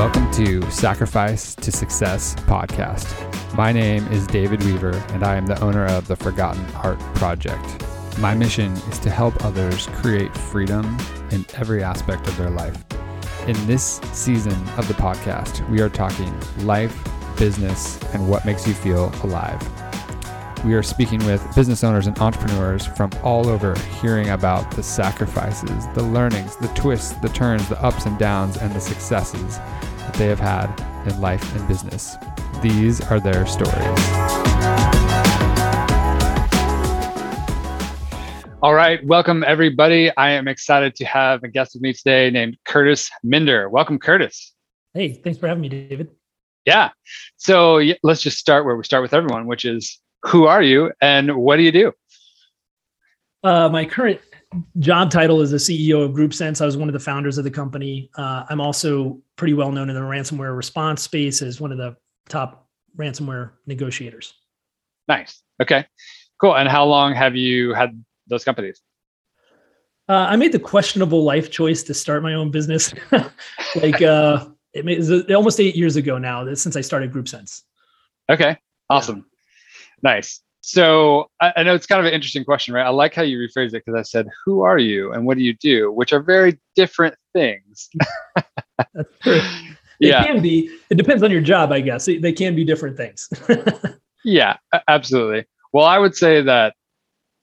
Welcome 0.00 0.30
to 0.32 0.62
Sacrifice 0.70 1.54
to 1.56 1.70
Success 1.70 2.34
podcast. 2.46 3.04
My 3.54 3.70
name 3.70 4.06
is 4.06 4.26
David 4.26 4.64
Weaver, 4.64 4.94
and 5.10 5.22
I 5.22 5.34
am 5.36 5.44
the 5.44 5.60
owner 5.60 5.84
of 5.84 6.08
the 6.08 6.16
Forgotten 6.16 6.64
Art 6.76 6.98
Project. 7.16 7.84
My 8.18 8.34
mission 8.34 8.72
is 8.72 8.98
to 9.00 9.10
help 9.10 9.44
others 9.44 9.88
create 9.88 10.34
freedom 10.34 10.96
in 11.30 11.44
every 11.54 11.82
aspect 11.82 12.26
of 12.28 12.36
their 12.38 12.48
life. 12.48 12.82
In 13.46 13.66
this 13.66 14.00
season 14.14 14.56
of 14.78 14.88
the 14.88 14.94
podcast, 14.94 15.68
we 15.68 15.82
are 15.82 15.90
talking 15.90 16.34
life, 16.60 16.98
business, 17.36 18.02
and 18.14 18.26
what 18.26 18.46
makes 18.46 18.66
you 18.66 18.72
feel 18.72 19.12
alive. 19.22 19.60
We 20.64 20.72
are 20.72 20.82
speaking 20.82 21.22
with 21.26 21.46
business 21.54 21.84
owners 21.84 22.06
and 22.06 22.18
entrepreneurs 22.20 22.86
from 22.86 23.10
all 23.22 23.48
over, 23.48 23.78
hearing 24.00 24.30
about 24.30 24.70
the 24.70 24.82
sacrifices, 24.82 25.86
the 25.94 26.02
learnings, 26.02 26.56
the 26.56 26.68
twists, 26.68 27.12
the 27.20 27.28
turns, 27.28 27.68
the 27.68 27.82
ups 27.82 28.06
and 28.06 28.18
downs, 28.18 28.56
and 28.56 28.72
the 28.72 28.80
successes 28.80 29.58
they 30.20 30.26
have 30.26 30.38
had 30.38 30.68
in 31.08 31.18
life 31.18 31.56
and 31.56 31.66
business. 31.66 32.14
These 32.60 33.00
are 33.00 33.18
their 33.18 33.46
stories. 33.46 33.72
All 38.62 38.74
right, 38.74 39.02
welcome 39.06 39.42
everybody. 39.46 40.14
I 40.18 40.32
am 40.32 40.46
excited 40.46 40.94
to 40.96 41.06
have 41.06 41.42
a 41.42 41.48
guest 41.48 41.72
with 41.74 41.80
me 41.80 41.94
today 41.94 42.30
named 42.30 42.58
Kurtis 42.68 43.08
Minder. 43.24 43.70
Welcome, 43.70 43.98
Kurtis. 43.98 44.50
Hey, 44.92 45.14
thanks 45.14 45.38
for 45.38 45.48
having 45.48 45.62
me, 45.62 45.70
David. 45.70 46.10
Yeah. 46.66 46.90
So 47.38 47.82
let's 48.02 48.20
just 48.20 48.36
start 48.36 48.66
where 48.66 48.76
we 48.76 48.84
start 48.84 49.02
with 49.02 49.14
everyone, 49.14 49.46
which 49.46 49.64
is 49.64 50.00
who 50.24 50.44
are 50.44 50.62
you 50.62 50.92
and 51.00 51.34
what 51.34 51.56
do 51.56 51.62
you 51.62 51.72
do? 51.72 51.92
Uh, 53.42 53.70
my 53.70 53.86
current 53.86 54.20
job 54.78 55.10
title 55.10 55.40
is 55.40 55.50
the 55.50 55.56
CEO 55.56 56.04
of 56.04 56.12
GroupSense. 56.12 56.60
I 56.60 56.66
was 56.66 56.76
one 56.76 56.88
of 56.88 56.92
the 56.92 57.00
founders 57.00 57.38
of 57.38 57.44
the 57.44 57.50
company. 57.50 58.10
Uh, 58.16 58.44
I'm 58.48 58.60
also 58.60 59.20
pretty 59.36 59.54
well 59.54 59.72
known 59.72 59.88
in 59.88 59.94
the 59.94 60.00
ransomware 60.00 60.56
response 60.56 61.02
space 61.02 61.42
as 61.42 61.60
one 61.60 61.72
of 61.72 61.78
the 61.78 61.96
top 62.28 62.68
ransomware 62.96 63.52
negotiators. 63.66 64.34
Nice. 65.08 65.42
Okay. 65.62 65.86
Cool. 66.40 66.56
And 66.56 66.68
how 66.68 66.84
long 66.84 67.14
have 67.14 67.36
you 67.36 67.74
had 67.74 68.02
those 68.26 68.44
companies? 68.44 68.80
Uh, 70.08 70.26
I 70.28 70.36
made 70.36 70.52
the 70.52 70.58
questionable 70.58 71.22
life 71.22 71.50
choice 71.50 71.84
to 71.84 71.94
start 71.94 72.22
my 72.22 72.34
own 72.34 72.50
business. 72.50 72.92
like 73.76 74.02
uh, 74.02 74.46
it 74.72 74.84
was 74.84 75.30
almost 75.30 75.60
eight 75.60 75.76
years 75.76 75.96
ago 75.96 76.18
now 76.18 76.52
since 76.54 76.74
I 76.74 76.80
started 76.80 77.12
GroupSense. 77.12 77.62
Okay. 78.28 78.56
Awesome. 78.88 79.26
Nice. 80.02 80.40
So 80.62 81.30
I, 81.40 81.52
I, 81.56 81.62
know 81.62 81.74
it's 81.74 81.86
kind 81.86 82.00
of 82.00 82.06
an 82.06 82.12
interesting 82.12 82.44
question, 82.44 82.74
right? 82.74 82.84
I 82.84 82.90
like 82.90 83.14
how 83.14 83.22
you 83.22 83.38
rephrase 83.38 83.68
it 83.68 83.82
because 83.84 83.94
I 83.98 84.02
said, 84.02 84.28
"Who 84.44 84.60
are 84.60 84.78
you 84.78 85.12
and 85.12 85.24
what 85.24 85.38
do 85.38 85.42
you 85.42 85.54
do?" 85.54 85.90
Which 85.90 86.12
are 86.12 86.20
very 86.20 86.58
different 86.76 87.14
things. 87.32 87.88
That's 88.94 89.08
true. 89.22 89.40
yeah. 90.00 90.22
It 90.22 90.26
can 90.26 90.42
be. 90.42 90.70
It 90.90 90.96
depends 90.96 91.22
on 91.22 91.30
your 91.30 91.40
job, 91.40 91.72
I 91.72 91.80
guess. 91.80 92.04
They 92.04 92.32
can 92.32 92.54
be 92.54 92.64
different 92.64 92.96
things. 92.96 93.28
yeah, 94.24 94.58
absolutely. 94.86 95.46
Well, 95.72 95.86
I 95.86 95.98
would 95.98 96.14
say 96.14 96.42
that, 96.42 96.74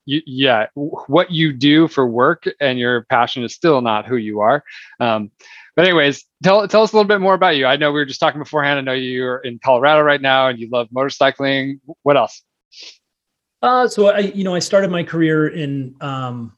you, 0.06 0.22
yeah, 0.26 0.68
what 0.76 1.32
you 1.32 1.54
do 1.54 1.88
for 1.88 2.08
work 2.08 2.44
and 2.62 2.78
your 2.78 3.04
passion 3.06 3.44
is 3.44 3.54
still 3.54 3.82
not 3.82 4.06
who 4.06 4.18
you 4.18 4.42
are. 4.42 4.64
Um, 5.00 5.32
but 5.76 5.86
anyways, 5.86 6.24
tell 6.44 6.68
tell 6.68 6.84
us 6.84 6.94
a 6.94 6.96
little 6.96 7.08
bit 7.08 7.20
more 7.20 7.34
about 7.34 7.58
you. 7.58 7.66
I 7.66 7.78
know 7.78 7.92
we 7.92 8.00
were 8.00 8.06
just 8.06 8.20
talking 8.20 8.40
beforehand. 8.40 8.80
I 8.80 8.82
know 8.82 8.94
you're 8.94 9.38
in 9.40 9.60
Colorado 9.64 10.02
right 10.02 10.22
now 10.22 10.48
and 10.48 10.60
you 10.60 10.70
love 10.72 10.88
motorcycling. 10.96 11.80
What 12.04 12.16
else? 12.16 12.42
Uh, 13.68 13.86
so 13.86 14.08
I, 14.08 14.20
you 14.20 14.46
know, 14.46 14.56
I 14.56 14.60
started 14.60 14.90
my 14.90 15.04
career 15.04 15.50
in 15.50 15.94
um, 16.00 16.58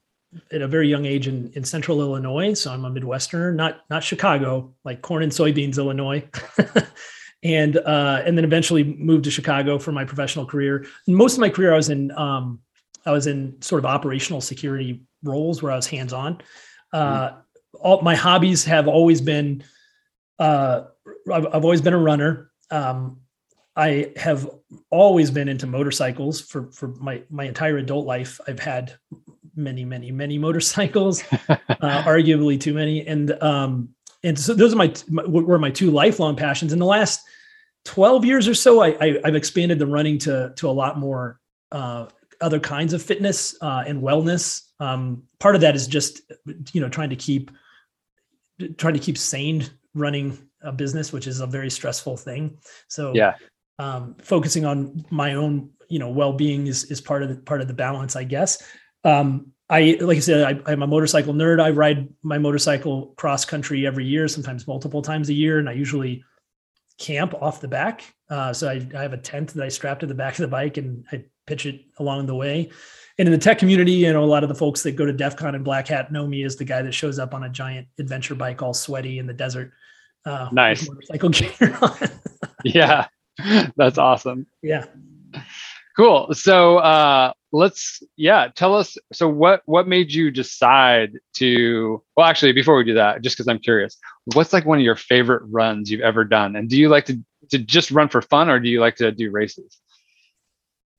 at 0.52 0.62
a 0.62 0.68
very 0.68 0.88
young 0.88 1.06
age 1.06 1.26
in, 1.26 1.50
in 1.54 1.64
central 1.64 2.00
Illinois. 2.00 2.54
So 2.54 2.72
I'm 2.72 2.84
a 2.84 2.90
Midwesterner, 2.90 3.52
not 3.52 3.80
not 3.90 4.04
Chicago, 4.04 4.72
like 4.84 5.02
corn 5.02 5.24
and 5.24 5.32
soybeans, 5.32 5.76
Illinois. 5.76 6.24
and 7.42 7.78
uh, 7.78 8.22
and 8.24 8.36
then 8.38 8.44
eventually 8.44 8.84
moved 8.84 9.24
to 9.24 9.30
Chicago 9.30 9.76
for 9.76 9.90
my 9.90 10.04
professional 10.04 10.46
career. 10.46 10.86
most 11.08 11.34
of 11.34 11.40
my 11.40 11.50
career, 11.50 11.72
I 11.72 11.76
was 11.76 11.88
in 11.88 12.12
um, 12.12 12.60
I 13.04 13.10
was 13.10 13.26
in 13.26 13.60
sort 13.60 13.80
of 13.80 13.86
operational 13.86 14.40
security 14.40 15.02
roles 15.24 15.64
where 15.64 15.72
I 15.72 15.76
was 15.76 15.88
hands 15.88 16.12
on. 16.12 16.40
Uh, 16.92 17.30
mm. 17.30 17.36
All 17.80 18.02
my 18.02 18.14
hobbies 18.14 18.64
have 18.66 18.86
always 18.86 19.20
been. 19.20 19.64
Uh, 20.38 20.84
I've, 21.32 21.46
I've 21.46 21.64
always 21.64 21.80
been 21.80 21.94
a 21.94 21.98
runner. 21.98 22.52
Um, 22.70 23.20
I 23.76 24.12
have 24.16 24.48
always 24.90 25.30
been 25.30 25.48
into 25.48 25.66
motorcycles 25.66 26.40
for 26.40 26.70
for 26.72 26.88
my 26.96 27.22
my 27.30 27.44
entire 27.44 27.78
adult 27.78 28.06
life. 28.06 28.40
I've 28.46 28.58
had 28.58 28.94
many, 29.54 29.84
many, 29.84 30.10
many 30.10 30.38
motorcycles, 30.38 31.22
uh, 31.48 31.56
arguably 32.04 32.60
too 32.60 32.74
many, 32.74 33.06
and 33.06 33.30
um, 33.42 33.90
and 34.22 34.38
so 34.38 34.54
those 34.54 34.72
are 34.72 34.76
my, 34.76 34.92
my 35.08 35.24
were 35.24 35.58
my 35.58 35.70
two 35.70 35.90
lifelong 35.90 36.36
passions. 36.36 36.72
In 36.72 36.78
the 36.78 36.86
last 36.86 37.22
twelve 37.84 38.24
years 38.24 38.48
or 38.48 38.54
so, 38.54 38.82
I, 38.82 38.96
I 39.00 39.20
have 39.24 39.36
expanded 39.36 39.78
the 39.78 39.86
running 39.86 40.18
to 40.18 40.52
to 40.56 40.68
a 40.68 40.72
lot 40.72 40.98
more 40.98 41.38
uh, 41.72 42.06
other 42.40 42.60
kinds 42.60 42.92
of 42.92 43.02
fitness 43.02 43.56
uh, 43.62 43.84
and 43.86 44.02
wellness. 44.02 44.62
Um, 44.80 45.24
part 45.38 45.54
of 45.54 45.60
that 45.60 45.76
is 45.76 45.86
just 45.86 46.22
you 46.72 46.80
know 46.80 46.88
trying 46.88 47.10
to 47.10 47.16
keep 47.16 47.50
trying 48.76 48.94
to 48.94 49.00
keep 49.00 49.16
sane 49.16 49.66
running 49.94 50.38
a 50.62 50.72
business, 50.72 51.12
which 51.12 51.26
is 51.26 51.40
a 51.40 51.46
very 51.46 51.70
stressful 51.70 52.16
thing. 52.16 52.58
So 52.88 53.12
yeah, 53.14 53.34
um, 53.80 54.14
focusing 54.20 54.66
on 54.66 55.06
my 55.10 55.34
own 55.34 55.70
you 55.88 55.98
know 55.98 56.10
well-being 56.10 56.66
is 56.66 56.84
is 56.84 57.00
part 57.00 57.22
of 57.22 57.30
the 57.30 57.36
part 57.36 57.62
of 57.62 57.66
the 57.66 57.74
balance 57.74 58.14
i 58.14 58.24
guess. 58.24 58.62
Um, 59.04 59.52
i 59.70 59.96
like 60.00 60.18
i 60.18 60.20
said 60.20 60.62
I, 60.66 60.72
am 60.72 60.82
a 60.82 60.86
motorcycle 60.86 61.32
nerd. 61.32 61.62
I 61.62 61.70
ride 61.70 62.08
my 62.22 62.36
motorcycle 62.36 63.14
cross 63.16 63.46
country 63.46 63.86
every 63.86 64.04
year 64.04 64.28
sometimes 64.28 64.66
multiple 64.66 65.00
times 65.00 65.30
a 65.30 65.32
year 65.32 65.58
and 65.58 65.68
i 65.68 65.72
usually 65.72 66.22
camp 66.98 67.32
off 67.40 67.62
the 67.62 67.68
back. 67.68 68.14
Uh, 68.28 68.52
so 68.52 68.68
I, 68.68 68.86
I, 68.94 69.00
have 69.00 69.14
a 69.14 69.16
tent 69.16 69.54
that 69.54 69.64
i 69.64 69.68
strap 69.68 70.00
to 70.00 70.06
the 70.06 70.14
back 70.14 70.34
of 70.34 70.42
the 70.42 70.48
bike 70.48 70.76
and 70.76 71.06
i 71.10 71.24
pitch 71.46 71.64
it 71.64 71.80
along 71.98 72.26
the 72.26 72.34
way. 72.34 72.70
And 73.18 73.26
in 73.26 73.32
the 73.32 73.38
tech 73.38 73.58
community 73.58 73.92
you 73.92 74.12
know 74.12 74.22
a 74.22 74.32
lot 74.34 74.42
of 74.42 74.50
the 74.50 74.54
folks 74.54 74.82
that 74.82 74.92
go 74.92 75.06
to 75.06 75.12
def 75.14 75.36
con 75.36 75.54
and 75.54 75.64
black 75.64 75.88
hat 75.88 76.12
know 76.12 76.26
me 76.26 76.44
as 76.44 76.56
the 76.56 76.64
guy 76.64 76.82
that 76.82 76.92
shows 76.92 77.18
up 77.18 77.32
on 77.32 77.44
a 77.44 77.48
giant 77.48 77.88
adventure 77.98 78.34
bike 78.34 78.60
all 78.60 78.74
sweaty 78.74 79.18
in 79.18 79.26
the 79.26 79.32
desert 79.32 79.72
uh, 80.26 80.48
nice. 80.52 80.86
motorcycle 80.86 81.28
gear 81.38 81.78
yeah 82.64 83.06
That's 83.76 83.98
awesome. 83.98 84.46
Yeah. 84.62 84.86
Cool. 85.96 86.32
So 86.32 86.78
uh 86.78 87.32
let's 87.52 88.02
yeah, 88.16 88.48
tell 88.54 88.74
us 88.74 88.96
so 89.12 89.28
what 89.28 89.62
what 89.66 89.88
made 89.88 90.12
you 90.12 90.30
decide 90.30 91.18
to 91.34 92.02
well 92.16 92.26
actually 92.26 92.52
before 92.52 92.76
we 92.76 92.84
do 92.84 92.94
that, 92.94 93.22
just 93.22 93.36
because 93.36 93.48
I'm 93.48 93.58
curious, 93.58 93.98
what's 94.34 94.52
like 94.52 94.66
one 94.66 94.78
of 94.78 94.84
your 94.84 94.96
favorite 94.96 95.42
runs 95.46 95.90
you've 95.90 96.00
ever 96.00 96.24
done? 96.24 96.56
And 96.56 96.68
do 96.68 96.76
you 96.78 96.88
like 96.88 97.06
to 97.06 97.18
to 97.50 97.58
just 97.58 97.90
run 97.90 98.08
for 98.08 98.22
fun 98.22 98.48
or 98.48 98.60
do 98.60 98.68
you 98.68 98.80
like 98.80 98.96
to 98.96 99.12
do 99.12 99.30
races? 99.30 99.80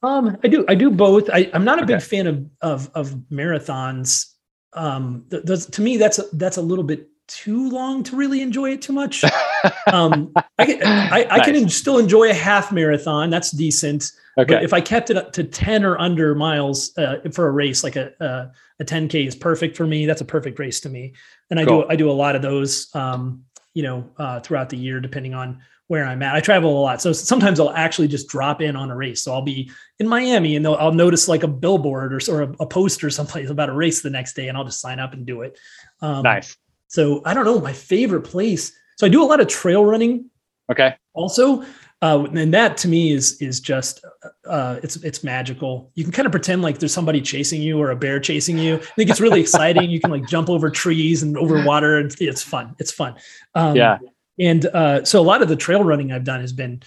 Um, 0.03 0.37
I 0.43 0.47
do. 0.47 0.65
I 0.67 0.75
do 0.75 0.89
both. 0.89 1.29
I, 1.29 1.49
am 1.53 1.63
not 1.63 1.79
a 1.79 1.83
okay. 1.83 1.93
big 1.93 2.01
fan 2.01 2.27
of 2.27 2.49
of, 2.61 2.91
of 2.95 3.11
marathons. 3.31 4.33
Um, 4.73 5.25
th- 5.29 5.45
th- 5.45 5.67
to 5.67 5.81
me, 5.81 5.97
that's 5.97 6.17
a, 6.17 6.23
that's 6.33 6.57
a 6.57 6.61
little 6.61 6.83
bit 6.83 7.07
too 7.35 7.69
long 7.69 8.03
to 8.03 8.15
really 8.15 8.41
enjoy 8.41 8.71
it 8.71 8.81
too 8.81 8.93
much. 8.93 9.23
um, 9.91 10.31
I 10.57 10.65
can, 10.65 10.83
I, 10.83 11.25
I 11.29 11.37
nice. 11.37 11.45
can 11.45 11.69
still 11.69 11.97
enjoy 11.97 12.29
a 12.29 12.33
half 12.33 12.71
marathon. 12.71 13.29
That's 13.29 13.51
decent. 13.51 14.11
Okay. 14.37 14.55
But 14.55 14.63
if 14.63 14.73
I 14.73 14.81
kept 14.81 15.09
it 15.09 15.17
up 15.17 15.31
to 15.33 15.43
10 15.43 15.83
or 15.83 15.97
under 15.99 16.35
miles 16.35 16.97
uh, 16.97 17.17
for 17.33 17.47
a 17.47 17.51
race, 17.51 17.83
like 17.83 17.95
a, 17.95 18.13
a, 18.19 18.51
a 18.81 18.85
10K 18.85 19.27
is 19.27 19.35
perfect 19.35 19.75
for 19.75 19.85
me. 19.85 20.05
That's 20.05 20.21
a 20.21 20.25
perfect 20.25 20.59
race 20.59 20.79
to 20.81 20.89
me. 20.89 21.13
And 21.49 21.59
I 21.59 21.65
cool. 21.65 21.81
do, 21.81 21.87
I 21.89 21.95
do 21.95 22.09
a 22.09 22.13
lot 22.13 22.35
of 22.35 22.41
those, 22.41 22.93
um, 22.95 23.43
you 23.73 23.83
know, 23.83 24.09
uh, 24.17 24.39
throughout 24.39 24.69
the 24.69 24.77
year, 24.77 24.99
depending 24.99 25.33
on 25.33 25.61
where 25.87 26.05
I'm 26.05 26.23
at. 26.23 26.33
I 26.33 26.39
travel 26.39 26.79
a 26.79 26.81
lot. 26.81 27.01
So 27.01 27.11
sometimes 27.11 27.59
I'll 27.59 27.71
actually 27.71 28.07
just 28.07 28.29
drop 28.29 28.61
in 28.61 28.77
on 28.77 28.89
a 28.89 28.95
race. 28.95 29.21
So 29.21 29.33
I'll 29.33 29.41
be 29.41 29.69
in 29.99 30.07
Miami 30.07 30.55
and 30.55 30.65
I'll 30.65 30.93
notice 30.93 31.27
like 31.27 31.43
a 31.43 31.49
billboard 31.49 32.13
or, 32.13 32.19
or 32.33 32.43
a, 32.43 32.55
a 32.61 32.65
poster 32.65 33.09
someplace 33.09 33.49
about 33.49 33.67
a 33.67 33.73
race 33.73 34.01
the 34.01 34.09
next 34.09 34.33
day 34.33 34.47
and 34.47 34.57
I'll 34.57 34.63
just 34.63 34.79
sign 34.79 34.99
up 34.99 35.11
and 35.11 35.25
do 35.25 35.41
it. 35.41 35.59
Um, 36.01 36.23
nice. 36.23 36.55
So 36.91 37.21
I 37.23 37.33
don't 37.33 37.45
know 37.45 37.61
my 37.61 37.71
favorite 37.71 38.23
place. 38.23 38.73
So 38.97 39.05
I 39.05 39.09
do 39.09 39.23
a 39.23 39.25
lot 39.25 39.39
of 39.39 39.47
trail 39.47 39.85
running. 39.85 40.29
Okay. 40.69 40.93
Also, 41.13 41.63
uh, 42.01 42.27
and 42.33 42.53
that 42.53 42.75
to 42.77 42.89
me 42.89 43.13
is 43.13 43.41
is 43.41 43.61
just 43.61 44.03
uh, 44.45 44.77
it's 44.83 44.97
it's 44.97 45.23
magical. 45.23 45.89
You 45.95 46.03
can 46.03 46.11
kind 46.11 46.25
of 46.25 46.33
pretend 46.33 46.63
like 46.63 46.79
there's 46.79 46.93
somebody 46.93 47.21
chasing 47.21 47.61
you 47.61 47.79
or 47.79 47.91
a 47.91 47.95
bear 47.95 48.19
chasing 48.19 48.57
you. 48.57 48.75
I 48.75 48.95
think 48.97 49.09
it's 49.09 49.21
really 49.21 49.39
exciting. 49.47 49.89
You 49.89 50.01
can 50.01 50.11
like 50.11 50.27
jump 50.27 50.49
over 50.49 50.69
trees 50.69 51.23
and 51.23 51.37
over 51.37 51.63
water, 51.63 51.97
and 51.97 52.13
it's 52.19 52.43
fun. 52.43 52.75
It's 52.77 52.91
fun. 52.91 53.15
Um, 53.55 53.77
yeah. 53.77 53.97
And 54.37 54.65
uh, 54.65 55.05
so 55.05 55.21
a 55.21 55.23
lot 55.23 55.41
of 55.41 55.47
the 55.47 55.55
trail 55.55 55.85
running 55.85 56.11
I've 56.11 56.25
done 56.25 56.41
has 56.41 56.51
been 56.51 56.83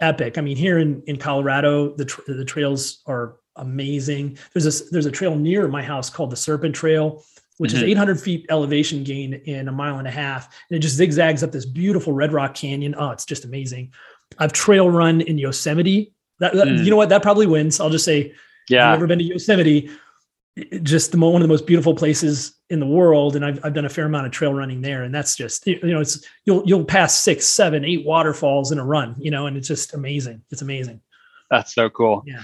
epic. 0.00 0.38
I 0.38 0.40
mean, 0.40 0.56
here 0.56 0.78
in 0.78 1.02
in 1.02 1.18
Colorado, 1.18 1.94
the 1.94 2.06
tra- 2.06 2.24
the 2.26 2.44
trails 2.44 3.02
are 3.06 3.36
amazing. 3.56 4.38
There's 4.54 4.80
a 4.80 4.84
there's 4.90 5.06
a 5.06 5.10
trail 5.10 5.36
near 5.36 5.68
my 5.68 5.82
house 5.82 6.08
called 6.08 6.30
the 6.30 6.36
Serpent 6.36 6.74
Trail 6.74 7.22
which 7.58 7.72
mm-hmm. 7.72 7.84
is 7.84 7.90
800 7.90 8.20
feet 8.20 8.46
elevation 8.50 9.04
gain 9.04 9.34
in 9.34 9.68
a 9.68 9.72
mile 9.72 9.98
and 9.98 10.08
a 10.08 10.10
half. 10.10 10.48
And 10.68 10.76
it 10.76 10.80
just 10.80 10.96
zigzags 10.96 11.42
up 11.42 11.52
this 11.52 11.66
beautiful 11.66 12.12
Red 12.12 12.32
Rock 12.32 12.54
Canyon. 12.54 12.94
Oh, 12.98 13.10
it's 13.10 13.24
just 13.24 13.44
amazing. 13.44 13.92
I've 14.38 14.52
trail 14.52 14.90
run 14.90 15.20
in 15.20 15.38
Yosemite. 15.38 16.12
That, 16.38 16.54
that 16.54 16.66
mm. 16.66 16.84
You 16.84 16.90
know 16.90 16.96
what? 16.96 17.10
That 17.10 17.22
probably 17.22 17.46
wins. 17.46 17.80
I'll 17.80 17.90
just 17.90 18.04
say, 18.04 18.34
yeah. 18.68 18.90
Have 18.90 18.92
you 18.92 18.96
ever 18.96 19.06
been 19.06 19.18
to 19.18 19.24
Yosemite? 19.24 19.90
just 20.82 21.12
the, 21.12 21.18
one 21.18 21.36
of 21.36 21.42
the 21.42 21.48
most 21.48 21.66
beautiful 21.66 21.94
places 21.94 22.54
in 22.68 22.78
the 22.78 22.86
world. 22.86 23.36
And 23.36 23.44
I've, 23.44 23.64
I've 23.64 23.74
done 23.74 23.86
a 23.86 23.88
fair 23.88 24.04
amount 24.04 24.26
of 24.26 24.32
trail 24.32 24.52
running 24.52 24.82
there. 24.82 25.02
And 25.02 25.14
that's 25.14 25.34
just, 25.34 25.66
you 25.66 25.80
know, 25.82 26.00
it's, 26.00 26.26
you'll, 26.44 26.62
you'll 26.66 26.84
pass 26.84 27.18
six, 27.18 27.46
seven, 27.46 27.84
eight 27.84 28.04
waterfalls 28.04 28.70
in 28.70 28.78
a 28.78 28.84
run, 28.84 29.14
you 29.18 29.30
know, 29.30 29.46
and 29.46 29.56
it's 29.56 29.68
just 29.68 29.94
amazing. 29.94 30.42
It's 30.50 30.62
amazing. 30.62 31.00
That's 31.50 31.74
so 31.74 31.88
cool. 31.88 32.22
Yeah. 32.26 32.42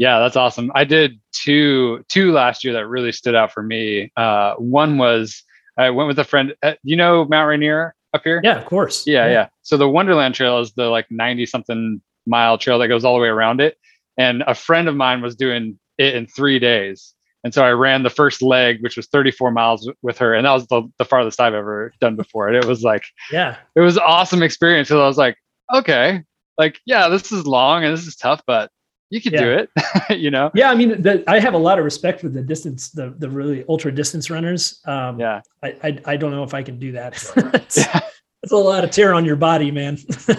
Yeah, 0.00 0.18
that's 0.18 0.34
awesome. 0.34 0.72
I 0.74 0.84
did 0.84 1.20
two 1.32 2.02
two 2.08 2.32
last 2.32 2.64
year 2.64 2.72
that 2.72 2.86
really 2.86 3.12
stood 3.12 3.34
out 3.34 3.52
for 3.52 3.62
me. 3.62 4.10
Uh, 4.16 4.54
one 4.54 4.96
was 4.96 5.44
I 5.76 5.90
went 5.90 6.08
with 6.08 6.18
a 6.18 6.24
friend. 6.24 6.54
Uh, 6.62 6.72
you 6.82 6.96
know 6.96 7.26
Mount 7.26 7.46
Rainier 7.46 7.94
up 8.14 8.22
here? 8.24 8.40
Yeah, 8.42 8.58
of 8.58 8.64
course. 8.64 9.06
Yeah, 9.06 9.26
yeah, 9.26 9.32
yeah. 9.32 9.48
So 9.60 9.76
the 9.76 9.90
Wonderland 9.90 10.34
Trail 10.34 10.58
is 10.60 10.72
the 10.72 10.86
like 10.86 11.06
ninety 11.10 11.44
something 11.44 12.00
mile 12.26 12.56
trail 12.56 12.78
that 12.78 12.88
goes 12.88 13.04
all 13.04 13.14
the 13.14 13.20
way 13.20 13.28
around 13.28 13.60
it. 13.60 13.76
And 14.16 14.42
a 14.46 14.54
friend 14.54 14.88
of 14.88 14.96
mine 14.96 15.20
was 15.20 15.36
doing 15.36 15.78
it 15.98 16.14
in 16.14 16.26
three 16.26 16.58
days. 16.58 17.12
And 17.44 17.52
so 17.52 17.62
I 17.62 17.72
ran 17.72 18.02
the 18.02 18.08
first 18.08 18.40
leg, 18.40 18.82
which 18.82 18.96
was 18.96 19.06
34 19.06 19.50
miles 19.50 19.90
with 20.00 20.16
her. 20.18 20.34
And 20.34 20.46
that 20.46 20.52
was 20.52 20.66
the, 20.66 20.82
the 20.98 21.06
farthest 21.06 21.40
I've 21.40 21.54
ever 21.54 21.92
done 22.00 22.16
before. 22.16 22.48
And 22.48 22.56
it 22.56 22.66
was 22.66 22.82
like, 22.82 23.04
yeah, 23.32 23.56
it 23.74 23.80
was 23.80 23.96
awesome 23.96 24.42
experience. 24.42 24.88
So 24.88 25.02
I 25.02 25.06
was 25.06 25.16
like, 25.16 25.36
okay, 25.74 26.22
like, 26.58 26.80
yeah, 26.84 27.08
this 27.08 27.32
is 27.32 27.46
long 27.46 27.84
and 27.84 27.96
this 27.96 28.06
is 28.06 28.16
tough, 28.16 28.42
but 28.46 28.70
you 29.10 29.20
could 29.20 29.32
yeah. 29.32 29.40
do 29.40 29.50
it, 29.50 30.18
you 30.18 30.30
know? 30.30 30.50
Yeah. 30.54 30.70
I 30.70 30.74
mean, 30.74 31.02
the, 31.02 31.24
I 31.28 31.40
have 31.40 31.54
a 31.54 31.58
lot 31.58 31.78
of 31.78 31.84
respect 31.84 32.20
for 32.20 32.28
the 32.28 32.42
distance, 32.42 32.90
the, 32.90 33.14
the 33.18 33.28
really 33.28 33.64
ultra 33.68 33.92
distance 33.92 34.30
runners. 34.30 34.80
Um, 34.86 35.18
yeah. 35.18 35.42
I, 35.62 35.76
I, 35.82 35.98
I, 36.06 36.16
don't 36.16 36.30
know 36.30 36.44
if 36.44 36.54
I 36.54 36.62
can 36.62 36.78
do 36.78 36.92
that. 36.92 37.22
yeah. 37.76 38.00
It's 38.42 38.52
a 38.52 38.56
lot 38.56 38.84
of 38.84 38.90
tear 38.90 39.12
on 39.12 39.26
your 39.26 39.36
body, 39.36 39.70
man. 39.70 39.98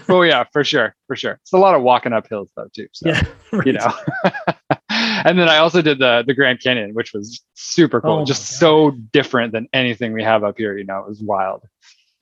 oh 0.09 0.23
yeah, 0.23 0.43
for 0.51 0.63
sure, 0.63 0.95
for 1.05 1.15
sure. 1.15 1.33
It's 1.43 1.53
a 1.53 1.57
lot 1.57 1.75
of 1.75 1.83
walking 1.83 2.13
up 2.13 2.27
hills 2.27 2.49
though 2.55 2.67
too. 2.73 2.87
So, 2.93 3.09
yeah, 3.09 3.23
right. 3.51 3.67
you 3.67 3.73
know. 3.73 3.93
and 4.89 5.37
then 5.37 5.47
I 5.47 5.57
also 5.57 5.83
did 5.83 5.99
the 5.99 6.23
the 6.25 6.33
Grand 6.33 6.61
Canyon, 6.61 6.95
which 6.95 7.13
was 7.13 7.43
super 7.53 8.01
cool. 8.01 8.21
Oh 8.21 8.25
Just 8.25 8.57
so 8.57 8.89
different 9.13 9.53
than 9.53 9.67
anything 9.71 10.13
we 10.13 10.23
have 10.23 10.43
up 10.43 10.57
here. 10.57 10.75
You 10.79 10.85
know, 10.85 10.97
it 10.97 11.09
was 11.09 11.21
wild. 11.21 11.63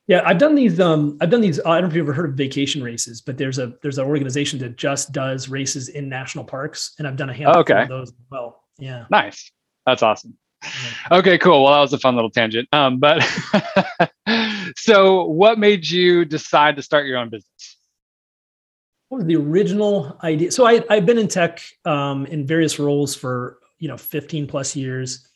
Yeah, 0.09 0.23
I've 0.25 0.39
done 0.39 0.56
these. 0.56 0.79
Um, 0.79 1.19
I've 1.21 1.29
done 1.29 1.41
these. 1.41 1.59
I 1.59 1.75
don't 1.75 1.83
know 1.83 1.88
if 1.89 1.94
you've 1.95 2.06
ever 2.07 2.13
heard 2.13 2.31
of 2.31 2.35
vacation 2.35 2.81
races, 2.81 3.21
but 3.21 3.38
there's 3.38 3.59
a 3.59 3.73
there's 3.83 4.00
an 4.00 4.07
organization 4.07 4.57
that 4.57 4.75
just 4.75 5.11
does 5.11 5.50
races 5.50 5.89
in 5.89 6.09
national 6.09 6.45
parks, 6.45 6.95
and 6.97 7.07
I've 7.07 7.15
done 7.15 7.29
a 7.29 7.33
handful 7.33 7.61
okay. 7.61 7.83
of 7.83 7.89
those 7.89 8.09
as 8.09 8.15
well. 8.31 8.63
Yeah, 8.79 9.06
nice. 9.11 9.51
That's 9.85 10.01
awesome. 10.01 10.35
Okay, 11.11 11.38
cool. 11.38 11.63
Well, 11.63 11.73
that 11.73 11.81
was 11.81 11.94
a 11.94 12.00
fun 12.00 12.15
little 12.15 12.31
tangent. 12.31 12.67
Um, 12.73 12.97
but 12.97 13.21
so 14.77 15.25
what 15.25 15.59
made 15.59 15.88
you 15.88 16.25
decide 16.25 16.75
to 16.77 16.81
start 16.81 17.06
your 17.06 17.19
own 17.19 17.29
business? 17.29 17.77
What 19.09 19.19
was 19.19 19.27
the 19.27 19.35
original 19.35 20.17
idea? 20.23 20.51
So 20.51 20.65
I, 20.65 20.83
I've 20.89 21.06
been 21.06 21.19
in 21.19 21.27
tech 21.27 21.61
um, 21.85 22.25
in 22.25 22.47
various 22.47 22.79
roles 22.79 23.13
for 23.13 23.59
you 23.77 23.88
know 23.88 23.97
15 23.97 24.47
plus 24.47 24.75
years. 24.75 25.27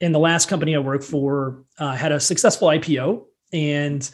And 0.00 0.14
the 0.14 0.18
last 0.18 0.48
company 0.48 0.74
I 0.74 0.78
worked 0.78 1.04
for 1.04 1.64
uh, 1.78 1.92
had 1.92 2.12
a 2.12 2.20
successful 2.20 2.68
IPO, 2.68 3.24
and 3.52 4.08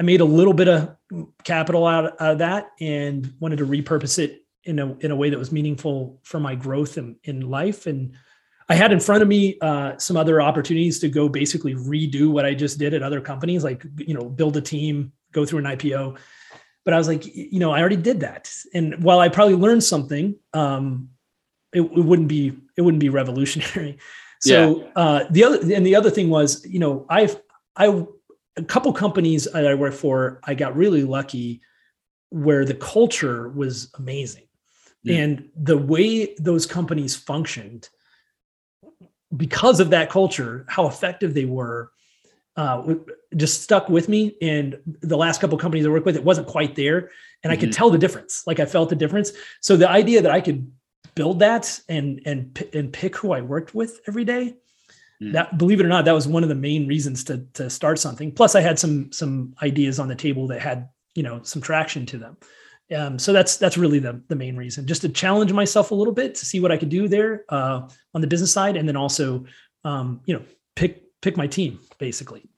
I 0.00 0.02
made 0.02 0.20
a 0.20 0.24
little 0.24 0.54
bit 0.54 0.68
of 0.68 0.96
capital 1.44 1.86
out, 1.86 2.20
out 2.20 2.32
of 2.32 2.38
that, 2.38 2.70
and 2.80 3.32
wanted 3.40 3.58
to 3.58 3.66
repurpose 3.66 4.18
it 4.18 4.44
in 4.64 4.78
a 4.78 4.94
in 4.98 5.10
a 5.10 5.16
way 5.16 5.30
that 5.30 5.38
was 5.38 5.52
meaningful 5.52 6.20
for 6.24 6.38
my 6.40 6.54
growth 6.54 6.98
in, 6.98 7.16
in 7.24 7.48
life 7.48 7.86
and 7.86 8.12
I 8.68 8.74
had 8.74 8.92
in 8.92 9.00
front 9.00 9.22
of 9.22 9.28
me 9.28 9.58
uh, 9.60 9.96
some 9.96 10.16
other 10.16 10.42
opportunities 10.42 10.98
to 11.00 11.08
go 11.08 11.28
basically 11.28 11.74
redo 11.74 12.30
what 12.30 12.44
I 12.44 12.52
just 12.52 12.78
did 12.78 12.92
at 12.92 13.02
other 13.02 13.20
companies, 13.20 13.64
like 13.64 13.84
you 13.96 14.14
know, 14.14 14.28
build 14.28 14.56
a 14.56 14.60
team, 14.60 15.12
go 15.32 15.46
through 15.46 15.60
an 15.60 15.64
IPO. 15.64 16.18
But 16.84 16.94
I 16.94 16.98
was 16.98 17.08
like, 17.08 17.24
you 17.34 17.58
know, 17.58 17.72
I 17.72 17.80
already 17.80 17.96
did 17.96 18.20
that, 18.20 18.52
and 18.74 19.02
while 19.02 19.20
I 19.20 19.28
probably 19.28 19.54
learned 19.54 19.84
something, 19.84 20.36
um, 20.52 21.10
it, 21.72 21.80
it 21.80 22.04
wouldn't 22.04 22.28
be 22.28 22.58
it 22.76 22.82
wouldn't 22.82 23.00
be 23.00 23.08
revolutionary. 23.08 23.98
So 24.40 24.82
yeah. 24.82 24.90
uh, 24.94 25.24
the 25.32 25.42
other 25.42 25.74
and 25.74 25.84
the 25.84 25.96
other 25.96 26.10
thing 26.10 26.30
was, 26.30 26.64
you 26.64 26.78
know, 26.78 27.06
I've 27.10 27.40
I 27.74 28.06
a 28.58 28.64
couple 28.64 28.92
companies 28.92 29.44
that 29.44 29.66
I 29.66 29.74
worked 29.74 29.96
for, 29.96 30.40
I 30.44 30.54
got 30.54 30.76
really 30.76 31.04
lucky 31.04 31.60
where 32.30 32.64
the 32.64 32.74
culture 32.74 33.48
was 33.48 33.90
amazing, 33.98 34.48
mm. 35.06 35.16
and 35.16 35.48
the 35.56 35.78
way 35.78 36.34
those 36.38 36.66
companies 36.66 37.16
functioned 37.16 37.88
because 39.36 39.80
of 39.80 39.90
that 39.90 40.10
culture, 40.10 40.66
how 40.68 40.86
effective 40.86 41.34
they 41.34 41.44
were, 41.44 41.90
uh, 42.56 42.94
just 43.36 43.62
stuck 43.62 43.88
with 43.88 44.08
me. 44.08 44.36
And 44.40 44.78
the 45.02 45.16
last 45.16 45.40
couple 45.40 45.56
companies 45.58 45.86
I 45.86 45.90
worked 45.90 46.06
with, 46.06 46.16
it 46.16 46.24
wasn't 46.24 46.48
quite 46.48 46.74
there, 46.74 46.98
and 46.98 47.06
mm-hmm. 47.08 47.50
I 47.52 47.56
could 47.56 47.70
mm-hmm. 47.70 47.76
tell 47.76 47.90
the 47.90 47.98
difference. 47.98 48.42
Like 48.46 48.60
I 48.60 48.66
felt 48.66 48.88
the 48.88 48.96
difference. 48.96 49.32
So 49.60 49.76
the 49.76 49.88
idea 49.88 50.20
that 50.22 50.32
I 50.32 50.40
could 50.40 50.70
build 51.14 51.38
that 51.38 51.80
and 51.88 52.20
and 52.26 52.68
and 52.74 52.92
pick 52.92 53.16
who 53.16 53.32
I 53.32 53.40
worked 53.40 53.74
with 53.74 54.00
every 54.06 54.24
day, 54.24 54.54
mm. 55.22 55.32
that 55.32 55.58
believe 55.58 55.80
it 55.80 55.86
or 55.86 55.88
not, 55.88 56.04
that 56.04 56.12
was 56.12 56.28
one 56.28 56.42
of 56.42 56.48
the 56.48 56.54
main 56.54 56.86
reasons 56.86 57.24
to 57.24 57.46
to 57.54 57.70
start 57.70 57.98
something. 57.98 58.32
Plus, 58.32 58.54
I 58.54 58.60
had 58.60 58.78
some 58.78 59.10
some 59.12 59.54
ideas 59.62 59.98
on 59.98 60.08
the 60.08 60.14
table 60.14 60.46
that 60.48 60.60
had 60.60 60.88
you 61.14 61.22
know 61.22 61.40
some 61.42 61.62
traction 61.62 62.06
to 62.06 62.18
them. 62.18 62.36
Um, 62.94 63.18
so 63.18 63.32
that's 63.32 63.56
that's 63.56 63.76
really 63.76 63.98
the 63.98 64.22
the 64.28 64.36
main 64.36 64.56
reason, 64.56 64.86
just 64.86 65.02
to 65.02 65.08
challenge 65.08 65.52
myself 65.52 65.90
a 65.90 65.94
little 65.94 66.14
bit 66.14 66.34
to 66.36 66.46
see 66.46 66.60
what 66.60 66.72
I 66.72 66.76
could 66.76 66.88
do 66.88 67.06
there 67.06 67.44
uh, 67.50 67.88
on 68.14 68.20
the 68.20 68.26
business 68.26 68.52
side, 68.52 68.76
and 68.76 68.88
then 68.88 68.96
also, 68.96 69.44
um, 69.84 70.20
you 70.24 70.34
know, 70.34 70.42
pick 70.74 71.02
pick 71.20 71.36
my 71.36 71.46
team 71.46 71.80
basically. 71.98 72.48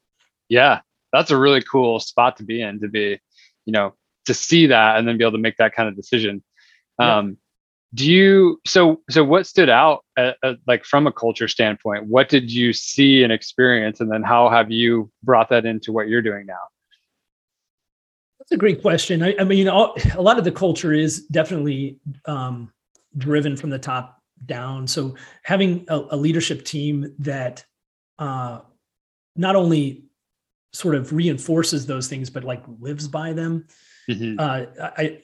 Yeah, 0.49 0.81
that's 1.13 1.31
a 1.31 1.37
really 1.37 1.63
cool 1.63 1.99
spot 1.99 2.37
to 2.37 2.45
be 2.45 2.63
in. 2.63 2.81
To 2.81 2.89
be, 2.89 3.19
you 3.65 3.73
know, 3.73 3.95
to 4.27 4.35
see 4.35 4.67
that 4.67 4.99
and 4.99 5.09
then 5.09 5.19
be 5.19 5.25
able 5.25 5.33
to 5.33 5.39
make 5.39 5.57
that 5.57 5.75
kind 5.75 5.89
of 5.89 5.97
decision. 5.97 6.43
Um, 6.99 7.29
yeah. 7.29 7.35
Do 7.95 8.11
you 8.11 8.61
so 8.67 9.01
so? 9.11 9.25
What 9.25 9.47
stood 9.47 9.69
out, 9.69 10.05
at, 10.17 10.37
at, 10.45 10.57
like 10.67 10.85
from 10.85 11.07
a 11.07 11.13
culture 11.13 11.49
standpoint? 11.49 12.07
What 12.07 12.29
did 12.29 12.51
you 12.51 12.73
see 12.73 13.25
and 13.25 13.33
experience, 13.33 14.01
and 14.01 14.11
then 14.11 14.23
how 14.23 14.49
have 14.49 14.71
you 14.71 15.11
brought 15.25 15.49
that 15.49 15.67
into 15.67 15.93
what 15.93 16.09
you're 16.09 16.23
doing 16.23 16.47
now? 16.47 16.55
That's 18.39 18.53
a 18.53 18.57
great 18.57 18.81
question. 18.81 19.23
I, 19.23 19.35
I 19.41 19.45
mean, 19.45 19.69
all, 19.69 19.97
a 20.15 20.23
lot 20.23 20.39
of 20.39 20.45
the 20.45 20.53
culture 20.53 20.93
is 20.93 21.27
definitely 21.27 21.99
um, 22.27 22.73
driven 23.19 23.57
from 23.57 23.71
the 23.71 23.79
top 23.79 24.23
down. 24.47 24.87
So 24.87 25.17
having 25.43 25.85
a, 25.89 26.01
a 26.11 26.17
leadership 26.17 26.65
team 26.65 27.15
that 27.19 27.65
uh, 28.19 28.61
not 29.37 29.57
only 29.57 30.05
sort 30.73 30.95
of 30.95 31.13
reinforces 31.13 31.87
those 31.87 32.09
things, 32.09 32.31
but 32.31 32.45
like 32.45 32.63
lives 32.79 33.09
by 33.09 33.33
them. 33.33 33.67
Mm-hmm. 34.09 34.39
Uh, 34.39 34.91
I, 34.97 35.23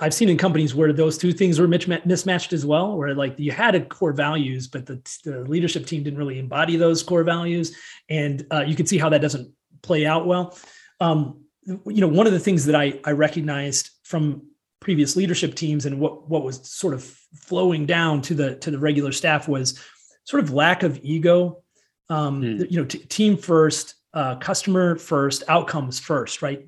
I've 0.00 0.12
seen 0.12 0.28
in 0.28 0.36
companies 0.36 0.74
where 0.74 0.92
those 0.92 1.16
two 1.16 1.32
things 1.32 1.58
were 1.58 1.68
mismatched 1.68 2.52
as 2.52 2.66
well, 2.66 2.98
where 2.98 3.14
like 3.14 3.38
you 3.38 3.50
had 3.50 3.74
a 3.74 3.84
core 3.84 4.12
values, 4.12 4.68
but 4.68 4.84
the, 4.84 5.00
the 5.24 5.40
leadership 5.44 5.86
team 5.86 6.02
didn't 6.02 6.18
really 6.18 6.38
embody 6.38 6.76
those 6.76 7.02
core 7.02 7.24
values, 7.24 7.74
and 8.10 8.46
uh, 8.52 8.64
you 8.66 8.76
can 8.76 8.86
see 8.86 8.98
how 8.98 9.08
that 9.08 9.22
doesn't 9.22 9.50
play 9.80 10.04
out 10.04 10.26
well. 10.26 10.56
Um, 11.00 11.44
you 11.64 12.00
know, 12.00 12.08
one 12.08 12.26
of 12.26 12.32
the 12.32 12.38
things 12.38 12.66
that 12.66 12.74
I, 12.74 13.00
I 13.04 13.12
recognized 13.12 13.90
from 14.02 14.42
previous 14.80 15.16
leadership 15.16 15.54
teams 15.54 15.86
and 15.86 16.00
what, 16.00 16.28
what 16.28 16.44
was 16.44 16.66
sort 16.68 16.94
of 16.94 17.04
flowing 17.34 17.86
down 17.86 18.22
to 18.22 18.34
the, 18.34 18.56
to 18.56 18.70
the 18.70 18.78
regular 18.78 19.12
staff 19.12 19.48
was 19.48 19.82
sort 20.24 20.42
of 20.42 20.52
lack 20.52 20.82
of 20.82 20.98
ego, 21.02 21.62
um, 22.08 22.42
mm. 22.42 22.70
you 22.70 22.78
know, 22.78 22.84
t- 22.84 22.98
team 22.98 23.36
first, 23.36 23.94
uh, 24.18 24.34
customer 24.34 24.96
first, 24.96 25.44
outcomes 25.46 26.00
first, 26.00 26.42
right? 26.42 26.66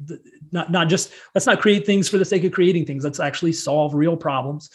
Not, 0.52 0.70
not 0.70 0.88
just, 0.88 1.10
let's 1.34 1.46
not 1.46 1.60
create 1.60 1.84
things 1.84 2.08
for 2.08 2.16
the 2.16 2.24
sake 2.24 2.44
of 2.44 2.52
creating 2.52 2.86
things. 2.86 3.02
Let's 3.02 3.18
actually 3.18 3.54
solve 3.54 3.92
real 3.92 4.16
problems. 4.16 4.70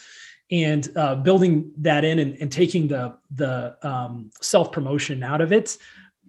And 0.50 0.86
uh, 0.94 1.14
building 1.14 1.72
that 1.78 2.04
in 2.04 2.18
and, 2.18 2.36
and 2.38 2.52
taking 2.52 2.86
the, 2.86 3.16
the 3.30 3.78
um, 3.82 4.30
self-promotion 4.42 5.22
out 5.22 5.40
of 5.40 5.52
it. 5.52 5.78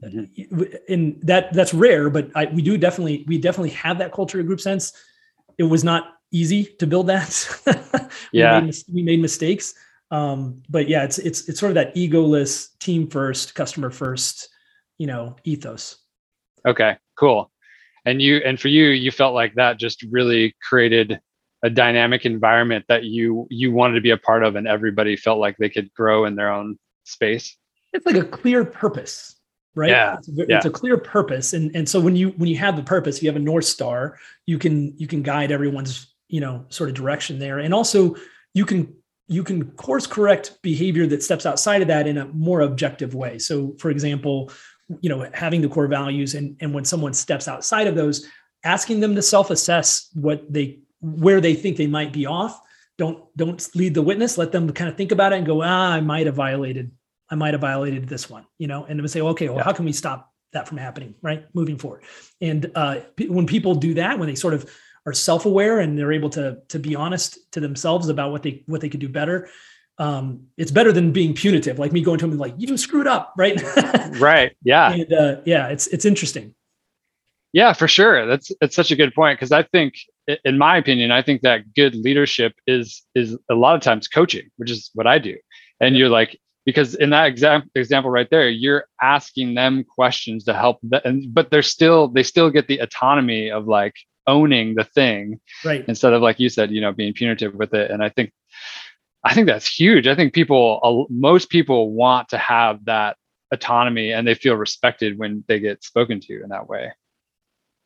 Mm-hmm. 0.03 0.93
and 0.93 1.19
that 1.23 1.51
that's 1.53 1.73
rare 1.73 2.11
but 2.11 2.29
I, 2.35 2.45
we 2.45 2.61
do 2.61 2.77
definitely 2.77 3.25
we 3.27 3.39
definitely 3.39 3.71
have 3.71 3.97
that 3.97 4.11
culture 4.11 4.39
of 4.39 4.45
GroupSense. 4.45 4.93
It 5.57 5.63
was 5.63 5.83
not 5.83 6.19
easy 6.31 6.65
to 6.77 6.85
build 6.85 7.07
that. 7.07 7.31
We 8.31 8.39
yeah. 8.41 8.59
made, 8.59 8.75
we 8.93 9.01
made 9.01 9.19
mistakes. 9.19 9.73
Um, 10.11 10.61
but 10.69 10.87
yeah 10.87 11.03
it's 11.03 11.17
it's 11.17 11.49
it's 11.49 11.59
sort 11.59 11.71
of 11.71 11.75
that 11.75 11.95
egoless 11.95 12.77
team 12.77 13.07
first 13.09 13.55
customer 13.55 13.89
first 13.89 14.49
you 14.99 15.07
know 15.07 15.35
ethos 15.45 15.97
okay 16.67 16.97
cool. 17.17 17.51
And 18.05 18.21
you 18.21 18.37
and 18.45 18.59
for 18.59 18.69
you 18.69 18.85
you 18.89 19.11
felt 19.11 19.33
like 19.33 19.55
that 19.55 19.79
just 19.79 20.05
really 20.09 20.55
created 20.67 21.19
a 21.63 21.69
dynamic 21.69 22.25
environment 22.25 22.85
that 22.87 23.03
you 23.03 23.47
you 23.49 23.71
wanted 23.71 23.95
to 23.95 24.01
be 24.01 24.11
a 24.11 24.17
part 24.17 24.43
of 24.43 24.55
and 24.55 24.67
everybody 24.67 25.15
felt 25.15 25.39
like 25.39 25.57
they 25.57 25.69
could 25.69 25.93
grow 25.93 26.25
in 26.25 26.35
their 26.35 26.51
own 26.51 26.77
space? 27.03 27.57
It's 27.93 28.05
like 28.05 28.15
a 28.15 28.25
clear 28.25 28.63
purpose 28.63 29.33
right? 29.77 29.91
Yeah. 29.91 30.17
It's, 30.17 30.27
a, 30.27 30.31
yeah. 30.33 30.57
it's 30.57 30.65
a 30.65 30.71
clear 30.71 30.97
purpose. 30.97 31.53
And 31.53 31.73
and 31.75 31.87
so 31.87 31.99
when 31.99 32.15
you 32.15 32.29
when 32.31 32.49
you 32.49 32.57
have 32.57 32.75
the 32.75 32.83
purpose 32.83 33.21
you 33.21 33.29
have 33.29 33.35
a 33.35 33.39
north 33.39 33.65
star 33.65 34.17
you 34.47 34.57
can 34.57 34.97
you 34.97 35.05
can 35.05 35.21
guide 35.21 35.51
everyone's 35.51 36.15
you 36.27 36.41
know 36.41 36.65
sort 36.69 36.89
of 36.89 36.95
direction 36.95 37.39
there. 37.39 37.59
And 37.59 37.73
also 37.73 38.15
you 38.53 38.65
can 38.65 38.93
you 39.27 39.43
can 39.43 39.71
course 39.71 40.07
correct 40.07 40.57
behavior 40.63 41.05
that 41.07 41.21
steps 41.21 41.45
outside 41.45 41.81
of 41.81 41.89
that 41.89 42.07
in 42.07 42.17
a 42.17 42.25
more 42.27 42.61
objective 42.61 43.13
way. 43.13 43.37
So 43.37 43.75
for 43.77 43.91
example 43.91 44.51
you 45.01 45.09
know 45.09 45.29
having 45.33 45.61
the 45.61 45.69
core 45.69 45.87
values 45.87 46.33
and 46.35 46.55
and 46.61 46.73
when 46.73 46.85
someone 46.85 47.13
steps 47.13 47.47
outside 47.47 47.87
of 47.87 47.95
those 47.95 48.25
asking 48.63 48.99
them 48.99 49.15
to 49.15 49.21
self 49.21 49.49
assess 49.49 50.09
what 50.13 50.41
they 50.51 50.79
where 51.01 51.41
they 51.41 51.53
think 51.53 51.77
they 51.77 51.87
might 51.87 52.13
be 52.13 52.25
off 52.25 52.59
don't 52.97 53.25
don't 53.37 53.75
lead 53.75 53.93
the 53.93 54.01
witness 54.01 54.37
let 54.37 54.51
them 54.51 54.71
kind 54.71 54.89
of 54.89 54.95
think 54.97 55.11
about 55.11 55.33
it 55.33 55.37
and 55.37 55.45
go 55.45 55.61
ah 55.61 55.91
i 55.91 55.99
might 56.01 56.25
have 56.25 56.35
violated 56.35 56.91
I 57.29 57.35
might 57.35 57.53
have 57.53 57.59
violated 57.59 58.07
this 58.07 58.29
one, 58.29 58.45
you 58.57 58.67
know, 58.67 58.85
and 58.85 59.01
we 59.01 59.07
say, 59.09 59.19
okay, 59.19 59.49
well, 59.49 59.57
Yeah. 59.57 59.63
how 59.65 59.73
can 59.73 59.83
we 59.83 59.91
stop 59.91 60.31
that 60.53 60.65
from 60.65 60.77
happening, 60.77 61.13
right? 61.21 61.45
Moving 61.53 61.77
forward. 61.77 62.03
And 62.39 62.71
uh, 62.73 63.01
p- 63.17 63.27
when 63.27 63.45
people 63.45 63.75
do 63.75 63.95
that, 63.95 64.17
when 64.17 64.29
they 64.29 64.35
sort 64.35 64.53
of 64.53 64.71
are 65.05 65.11
self-aware 65.11 65.81
and 65.81 65.99
they're 65.99 66.13
able 66.13 66.29
to 66.29 66.59
to 66.69 66.79
be 66.79 66.95
honest 66.95 67.51
to 67.51 67.59
themselves 67.59 68.07
about 68.07 68.31
what 68.31 68.43
they 68.43 68.63
what 68.65 68.79
they 68.79 68.87
could 68.87 69.01
do 69.01 69.09
better, 69.09 69.49
um, 69.99 70.47
it's 70.57 70.71
better 70.71 70.91
than 70.91 71.11
being 71.11 71.33
punitive, 71.33 71.79
like 71.79 71.91
me 71.91 72.01
going 72.01 72.19
to 72.19 72.25
him 72.25 72.31
and 72.31 72.39
like 72.39 72.53
you 72.57 72.77
screwed 72.77 73.07
up, 73.07 73.33
right? 73.37 73.61
Right. 74.19 74.55
Yeah. 74.63 74.91
and 74.93 75.13
uh, 75.13 75.35
yeah, 75.45 75.67
it's 75.67 75.87
it's 75.87 76.05
interesting. 76.05 76.53
Yeah, 77.53 77.73
for 77.73 77.87
sure. 77.87 78.25
That's 78.25 78.51
it's 78.61 78.75
such 78.75 78.91
a 78.91 78.95
good 78.95 79.13
point 79.13 79.37
because 79.39 79.51
I 79.51 79.63
think, 79.63 79.95
in 80.45 80.57
my 80.57 80.77
opinion, 80.77 81.11
I 81.11 81.21
think 81.21 81.41
that 81.41 81.73
good 81.73 81.95
leadership 81.95 82.53
is 82.67 83.01
is 83.15 83.37
a 83.49 83.55
lot 83.55 83.75
of 83.75 83.81
times 83.81 84.07
coaching, 84.07 84.49
which 84.57 84.69
is 84.69 84.91
what 84.93 85.07
I 85.07 85.17
do. 85.17 85.35
And 85.79 85.95
you're 85.95 86.09
like, 86.09 86.39
because 86.65 86.95
in 86.95 87.09
that 87.11 87.27
exam- 87.27 87.69
example 87.75 88.11
right 88.11 88.29
there, 88.29 88.49
you're 88.49 88.85
asking 89.01 89.55
them 89.55 89.83
questions 89.83 90.43
to 90.45 90.53
help 90.53 90.79
them, 90.83 91.01
and, 91.05 91.33
but 91.33 91.49
they're 91.49 91.61
still 91.63 92.07
they 92.07 92.23
still 92.23 92.49
get 92.49 92.67
the 92.67 92.79
autonomy 92.79 93.49
of 93.49 93.67
like 93.67 93.93
owning 94.27 94.75
the 94.75 94.83
thing 94.83 95.39
Right. 95.63 95.85
instead 95.87 96.13
of 96.13 96.21
like 96.21 96.39
you 96.39 96.49
said, 96.49 96.69
you 96.71 96.81
know, 96.81 96.91
being 96.91 97.13
punitive 97.13 97.55
with 97.55 97.73
it. 97.73 97.89
And 97.89 98.03
I 98.03 98.09
think 98.09 98.31
I 99.23 99.33
think 99.33 99.47
that's 99.47 99.67
huge. 99.67 100.07
I 100.07 100.15
think 100.15 100.33
people, 100.33 101.07
most 101.09 101.49
people 101.49 101.91
want 101.91 102.29
to 102.29 102.37
have 102.37 102.85
that 102.85 103.17
autonomy 103.51 104.11
and 104.11 104.27
they 104.27 104.35
feel 104.35 104.55
respected 104.55 105.17
when 105.17 105.43
they 105.47 105.59
get 105.59 105.83
spoken 105.83 106.19
to 106.21 106.43
in 106.43 106.49
that 106.49 106.67
way. 106.69 106.91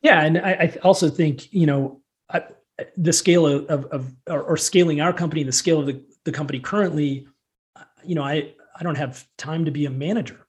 Yeah, 0.02 0.22
and 0.22 0.38
I, 0.38 0.50
I 0.50 0.78
also 0.82 1.08
think 1.08 1.52
you 1.52 1.66
know 1.66 2.00
I, 2.28 2.42
the 2.96 3.12
scale 3.12 3.46
of, 3.46 3.66
of, 3.66 3.84
of 3.86 4.12
or, 4.28 4.42
or 4.42 4.56
scaling 4.56 5.00
our 5.00 5.12
company, 5.12 5.42
the 5.44 5.52
scale 5.52 5.80
of 5.80 5.86
the, 5.86 6.02
the 6.24 6.32
company 6.32 6.58
currently, 6.58 7.26
uh, 7.76 7.84
you 8.04 8.14
know, 8.14 8.22
I 8.22 8.54
I 8.78 8.82
don't 8.82 8.96
have 8.96 9.26
time 9.38 9.64
to 9.64 9.70
be 9.70 9.86
a 9.86 9.90
manager, 9.90 10.46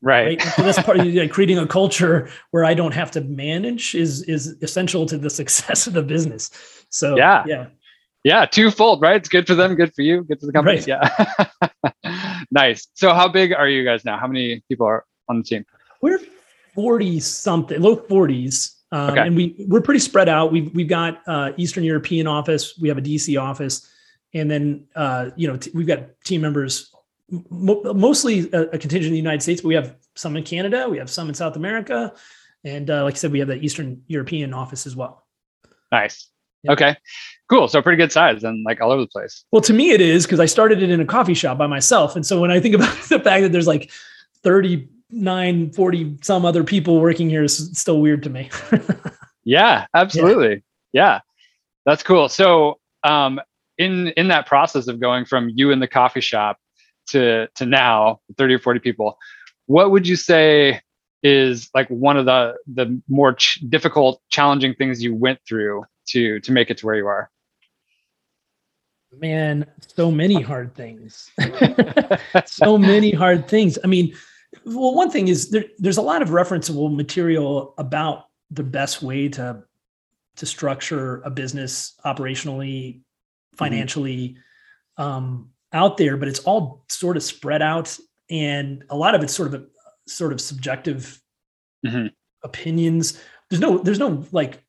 Right. 0.00 0.40
right? 0.40 0.42
So 0.54 0.62
that's 0.62 0.80
part 0.80 1.00
of 1.00 1.06
like, 1.06 1.30
creating 1.30 1.58
a 1.58 1.66
culture 1.66 2.28
where 2.52 2.64
I 2.64 2.74
don't 2.74 2.94
have 2.94 3.10
to 3.12 3.20
manage 3.20 3.94
is 3.94 4.22
is 4.22 4.56
essential 4.62 5.06
to 5.06 5.18
the 5.18 5.30
success 5.40 5.86
of 5.86 5.94
the 5.94 6.02
business. 6.02 6.50
So 6.90 7.16
Yeah. 7.16 7.44
yeah, 7.46 7.66
Yeah, 8.24 8.44
twofold, 8.46 9.00
right? 9.00 9.16
It's 9.16 9.28
good 9.28 9.46
for 9.46 9.54
them, 9.54 9.74
good 9.74 9.94
for 9.94 10.02
you, 10.02 10.24
good 10.24 10.40
for 10.40 10.46
the 10.46 10.52
company. 10.52 10.78
Right. 10.78 10.86
Yeah. 12.02 12.12
nice. 12.50 12.88
So 12.94 13.14
how 13.14 13.28
big 13.28 13.52
are 13.52 13.68
you 13.68 13.84
guys 13.84 14.04
now? 14.04 14.18
How 14.18 14.26
many 14.26 14.62
people 14.68 14.86
are 14.86 15.04
on 15.28 15.38
the 15.38 15.44
team? 15.44 15.64
we're 16.00 16.20
forty 16.74 17.20
something, 17.20 17.80
low 17.80 17.96
forties. 17.96 18.74
Um, 18.92 19.10
Okay. 19.10 19.20
And 19.26 19.36
we 19.36 19.66
we're 19.68 19.80
pretty 19.82 20.00
spread 20.00 20.28
out. 20.28 20.50
We've 20.52 20.74
we've 20.74 20.88
got 20.88 21.20
uh, 21.26 21.52
Eastern 21.56 21.84
European 21.84 22.26
office. 22.26 22.78
We 22.78 22.88
have 22.88 22.98
a 22.98 23.02
DC 23.02 23.40
office, 23.40 23.86
and 24.34 24.50
then 24.50 24.86
uh, 24.96 25.30
you 25.36 25.46
know 25.48 25.56
t- 25.56 25.70
we've 25.74 25.86
got 25.86 26.00
team 26.24 26.40
members, 26.40 26.90
mo- 27.50 27.82
mostly 27.94 28.50
a, 28.52 28.62
a 28.62 28.78
contingent 28.78 29.06
in 29.06 29.12
the 29.12 29.18
United 29.18 29.42
States, 29.42 29.60
but 29.60 29.68
we 29.68 29.74
have 29.74 29.96
some 30.16 30.36
in 30.36 30.42
Canada. 30.44 30.88
We 30.88 30.98
have 30.98 31.10
some 31.10 31.28
in 31.28 31.34
South 31.34 31.56
America, 31.56 32.14
and 32.64 32.88
uh, 32.90 33.04
like 33.04 33.14
I 33.14 33.16
said, 33.18 33.30
we 33.32 33.38
have 33.40 33.48
the 33.48 33.56
Eastern 33.62 34.02
European 34.06 34.54
office 34.54 34.86
as 34.86 34.96
well. 34.96 35.26
Nice. 35.92 36.28
Yeah. 36.62 36.72
Okay. 36.72 36.96
Cool. 37.48 37.68
So 37.68 37.80
pretty 37.80 37.96
good 37.96 38.12
size 38.12 38.44
and 38.44 38.64
like 38.64 38.80
all 38.80 38.90
over 38.90 39.02
the 39.02 39.08
place. 39.08 39.44
Well, 39.52 39.62
to 39.62 39.72
me, 39.72 39.90
it 39.90 40.00
is 40.00 40.26
because 40.26 40.40
I 40.40 40.46
started 40.46 40.82
it 40.82 40.90
in 40.90 41.00
a 41.00 41.04
coffee 41.04 41.34
shop 41.34 41.56
by 41.56 41.66
myself, 41.66 42.16
and 42.16 42.26
so 42.26 42.40
when 42.40 42.50
I 42.50 42.60
think 42.60 42.74
about 42.76 42.94
the 43.08 43.20
fact 43.20 43.42
that 43.42 43.52
there's 43.52 43.66
like 43.66 43.90
39, 44.42 45.72
40 45.72 46.18
some 46.22 46.44
other 46.44 46.64
people 46.64 47.00
working 47.00 47.30
here, 47.30 47.42
is 47.42 47.70
still 47.78 48.00
weird 48.00 48.22
to 48.24 48.30
me. 48.30 48.50
Yeah, 49.48 49.86
absolutely. 49.94 50.62
Yeah. 50.92 51.20
That's 51.86 52.02
cool. 52.02 52.28
So 52.28 52.78
um 53.02 53.40
in 53.78 54.08
in 54.08 54.28
that 54.28 54.46
process 54.46 54.88
of 54.88 55.00
going 55.00 55.24
from 55.24 55.48
you 55.54 55.70
in 55.70 55.80
the 55.80 55.88
coffee 55.88 56.20
shop 56.20 56.58
to 57.10 57.48
to 57.54 57.64
now 57.64 58.20
30 58.36 58.54
or 58.54 58.58
40 58.58 58.80
people, 58.80 59.16
what 59.64 59.90
would 59.90 60.06
you 60.06 60.16
say 60.16 60.82
is 61.22 61.70
like 61.74 61.88
one 61.88 62.18
of 62.18 62.26
the 62.26 62.56
the 62.74 63.00
more 63.08 63.32
ch- 63.32 63.64
difficult 63.70 64.20
challenging 64.28 64.74
things 64.74 65.02
you 65.02 65.14
went 65.14 65.38
through 65.48 65.82
to 66.08 66.40
to 66.40 66.52
make 66.52 66.70
it 66.70 66.78
to 66.78 66.86
where 66.86 66.96
you 66.96 67.06
are? 67.06 67.30
Man, 69.12 69.66
so 69.96 70.10
many 70.10 70.40
hard 70.50 70.74
things. 70.74 71.30
so 72.46 72.76
many 72.76 73.10
hard 73.12 73.48
things. 73.48 73.78
I 73.82 73.86
mean, 73.86 74.14
well, 74.64 74.94
one 74.94 75.10
thing 75.10 75.28
is 75.28 75.50
there, 75.50 75.64
there's 75.78 75.96
a 75.96 76.02
lot 76.02 76.22
of 76.22 76.28
referenceable 76.30 76.94
material 76.94 77.74
about 77.78 78.26
the 78.50 78.62
best 78.62 79.02
way 79.02 79.28
to 79.30 79.62
to 80.36 80.46
structure 80.46 81.20
a 81.22 81.30
business 81.30 81.94
operationally, 82.04 83.00
financially 83.56 84.36
um, 84.96 85.50
out 85.72 85.96
there, 85.96 86.16
but 86.16 86.28
it's 86.28 86.38
all 86.40 86.84
sort 86.88 87.16
of 87.16 87.22
spread 87.22 87.60
out, 87.60 87.98
and 88.30 88.84
a 88.90 88.96
lot 88.96 89.14
of 89.14 89.22
it's 89.22 89.34
sort 89.34 89.52
of 89.52 89.60
a 89.62 89.66
sort 90.08 90.32
of 90.32 90.40
subjective 90.40 91.20
Mhm. 91.86 92.12
opinions. 92.44 93.20
There's 93.50 93.60
no 93.60 93.78
there's 93.78 93.98
no 93.98 94.24
like 94.32 94.62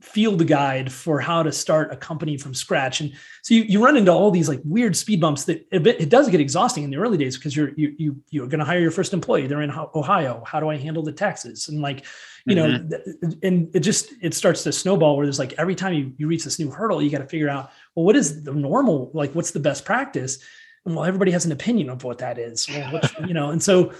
field 0.00 0.46
guide 0.46 0.90
for 0.90 1.20
how 1.20 1.42
to 1.42 1.52
start 1.52 1.92
a 1.92 1.96
company 1.96 2.38
from 2.38 2.54
scratch. 2.54 3.00
And 3.00 3.12
so 3.42 3.54
you, 3.54 3.62
you 3.62 3.84
run 3.84 3.98
into 3.98 4.10
all 4.10 4.30
these 4.30 4.48
like 4.48 4.60
weird 4.64 4.96
speed 4.96 5.20
bumps 5.20 5.44
that 5.44 5.66
it, 5.70 5.86
it 5.86 6.08
does 6.08 6.28
get 6.30 6.40
exhausting 6.40 6.84
in 6.84 6.90
the 6.90 6.96
early 6.96 7.18
days 7.18 7.36
because 7.36 7.54
you're 7.54 7.72
you, 7.76 7.94
you 7.98 8.16
you're 8.30 8.46
going 8.46 8.60
to 8.60 8.64
hire 8.64 8.80
your 8.80 8.90
first 8.90 9.12
employee. 9.12 9.46
They're 9.46 9.62
in 9.62 9.70
ohio. 9.70 10.42
How 10.46 10.58
do 10.58 10.70
i 10.70 10.76
handle 10.76 11.02
the 11.02 11.12
taxes? 11.12 11.68
And 11.68 11.82
like 11.82 12.06
you 12.46 12.54
know 12.54 12.66
mm-hmm. 12.66 12.88
th- 12.88 13.34
and 13.42 13.76
it 13.76 13.80
just 13.80 14.12
it 14.22 14.32
starts 14.32 14.62
to 14.64 14.72
snowball 14.72 15.16
where 15.16 15.26
there's 15.26 15.38
like 15.38 15.52
every 15.58 15.74
time 15.74 15.92
you, 15.92 16.12
you 16.16 16.26
reach 16.26 16.44
this 16.44 16.58
new 16.58 16.70
hurdle 16.70 17.02
you 17.02 17.10
got 17.10 17.18
to 17.18 17.26
figure 17.26 17.50
out 17.50 17.70
well 17.94 18.06
what 18.06 18.16
is 18.16 18.42
the 18.44 18.54
normal 18.54 19.10
like 19.12 19.34
what's 19.34 19.50
the 19.50 19.60
best 19.60 19.84
practice? 19.84 20.38
And 20.86 20.96
well 20.96 21.04
everybody 21.04 21.30
has 21.32 21.44
an 21.44 21.52
opinion 21.52 21.90
of 21.90 22.04
what 22.04 22.18
that 22.18 22.38
is. 22.38 22.66
Well, 22.68 22.94
which, 22.94 23.14
you 23.26 23.34
know 23.34 23.50
and 23.50 23.62
so 23.62 23.92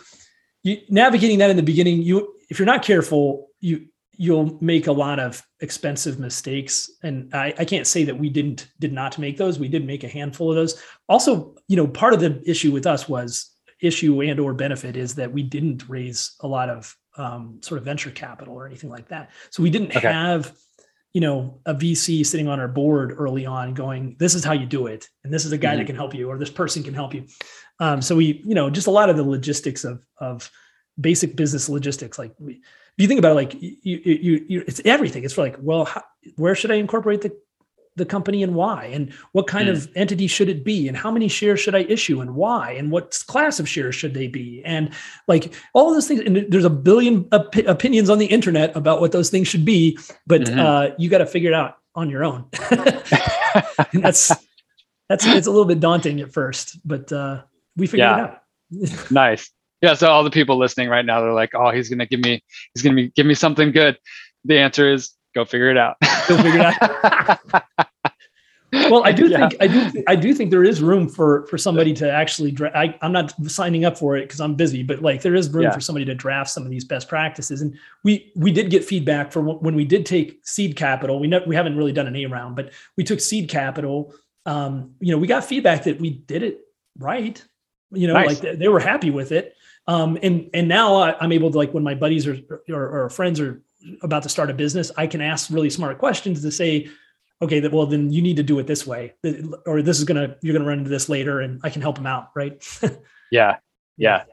you 0.62 0.78
navigating 0.88 1.38
that 1.38 1.50
in 1.50 1.56
the 1.56 1.62
beginning 1.62 2.00
you 2.00 2.36
if 2.48 2.58
you're 2.58 2.66
not 2.66 2.82
careful 2.82 3.50
you 3.60 3.86
you'll 4.22 4.58
make 4.60 4.86
a 4.86 4.92
lot 4.92 5.18
of 5.18 5.42
expensive 5.60 6.18
mistakes. 6.18 6.90
And 7.02 7.34
I, 7.34 7.54
I 7.56 7.64
can't 7.64 7.86
say 7.86 8.04
that 8.04 8.18
we 8.18 8.28
didn't 8.28 8.68
did 8.78 8.92
not 8.92 9.16
make 9.18 9.38
those. 9.38 9.58
We 9.58 9.68
did 9.68 9.86
make 9.86 10.04
a 10.04 10.08
handful 10.08 10.50
of 10.50 10.56
those. 10.56 10.78
Also 11.08 11.54
you 11.68 11.76
know 11.76 11.86
part 11.86 12.12
of 12.12 12.20
the 12.20 12.42
issue 12.44 12.70
with 12.70 12.86
us 12.86 13.08
was 13.08 13.56
issue 13.80 14.20
and 14.20 14.38
or 14.38 14.52
benefit 14.52 14.94
is 14.94 15.14
that 15.14 15.32
we 15.32 15.42
didn't 15.42 15.88
raise 15.88 16.34
a 16.40 16.46
lot 16.46 16.68
of 16.68 16.94
um, 17.16 17.60
sort 17.62 17.78
of 17.78 17.84
venture 17.86 18.10
capital 18.10 18.54
or 18.54 18.66
anything 18.66 18.90
like 18.90 19.08
that. 19.08 19.30
So 19.48 19.62
we 19.62 19.70
didn't 19.70 19.96
Okay. 19.96 20.12
have 20.12 20.52
you 21.14 21.22
know 21.22 21.60
a 21.66 21.74
vc 21.74 22.24
sitting 22.26 22.46
on 22.46 22.60
our 22.60 22.68
board 22.68 23.12
early 23.16 23.44
on 23.46 23.74
going 23.74 24.14
this 24.20 24.34
is 24.36 24.44
how 24.44 24.52
you 24.52 24.66
do 24.66 24.86
it 24.86 25.08
and 25.24 25.34
this 25.34 25.44
is 25.44 25.50
a 25.52 25.58
guy 25.58 25.74
that 25.76 25.82
Mhm. 25.84 25.86
can 25.92 25.96
help 25.96 26.14
you 26.14 26.28
or 26.30 26.36
this 26.38 26.50
person 26.50 26.82
can 26.82 26.92
help 26.94 27.14
you. 27.14 27.24
Um, 27.80 28.02
so 28.02 28.14
we 28.16 28.26
you 28.44 28.54
know 28.54 28.68
just 28.68 28.86
a 28.86 28.90
lot 29.00 29.08
of 29.08 29.16
the 29.16 29.24
logistics 29.36 29.82
of 29.84 30.04
of 30.18 30.50
basic 31.00 31.34
business 31.36 31.68
logistics 31.70 32.18
like 32.18 32.32
we, 32.38 32.60
you 33.02 33.08
think 33.08 33.18
about 33.18 33.32
it, 33.32 33.34
like 33.34 33.54
you, 33.60 33.76
you, 33.82 34.44
you, 34.48 34.64
it's 34.66 34.80
everything. 34.84 35.24
It's 35.24 35.38
like, 35.38 35.56
well, 35.60 35.84
how, 35.84 36.02
where 36.36 36.54
should 36.54 36.70
I 36.70 36.74
incorporate 36.76 37.22
the 37.22 37.36
the 37.96 38.06
company 38.06 38.42
and 38.44 38.54
why, 38.54 38.84
and 38.86 39.12
what 39.32 39.46
kind 39.48 39.68
Mm. 39.68 39.72
of 39.72 39.88
entity 39.96 40.26
should 40.28 40.48
it 40.48 40.64
be, 40.64 40.86
and 40.88 40.96
how 40.96 41.10
many 41.10 41.26
shares 41.28 41.58
should 41.60 41.74
I 41.74 41.80
issue, 41.80 42.20
and 42.20 42.34
why, 42.36 42.70
and 42.72 42.90
what 42.92 43.18
class 43.26 43.58
of 43.60 43.68
shares 43.68 43.94
should 43.96 44.14
they 44.14 44.28
be, 44.28 44.62
and 44.64 44.90
like 45.26 45.52
all 45.74 45.88
of 45.88 45.94
those 45.94 46.06
things. 46.06 46.20
And 46.20 46.36
there's 46.48 46.64
a 46.64 46.70
billion 46.70 47.26
op- 47.32 47.54
opinions 47.56 48.08
on 48.08 48.18
the 48.18 48.26
internet 48.26 48.74
about 48.76 49.00
what 49.00 49.10
those 49.12 49.28
things 49.28 49.48
should 49.48 49.64
be, 49.64 49.98
but 50.26 50.42
Mhm. 50.42 50.58
uh, 50.58 50.94
you 50.98 51.10
got 51.10 51.18
to 51.18 51.26
figure 51.26 51.50
it 51.50 51.54
out 51.54 51.78
on 51.96 52.08
your 52.08 52.24
own. 52.24 52.44
and 53.92 54.04
that's 54.04 54.30
that's 55.08 55.26
it's 55.26 55.46
a 55.48 55.50
little 55.50 55.66
bit 55.66 55.80
daunting 55.80 56.20
at 56.20 56.32
first, 56.32 56.78
but 56.86 57.12
uh, 57.12 57.42
we 57.76 57.86
figured 57.88 58.08
Yeah. 58.08 58.24
it 58.24 58.92
out. 58.92 59.10
nice. 59.10 59.50
Yeah. 59.82 59.94
So 59.94 60.08
all 60.10 60.24
the 60.24 60.30
people 60.30 60.56
listening 60.58 60.88
right 60.88 61.04
now, 61.04 61.20
they're 61.20 61.32
like, 61.32 61.54
"Oh, 61.54 61.70
he's 61.70 61.88
gonna 61.88 62.06
give 62.06 62.20
me, 62.20 62.42
he's 62.74 62.82
gonna 62.82 62.96
be, 62.96 63.08
give 63.10 63.26
me 63.26 63.34
something 63.34 63.72
good." 63.72 63.98
The 64.44 64.58
answer 64.58 64.90
is, 64.92 65.12
go 65.34 65.44
figure 65.44 65.70
it 65.70 65.76
out. 65.76 65.96
Go 66.28 66.36
figure 66.42 66.60
it 66.60 66.82
out. 66.82 67.64
well 68.88 69.02
i 69.04 69.10
do 69.10 69.26
Yeah. 69.26 69.48
think 69.48 69.60
i 69.60 69.66
do 69.66 70.04
i 70.06 70.14
do 70.14 70.32
think 70.32 70.52
there 70.52 70.62
is 70.62 70.80
room 70.80 71.08
for 71.08 71.44
for 71.48 71.58
somebody 71.58 71.92
to 71.94 72.08
actually 72.10 72.52
dra- 72.52 72.70
I, 72.72 72.96
i'm 73.02 73.10
not 73.10 73.34
signing 73.50 73.84
up 73.84 73.98
for 73.98 74.16
it 74.16 74.22
because 74.28 74.40
i'm 74.40 74.54
busy 74.54 74.84
but 74.84 75.02
like 75.02 75.22
there 75.22 75.34
is 75.34 75.50
room 75.50 75.64
Yeah. 75.64 75.72
for 75.72 75.80
somebody 75.80 76.04
to 76.04 76.14
draft 76.14 76.50
some 76.50 76.62
of 76.62 76.70
these 76.70 76.84
best 76.84 77.08
practices 77.08 77.62
and 77.62 77.76
we 78.04 78.30
we 78.36 78.52
did 78.52 78.70
get 78.70 78.84
feedback 78.84 79.32
from 79.32 79.46
when 79.60 79.74
we 79.74 79.84
did 79.84 80.06
take 80.06 80.38
seed 80.44 80.76
capital 80.76 81.18
we 81.18 81.26
ne- 81.26 81.44
we 81.48 81.56
haven't 81.56 81.76
really 81.76 81.90
done 81.92 82.06
an 82.06 82.14
a 82.14 82.26
round 82.26 82.54
but 82.54 82.70
we 82.96 83.02
took 83.02 83.18
seed 83.18 83.48
capital 83.48 84.14
um 84.46 84.92
you 85.00 85.10
know 85.10 85.18
we 85.18 85.26
got 85.26 85.44
feedback 85.44 85.82
that 85.82 85.98
we 86.00 86.10
did 86.10 86.44
it 86.44 86.60
right 86.96 87.44
you 87.90 88.06
know 88.06 88.12
Nice. 88.14 88.28
like 88.28 88.38
they, 88.40 88.54
they 88.54 88.68
were 88.68 88.78
happy 88.80 89.10
with 89.10 89.32
it 89.32 89.56
um 89.90 90.18
and 90.22 90.48
and 90.54 90.66
now 90.68 90.88
I, 90.96 91.16
i'm 91.20 91.32
able 91.32 91.50
to 91.50 91.58
like 91.62 91.72
when 91.74 91.82
my 91.90 91.94
buddies 91.94 92.26
or, 92.26 92.38
or 92.68 92.84
or 92.96 93.10
friends 93.10 93.40
are 93.40 93.62
about 94.02 94.22
to 94.22 94.28
start 94.28 94.48
a 94.50 94.54
business 94.54 94.90
i 94.96 95.06
can 95.06 95.20
ask 95.20 95.50
really 95.50 95.70
smart 95.70 95.98
questions 95.98 96.42
to 96.42 96.50
say 96.60 96.88
okay 97.42 97.60
that 97.60 97.72
well 97.72 97.86
then 97.86 98.12
you 98.12 98.22
need 98.22 98.36
to 98.36 98.42
do 98.52 98.58
it 98.58 98.66
this 98.66 98.86
way 98.86 99.14
or 99.66 99.82
this 99.82 99.98
is 99.98 100.04
gonna 100.04 100.36
you're 100.42 100.54
gonna 100.56 100.68
run 100.68 100.78
into 100.78 100.90
this 100.90 101.08
later 101.08 101.40
and 101.40 101.60
i 101.64 101.70
can 101.70 101.82
help 101.82 101.96
them 101.96 102.06
out 102.06 102.30
right 102.34 102.56
yeah. 103.30 103.56
Yeah. 103.96 104.24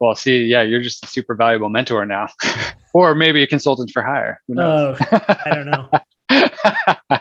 Well, 0.00 0.14
see, 0.14 0.44
yeah, 0.44 0.62
you're 0.62 0.80
just 0.80 1.04
a 1.04 1.06
super 1.06 1.34
valuable 1.34 1.68
mentor 1.68 2.06
now, 2.06 2.28
or 2.94 3.14
maybe 3.14 3.42
a 3.42 3.46
consultant 3.46 3.90
for 3.90 4.02
hire. 4.02 4.40
Who 4.48 4.54
knows? 4.54 4.96
oh 5.12 5.18
i 5.44 5.50
don't 5.54 5.70
know 5.70 5.90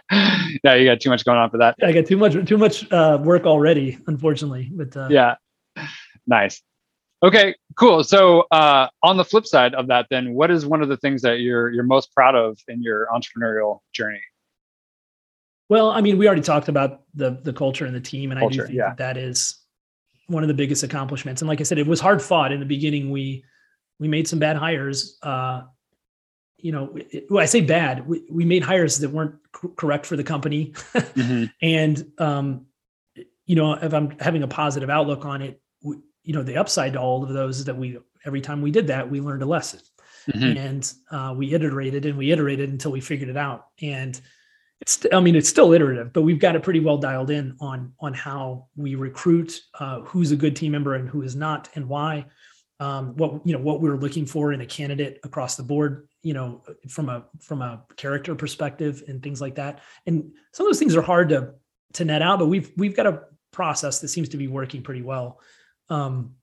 yeah, 0.64 0.76
you 0.76 0.86
got 0.86 1.02
too 1.02 1.10
much 1.10 1.26
going 1.26 1.38
on 1.38 1.50
for 1.50 1.58
that. 1.58 1.76
i 1.84 1.92
got 1.92 2.06
too 2.06 2.16
much 2.16 2.34
too 2.48 2.58
much 2.58 2.90
uh, 2.92 3.18
work 3.22 3.46
already 3.46 3.98
unfortunately 4.08 4.72
but 4.74 4.96
uh, 4.96 5.08
Yeah. 5.12 5.36
Nice. 6.28 6.62
Okay, 7.22 7.56
cool. 7.76 8.04
So 8.04 8.46
uh, 8.52 8.88
on 9.04 9.18
the 9.18 9.26
flip 9.26 9.46
side 9.46 9.76
of 9.76 9.88
that, 9.88 10.08
then, 10.10 10.34
what 10.34 10.50
is 10.50 10.66
one 10.66 10.82
of 10.82 10.88
the 10.88 10.98
things 10.98 11.22
that 11.24 11.42
you're 11.42 11.70
you're 11.70 11.84
most 11.84 12.14
proud 12.14 12.36
of 12.36 12.58
in 12.68 12.82
your 12.82 13.08
entrepreneurial 13.14 13.80
journey? 13.92 14.22
Well, 15.68 15.92
I 15.92 16.02
mean, 16.02 16.18
we 16.18 16.28
already 16.28 16.42
talked 16.42 16.70
about 16.70 17.02
the 17.14 17.40
the 17.44 17.52
culture 17.52 17.86
and 17.86 17.94
the 17.94 18.02
team, 18.02 18.32
and 18.32 18.40
culture, 18.40 18.64
I 18.64 18.66
do 18.66 18.68
think 18.68 18.78
yeah. 18.78 18.90
that, 18.90 18.98
that 18.98 19.18
is 19.18 19.60
one 20.28 20.44
of 20.44 20.48
the 20.48 20.54
biggest 20.54 20.84
accomplishments. 20.84 21.42
And 21.42 21.50
like 21.50 21.60
I 21.60 21.64
said, 21.64 21.78
it 21.78 21.88
was 21.88 22.00
hard 22.00 22.22
fought 22.22 22.52
in 22.52 22.60
the 22.60 22.66
beginning. 22.66 23.12
We 23.12 23.44
we 24.00 24.08
made 24.08 24.28
some 24.28 24.40
bad 24.40 24.56
hires. 24.56 25.18
Uh, 25.22 25.64
you 26.58 26.72
know, 26.72 26.96
it, 26.96 27.26
well, 27.30 27.42
I 27.42 27.46
say 27.46 27.62
bad. 27.62 28.08
We, 28.08 28.24
we 28.30 28.46
made 28.46 28.64
hires 28.64 28.98
that 29.00 29.10
weren't 29.10 29.36
c- 29.62 29.70
correct 29.76 30.06
for 30.06 30.16
the 30.16 30.24
company, 30.24 30.72
mm-hmm. 30.94 31.46
and 31.62 32.12
um, 32.18 32.66
you 33.46 33.56
know, 33.56 33.74
if 33.74 33.94
I'm 33.94 34.18
having 34.20 34.44
a 34.44 34.48
positive 34.48 34.90
outlook 34.90 35.26
on 35.26 35.42
it, 35.42 35.62
you 36.24 36.34
know, 36.34 36.44
the 36.44 36.58
upside 36.58 36.94
to 36.94 37.00
all 37.00 37.24
of 37.24 37.30
those 37.30 37.60
is 37.60 37.66
that 37.66 37.78
we 37.78 37.98
every 38.26 38.42
time 38.42 38.62
we 38.62 38.72
did 38.72 38.88
that, 38.88 39.10
we 39.10 39.22
learned 39.22 39.44
a 39.44 39.46
lesson, 39.46 39.80
mm-hmm. 40.30 40.58
and 40.58 40.94
uh, 41.12 41.34
we 41.36 41.54
iterated 41.54 42.06
and 42.06 42.18
we 42.18 42.32
iterated 42.32 42.70
until 42.70 42.92
we 42.92 43.02
figured 43.02 43.30
it 43.30 43.38
out. 43.38 43.68
And 43.82 44.20
it's, 44.82 45.06
I 45.12 45.20
mean, 45.20 45.36
it's 45.36 45.50
still 45.50 45.74
iterative, 45.74 46.14
but 46.14 46.22
we've 46.22 46.40
got 46.40 46.56
it 46.56 46.64
pretty 46.64 46.80
well 46.80 46.98
dialed 46.98 47.32
in 47.32 47.56
on 47.60 47.94
on 48.00 48.14
how 48.14 48.68
we 48.76 48.96
recruit, 48.96 49.60
uh, 49.80 50.02
who's 50.02 50.32
a 50.32 50.38
good 50.38 50.56
team 50.56 50.72
member 50.72 50.96
and 50.96 51.10
who 51.10 51.22
is 51.22 51.36
not, 51.36 51.70
and 51.76 51.88
why. 51.88 52.26
Um, 52.82 53.18
what 53.18 53.46
you 53.46 53.52
know, 53.52 53.60
what 53.60 53.82
we 53.82 53.90
we're 53.90 53.98
looking 53.98 54.26
for 54.26 54.54
in 54.54 54.62
a 54.62 54.66
candidate 54.66 55.20
across 55.26 55.58
the 55.58 55.64
board, 55.64 56.08
you 56.24 56.34
know, 56.34 56.64
from 56.88 57.10
a 57.10 57.26
from 57.42 57.62
a 57.62 57.84
character 57.98 58.36
perspective 58.36 59.04
and 59.10 59.22
things 59.22 59.42
like 59.42 59.56
that. 59.56 59.82
And 60.06 60.32
some 60.54 60.66
of 60.66 60.70
those 60.70 60.80
things 60.80 60.96
are 60.96 61.02
hard 61.02 61.28
to 61.30 61.56
to 61.94 62.06
net 62.06 62.22
out, 62.22 62.40
but 62.40 62.48
we've 62.48 62.72
we've 62.78 62.96
got 62.96 63.06
a 63.06 63.24
process 63.52 64.00
that 64.00 64.08
seems 64.08 64.30
to 64.30 64.38
be 64.38 64.48
working 64.48 64.82
pretty 64.82 65.02
well. 65.02 65.42
Um, 65.90 66.36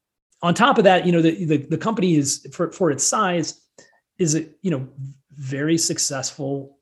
on 0.43 0.55
top 0.55 0.79
of 0.79 0.85
that, 0.85 1.07
you 1.07 1.13
know, 1.13 1.23
the, 1.23 1.45
the, 1.45 1.57
the 1.59 1.79
company 1.79 2.17
is 2.17 2.47
for, 2.53 2.71
for 2.73 2.91
its 2.91 3.05
size 3.05 3.61
is 4.19 4.35
a, 4.35 4.47
you 4.63 4.71
know, 4.71 4.89
very 5.33 5.79
successful 5.79 6.79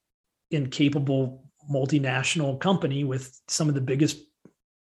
and 0.53 0.71
capable 0.71 1.45
multinational 1.71 2.59
company 2.61 3.05
with 3.05 3.41
some 3.49 3.69
of 3.69 3.75
the 3.75 3.81
biggest 3.81 4.19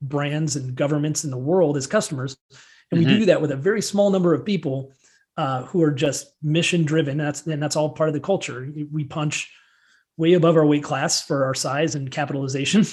brands 0.01 0.55
and 0.55 0.75
governments 0.75 1.23
in 1.23 1.31
the 1.31 1.37
world 1.37 1.77
as 1.77 1.87
customers. 1.87 2.35
And 2.91 3.01
mm-hmm. 3.01 3.11
we 3.11 3.19
do 3.19 3.25
that 3.27 3.41
with 3.41 3.51
a 3.51 3.55
very 3.55 3.81
small 3.81 4.09
number 4.09 4.33
of 4.33 4.45
people 4.45 4.93
uh, 5.37 5.63
who 5.63 5.81
are 5.83 5.91
just 5.91 6.33
mission 6.41 6.83
driven. 6.83 7.17
That's, 7.17 7.45
and 7.45 7.61
that's 7.61 7.75
all 7.75 7.89
part 7.89 8.09
of 8.09 8.13
the 8.13 8.19
culture. 8.19 8.69
We 8.91 9.03
punch 9.03 9.51
way 10.17 10.33
above 10.33 10.57
our 10.57 10.65
weight 10.65 10.83
class 10.83 11.21
for 11.21 11.45
our 11.45 11.53
size 11.53 11.95
and 11.95 12.11
capitalization. 12.11 12.85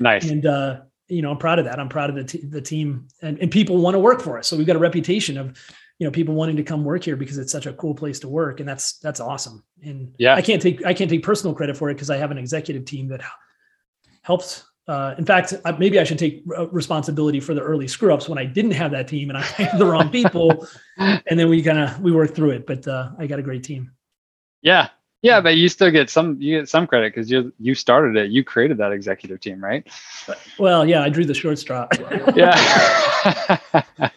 Nice. 0.00 0.24
and, 0.30 0.44
uh, 0.44 0.80
you 1.12 1.20
know, 1.20 1.30
I'm 1.30 1.36
proud 1.36 1.58
of 1.58 1.66
that. 1.66 1.78
I'm 1.78 1.90
proud 1.90 2.08
of 2.08 2.16
the, 2.16 2.24
t- 2.24 2.46
the 2.46 2.60
team 2.60 3.06
and, 3.20 3.38
and 3.38 3.50
people 3.50 3.76
want 3.76 3.94
to 3.94 3.98
work 3.98 4.22
for 4.22 4.38
us. 4.38 4.48
So 4.48 4.56
we've 4.56 4.66
got 4.66 4.76
a 4.76 4.80
reputation 4.80 5.36
of, 5.36 5.58
you 5.98 6.06
know, 6.06 6.10
people 6.10 6.34
wanting 6.34 6.56
to 6.56 6.62
come 6.62 6.84
work 6.84 7.04
here 7.04 7.16
because 7.16 7.36
it's 7.36 7.52
such 7.52 7.66
a 7.66 7.74
cool 7.74 7.94
place 7.94 8.18
to 8.20 8.28
work. 8.28 8.60
And 8.60 8.68
that's, 8.68 8.94
that's 8.98 9.20
awesome. 9.20 9.62
And 9.84 10.14
yeah, 10.18 10.34
I 10.34 10.40
can't 10.40 10.62
take, 10.62 10.84
I 10.86 10.94
can't 10.94 11.10
take 11.10 11.22
personal 11.22 11.54
credit 11.54 11.76
for 11.76 11.90
it 11.90 11.94
because 11.94 12.08
I 12.08 12.16
have 12.16 12.30
an 12.30 12.38
executive 12.38 12.86
team 12.86 13.08
that 13.08 13.20
helps. 14.22 14.64
Uh, 14.88 15.14
in 15.18 15.24
fact, 15.24 15.54
maybe 15.78 16.00
I 16.00 16.04
should 16.04 16.18
take 16.18 16.42
responsibility 16.72 17.40
for 17.40 17.54
the 17.54 17.60
early 17.60 17.86
screw 17.86 18.12
ups 18.12 18.28
when 18.28 18.38
I 18.38 18.46
didn't 18.46 18.72
have 18.72 18.90
that 18.92 19.06
team 19.06 19.28
and 19.28 19.38
I 19.38 19.42
had 19.42 19.78
the 19.78 19.86
wrong 19.86 20.08
people. 20.08 20.66
and 20.96 21.38
then 21.38 21.48
we 21.48 21.62
kind 21.62 21.78
of, 21.78 22.00
we 22.00 22.10
worked 22.10 22.34
through 22.34 22.50
it, 22.50 22.66
but 22.66 22.88
uh, 22.88 23.10
I 23.18 23.26
got 23.26 23.38
a 23.38 23.42
great 23.42 23.62
team. 23.62 23.92
Yeah. 24.62 24.88
Yeah, 25.22 25.40
but 25.40 25.56
you 25.56 25.68
still 25.68 25.90
get 25.92 26.10
some 26.10 26.36
you 26.40 26.58
get 26.58 26.68
some 26.68 26.84
credit 26.84 27.14
because 27.14 27.30
you 27.30 27.52
you 27.60 27.76
started 27.76 28.16
it. 28.16 28.32
You 28.32 28.42
created 28.42 28.76
that 28.78 28.90
executive 28.90 29.38
team, 29.38 29.62
right? 29.62 29.86
Well, 30.58 30.84
yeah, 30.84 31.02
I 31.02 31.10
drew 31.10 31.24
the 31.24 31.32
short 31.32 31.60
straw. 31.60 31.86
yeah. 32.34 33.60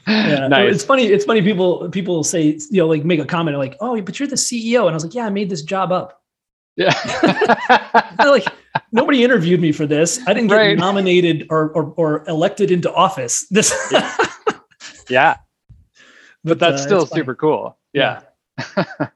yeah. 0.07 0.47
Nice. 0.47 0.73
It's 0.73 0.83
funny. 0.83 1.05
It's 1.05 1.23
funny. 1.23 1.43
People 1.43 1.89
people 1.89 2.23
say 2.23 2.59
you 2.71 2.81
know 2.81 2.87
like 2.87 3.05
make 3.05 3.19
a 3.19 3.25
comment 3.25 3.55
like, 3.59 3.77
"Oh, 3.81 4.01
but 4.01 4.19
you're 4.19 4.27
the 4.27 4.35
CEO," 4.35 4.81
and 4.81 4.89
I 4.89 4.93
was 4.93 5.03
like, 5.03 5.13
"Yeah, 5.13 5.27
I 5.27 5.29
made 5.29 5.51
this 5.51 5.61
job 5.61 5.91
up." 5.91 6.23
Yeah. 6.75 6.93
like 8.19 8.47
nobody 8.91 9.23
interviewed 9.23 9.61
me 9.61 9.71
for 9.71 9.85
this. 9.85 10.19
I 10.27 10.33
didn't 10.33 10.49
get 10.49 10.55
right. 10.55 10.77
nominated 10.77 11.45
or, 11.51 11.69
or 11.69 11.93
or 11.97 12.27
elected 12.27 12.71
into 12.71 12.91
office. 12.91 13.45
This. 13.49 13.71
yeah. 15.09 15.37
But, 16.43 16.57
but 16.57 16.59
that's 16.59 16.81
uh, 16.81 16.85
still 16.85 17.05
super 17.05 17.35
cool. 17.35 17.77
yeah. 17.93 18.21
yeah. 18.77 19.09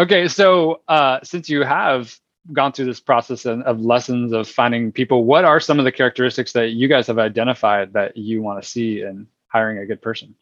Okay, 0.00 0.28
so 0.28 0.80
uh, 0.88 1.18
since 1.22 1.50
you 1.50 1.62
have 1.62 2.18
gone 2.54 2.72
through 2.72 2.86
this 2.86 3.00
process 3.00 3.44
of, 3.44 3.80
lessons 3.80 4.32
of 4.32 4.48
finding 4.48 4.90
people, 4.90 5.24
what 5.24 5.44
are 5.44 5.60
some 5.60 5.78
of 5.78 5.84
the 5.84 5.92
characteristics 5.92 6.52
that 6.52 6.70
you 6.70 6.88
guys 6.88 7.06
have 7.06 7.18
identified 7.18 7.92
that 7.92 8.16
you 8.16 8.40
want 8.40 8.62
to 8.62 8.66
see 8.66 9.02
in 9.02 9.26
hiring 9.48 9.76
a 9.76 9.84
good 9.84 10.00
person? 10.00 10.34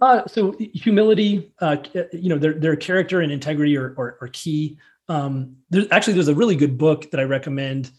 Uh, 0.00 0.24
so 0.28 0.54
humility, 0.58 1.52
uh, 1.60 1.76
you 2.12 2.28
know, 2.28 2.38
their 2.38 2.52
their 2.52 2.76
character 2.76 3.20
and 3.20 3.32
integrity 3.32 3.76
are 3.76 3.96
are, 3.98 4.16
are 4.20 4.28
key. 4.28 4.78
Um, 5.08 5.56
there's 5.70 5.88
actually 5.90 6.12
there's 6.12 6.28
a 6.28 6.34
really 6.34 6.54
good 6.54 6.78
book 6.78 7.10
that 7.10 7.18
I 7.18 7.24
recommend, 7.24 7.90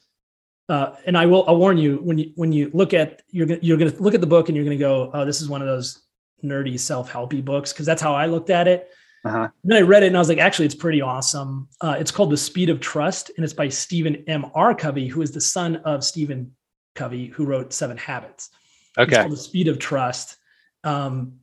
uh, 0.70 0.96
and 1.06 1.18
I 1.18 1.26
will 1.26 1.44
I'll 1.46 1.58
warn 1.58 1.78
you 1.78 1.98
when 1.98 2.18
you 2.18 2.32
when 2.36 2.54
you 2.54 2.72
look 2.74 2.94
at 2.94 3.22
you're 3.32 3.48
gonna, 3.48 3.60
you're 3.62 3.78
going 3.78 3.92
to 3.92 4.02
look 4.02 4.14
at 4.14 4.22
the 4.22 4.28
book 4.28 4.48
and 4.48 4.56
you're 4.56 4.66
going 4.66 4.78
to 4.78 4.82
go, 4.82 5.12
oh, 5.14 5.26
this 5.26 5.42
is 5.42 5.50
one 5.50 5.62
of 5.62 5.68
those 5.68 6.04
nerdy 6.42 6.80
self 6.80 7.12
helpy 7.12 7.44
books 7.44 7.74
because 7.74 7.86
that's 7.86 8.02
how 8.02 8.16
I 8.16 8.28
looked 8.28 8.50
at 8.50 8.70
it. 8.70 8.90
Uh-huh. 9.26 9.48
Then 9.64 9.78
I 9.78 9.82
read 9.82 10.04
it 10.04 10.08
and 10.08 10.18
I 10.18 10.20
was 10.20 10.28
like, 10.28 10.38
actually, 10.38 10.66
it's 10.66 10.76
pretty 10.76 11.02
awesome. 11.02 11.70
Uh, 11.80 11.96
it's 11.98 12.12
called 12.12 12.30
The 12.30 12.38
Speed 12.38 12.70
of 12.70 12.82
Trust, 12.82 13.32
and 13.36 13.44
it's 13.44 13.54
by 13.54 13.70
Stephen 13.70 14.24
M. 14.28 14.46
R. 14.54 14.76
Covey, 14.76 15.08
who 15.08 15.22
is 15.22 15.32
the 15.32 15.42
son 15.42 15.78
of 15.78 16.04
Stephen 16.04 16.54
Covey, 16.96 17.28
who 17.28 17.46
wrote 17.46 17.72
Seven 17.72 17.98
Habits. 17.98 18.50
Okay. 18.98 19.12
It's 19.12 19.18
called 19.20 19.32
The 19.32 19.38
Speed 19.38 19.68
of 19.70 19.80
Trust. 19.80 20.38
Um, 20.84 21.40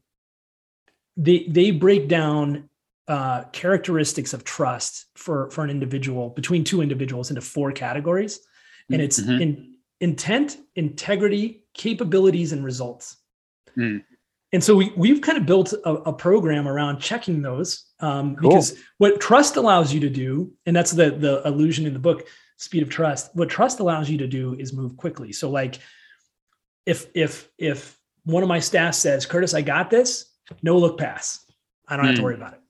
they 1.16 1.46
they 1.48 1.70
break 1.70 2.06
down 2.06 2.68
uh, 3.08 3.44
characteristics 3.44 4.34
of 4.34 4.44
trust 4.44 5.06
for 5.14 5.50
for 5.50 5.64
an 5.64 5.70
individual 5.70 6.30
between 6.30 6.64
two 6.64 6.82
individuals 6.82 7.30
into 7.30 7.40
four 7.40 7.72
categories, 7.72 8.40
and 8.90 9.00
it's 9.00 9.18
mm-hmm. 9.18 9.40
in, 9.40 9.74
intent, 10.02 10.58
integrity, 10.76 11.64
capabilities, 11.72 12.52
and 12.52 12.62
results. 12.62 13.16
Mm 13.76 14.02
and 14.52 14.62
so 14.62 14.74
we, 14.74 14.92
we've 14.96 15.20
kind 15.20 15.38
of 15.38 15.46
built 15.46 15.72
a, 15.72 15.90
a 15.90 16.12
program 16.12 16.66
around 16.66 16.98
checking 16.98 17.42
those 17.42 17.86
um, 18.00 18.36
cool. 18.36 18.50
because 18.50 18.76
what 18.98 19.20
trust 19.20 19.56
allows 19.56 19.92
you 19.92 20.00
to 20.00 20.10
do 20.10 20.52
and 20.66 20.74
that's 20.74 20.90
the 20.90 21.10
the 21.10 21.42
illusion 21.46 21.86
in 21.86 21.92
the 21.92 21.98
book 21.98 22.26
speed 22.56 22.82
of 22.82 22.88
trust 22.88 23.34
what 23.34 23.48
trust 23.48 23.80
allows 23.80 24.08
you 24.10 24.18
to 24.18 24.26
do 24.26 24.54
is 24.54 24.72
move 24.72 24.96
quickly 24.96 25.32
so 25.32 25.50
like 25.50 25.78
if 26.86 27.06
if 27.14 27.48
if 27.58 27.98
one 28.24 28.42
of 28.42 28.48
my 28.48 28.58
staff 28.58 28.94
says 28.94 29.26
Kurtis 29.26 29.54
i 29.54 29.62
got 29.62 29.90
this 29.90 30.26
no 30.62 30.76
look 30.78 30.98
pass 30.98 31.44
i 31.88 31.96
don't 31.96 32.04
mm. 32.04 32.08
have 32.08 32.16
to 32.16 32.20
hmm. 32.20 32.24
worry 32.26 32.34
about 32.34 32.54
it 32.54 32.60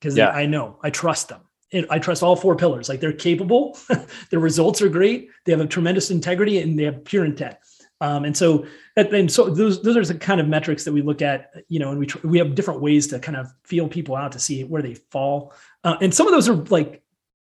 because 0.00 0.16
yeah. 0.16 0.30
i 0.30 0.46
know 0.46 0.78
i 0.82 0.90
trust 0.90 1.28
them 1.28 1.40
i 1.88 1.98
trust 1.98 2.22
all 2.22 2.36
four 2.36 2.56
pillars 2.56 2.88
like 2.88 3.00
they're 3.00 3.12
capable 3.12 3.78
their 4.30 4.40
results 4.40 4.82
are 4.82 4.88
great 4.88 5.30
they 5.46 5.52
have 5.52 5.60
a 5.60 5.66
tremendous 5.66 6.10
integrity 6.10 6.58
and 6.58 6.78
they 6.78 6.84
have 6.84 7.04
pure 7.04 7.24
intent 7.24 7.56
um, 8.00 8.24
and 8.24 8.36
so, 8.36 8.66
and 8.96 9.30
so 9.30 9.50
those 9.50 9.82
those 9.82 9.96
are 9.96 10.04
the 10.04 10.18
kind 10.18 10.40
of 10.40 10.48
metrics 10.48 10.84
that 10.84 10.92
we 10.92 11.02
look 11.02 11.20
at, 11.20 11.52
you 11.68 11.78
know, 11.78 11.90
and 11.90 11.98
we 11.98 12.06
tr- 12.06 12.26
we 12.26 12.38
have 12.38 12.54
different 12.54 12.80
ways 12.80 13.06
to 13.08 13.18
kind 13.18 13.36
of 13.36 13.52
feel 13.64 13.88
people 13.88 14.16
out 14.16 14.32
to 14.32 14.38
see 14.38 14.64
where 14.64 14.80
they 14.80 14.94
fall. 14.94 15.52
Uh, 15.84 15.96
and 16.00 16.14
some 16.14 16.26
of 16.26 16.32
those 16.32 16.48
are 16.48 16.54
like 16.54 17.02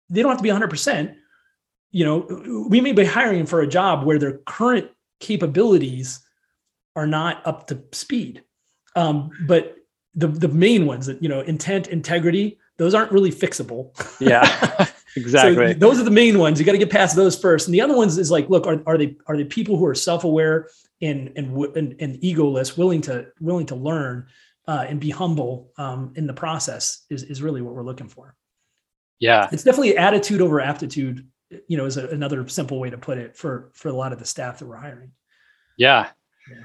they 0.10 0.22
don't 0.22 0.32
have 0.32 0.38
to 0.38 0.44
be 0.44 0.50
100. 0.50 0.70
percent 0.70 1.18
You 1.91 2.06
know, 2.06 2.65
we 2.70 2.80
may 2.80 2.94
be 2.94 3.04
hiring 3.04 3.46
for 3.46 3.62
a 3.62 3.68
job 3.68 4.06
where 4.06 4.18
their 4.18 4.38
current 4.46 4.89
capabilities 5.20 6.22
are 6.96 7.08
not 7.08 7.46
up 7.46 7.68
to 7.68 7.84
speed. 7.91 8.44
Um, 8.96 9.32
but 9.48 9.76
the 10.13 10.28
the 10.28 10.48
main 10.48 10.86
ones 10.86 11.06
that 11.08 11.22
you 11.22 11.28
know, 11.28 11.41
intent, 11.41 11.88
integrity, 11.88 12.58
those 12.78 12.94
aren't 12.94 13.12
really 13.12 13.32
fixable. 13.32 13.91
Yeah. 14.22 14.88
Exactly. 15.15 15.73
So 15.73 15.80
those 15.80 15.99
are 15.99 16.04
the 16.04 16.12
main 16.12 16.39
ones. 16.39 16.60
You 16.60 16.65
got 16.65 16.73
to 16.73 16.78
get 16.78 16.89
past 16.89 17.15
those 17.15 17.38
first. 17.38 17.67
And 17.67 17.73
the 17.73 17.82
other 17.82 17.95
ones 17.95 18.17
is 18.17 18.32
like, 18.32 18.49
look, 18.49 18.67
are, 18.67 18.82
are 18.86 18.97
they 18.97 19.15
are 19.28 19.38
they 19.38 19.45
people 19.45 19.78
who 19.78 19.86
are 19.86 19.95
self-aware 19.95 20.69
and 21.01 21.32
and 21.36 21.58
and, 21.75 21.95
and 21.99 22.21
egoless, 22.21 22.78
willing 22.78 23.01
to 23.01 23.28
willing 23.39 23.65
to 23.67 23.75
learn 23.75 24.28
uh, 24.67 24.86
and 24.88 24.99
be 24.99 25.10
humble 25.10 25.71
um, 25.78 26.12
in 26.15 26.28
the 26.28 26.34
process 26.34 27.06
is 27.10 27.23
is 27.23 27.41
really 27.41 27.62
what 27.62 27.73
we're 27.73 27.84
looking 27.84 28.10
for. 28.10 28.36
Yeah, 29.19 29.47
it's 29.51 29.63
definitely 29.63 29.97
attitude 29.97 30.41
over 30.41 30.60
aptitude. 30.60 31.28
You 31.67 31.78
know, 31.78 31.86
is 31.86 31.97
a, 31.97 32.08
another 32.10 32.47
simple 32.47 32.80
way 32.80 32.89
to 32.89 32.97
put 32.97 33.17
it 33.17 33.38
for 33.38 33.71
for 33.73 33.89
a 33.89 33.93
lot 33.93 34.12
of 34.12 34.19
the 34.19 34.25
staff 34.25 34.60
that 34.60 34.65
we're 34.65 34.78
hiring. 34.78 35.12
Yeah. 35.78 36.10
yeah. 36.49 36.63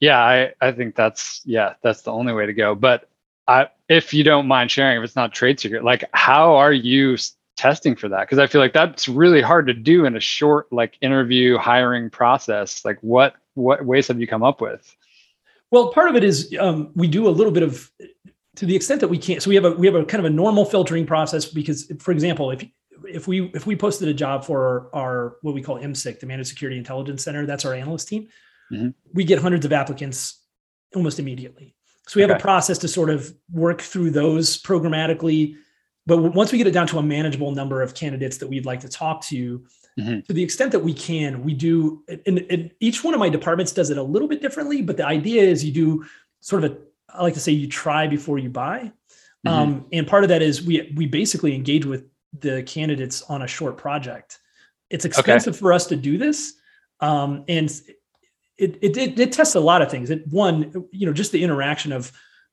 Yeah, 0.00 0.18
I, 0.18 0.52
I 0.62 0.72
think 0.72 0.94
that's 0.96 1.42
yeah, 1.44 1.74
that's 1.82 2.02
the 2.02 2.12
only 2.12 2.32
way 2.32 2.46
to 2.46 2.54
go. 2.54 2.74
But 2.74 3.08
I, 3.46 3.68
if 3.88 4.14
you 4.14 4.24
don't 4.24 4.46
mind 4.46 4.70
sharing, 4.70 4.98
if 4.98 5.04
it's 5.04 5.16
not 5.16 5.34
trade 5.34 5.60
secret, 5.60 5.84
like 5.84 6.04
how 6.12 6.54
are 6.54 6.72
you 6.72 7.18
testing 7.60 7.94
for 7.94 8.08
that 8.08 8.20
because 8.22 8.38
i 8.38 8.46
feel 8.46 8.60
like 8.60 8.72
that's 8.72 9.06
really 9.06 9.42
hard 9.42 9.66
to 9.66 9.74
do 9.74 10.06
in 10.06 10.16
a 10.16 10.20
short 10.20 10.66
like 10.72 10.96
interview 11.02 11.58
hiring 11.58 12.08
process 12.08 12.82
like 12.86 12.98
what 13.02 13.34
what 13.52 13.84
ways 13.84 14.08
have 14.08 14.18
you 14.18 14.26
come 14.26 14.42
up 14.42 14.62
with 14.62 14.96
well 15.70 15.92
part 15.92 16.08
of 16.08 16.16
it 16.16 16.24
is 16.24 16.54
um, 16.58 16.90
we 16.94 17.06
do 17.06 17.28
a 17.28 17.34
little 17.38 17.52
bit 17.52 17.62
of 17.62 17.90
to 18.56 18.64
the 18.64 18.74
extent 18.74 18.98
that 19.02 19.08
we 19.08 19.18
can't 19.18 19.42
so 19.42 19.50
we 19.50 19.54
have 19.54 19.66
a 19.66 19.72
we 19.72 19.86
have 19.86 19.94
a 19.94 20.06
kind 20.06 20.24
of 20.24 20.32
a 20.32 20.34
normal 20.34 20.64
filtering 20.64 21.04
process 21.06 21.44
because 21.44 21.92
for 21.98 22.12
example 22.12 22.50
if 22.50 22.64
if 23.04 23.28
we 23.28 23.50
if 23.54 23.66
we 23.66 23.76
posted 23.76 24.08
a 24.08 24.14
job 24.14 24.44
for 24.44 24.90
our, 24.94 25.02
our 25.02 25.36
what 25.42 25.54
we 25.54 25.62
call 25.62 25.78
MSIC, 25.78 26.20
the 26.20 26.26
Managed 26.26 26.48
Security 26.48 26.78
Intelligence 26.78 27.24
Center, 27.24 27.46
that's 27.46 27.64
our 27.64 27.74
analyst 27.74 28.08
team. 28.08 28.28
Mm-hmm. 28.72 28.90
We 29.12 29.24
get 29.24 29.38
hundreds 29.38 29.64
of 29.66 29.72
applicants 29.72 30.42
almost 30.94 31.18
immediately. 31.18 31.74
So 32.06 32.16
we 32.16 32.22
have 32.22 32.30
Okay. 32.30 32.38
a 32.38 32.42
process 32.42 32.78
to 32.78 32.88
sort 32.88 33.10
of 33.10 33.32
work 33.52 33.80
through 33.80 34.10
those 34.10 34.60
programmatically. 34.62 35.56
But 36.10 36.34
once 36.34 36.50
we 36.50 36.58
get 36.58 36.66
it 36.66 36.72
down 36.72 36.88
to 36.88 36.98
a 36.98 37.02
manageable 37.04 37.52
number 37.52 37.82
of 37.82 37.94
candidates 37.94 38.36
that 38.38 38.48
we'd 38.48 38.66
like 38.66 38.80
to 38.80 38.88
talk 38.88 39.22
to, 39.26 39.64
Mhm. 39.96 40.26
to 40.26 40.32
the 40.32 40.42
extent 40.42 40.72
that 40.72 40.80
we 40.80 40.92
can, 40.92 41.44
we 41.44 41.54
do. 41.54 42.02
And, 42.26 42.44
and 42.50 42.70
each 42.80 43.04
one 43.04 43.14
of 43.14 43.20
my 43.20 43.28
departments 43.28 43.70
does 43.70 43.90
it 43.90 43.96
a 43.98 44.02
little 44.02 44.26
bit 44.26 44.42
differently. 44.42 44.82
But 44.82 44.96
the 44.96 45.06
idea 45.06 45.42
is 45.44 45.64
you 45.64 45.72
do 45.72 46.04
sort 46.40 46.64
of 46.64 46.72
a. 46.72 46.76
I 47.14 47.22
like 47.22 47.34
to 47.34 47.40
say 47.40 47.52
you 47.52 47.68
try 47.68 48.08
before 48.08 48.38
you 48.38 48.50
buy. 48.50 48.92
Mhm. 49.46 49.50
Um, 49.50 49.86
and 49.92 50.04
part 50.04 50.24
of 50.24 50.28
that 50.30 50.42
is 50.42 50.64
we 50.66 50.92
we 50.96 51.06
basically 51.06 51.54
engage 51.54 51.86
with 51.86 52.04
the 52.40 52.64
candidates 52.64 53.22
on 53.22 53.42
a 53.42 53.46
short 53.46 53.76
project. 53.76 54.40
It's 54.90 55.04
expensive 55.04 55.56
for 55.56 55.72
us 55.72 55.86
to 55.86 55.96
do 55.96 56.18
this, 56.18 56.54
um, 56.98 57.44
and 57.46 57.70
it, 58.58 58.78
it 58.82 58.96
it 58.96 59.20
it 59.20 59.32
tests 59.32 59.54
a 59.54 59.60
lot 59.60 59.80
of 59.80 59.90
things. 59.92 60.10
It 60.10 60.26
one, 60.26 60.72
you 60.90 61.06
know, 61.06 61.12
just 61.12 61.30
the 61.30 61.44
interaction 61.44 61.92
of 61.92 62.10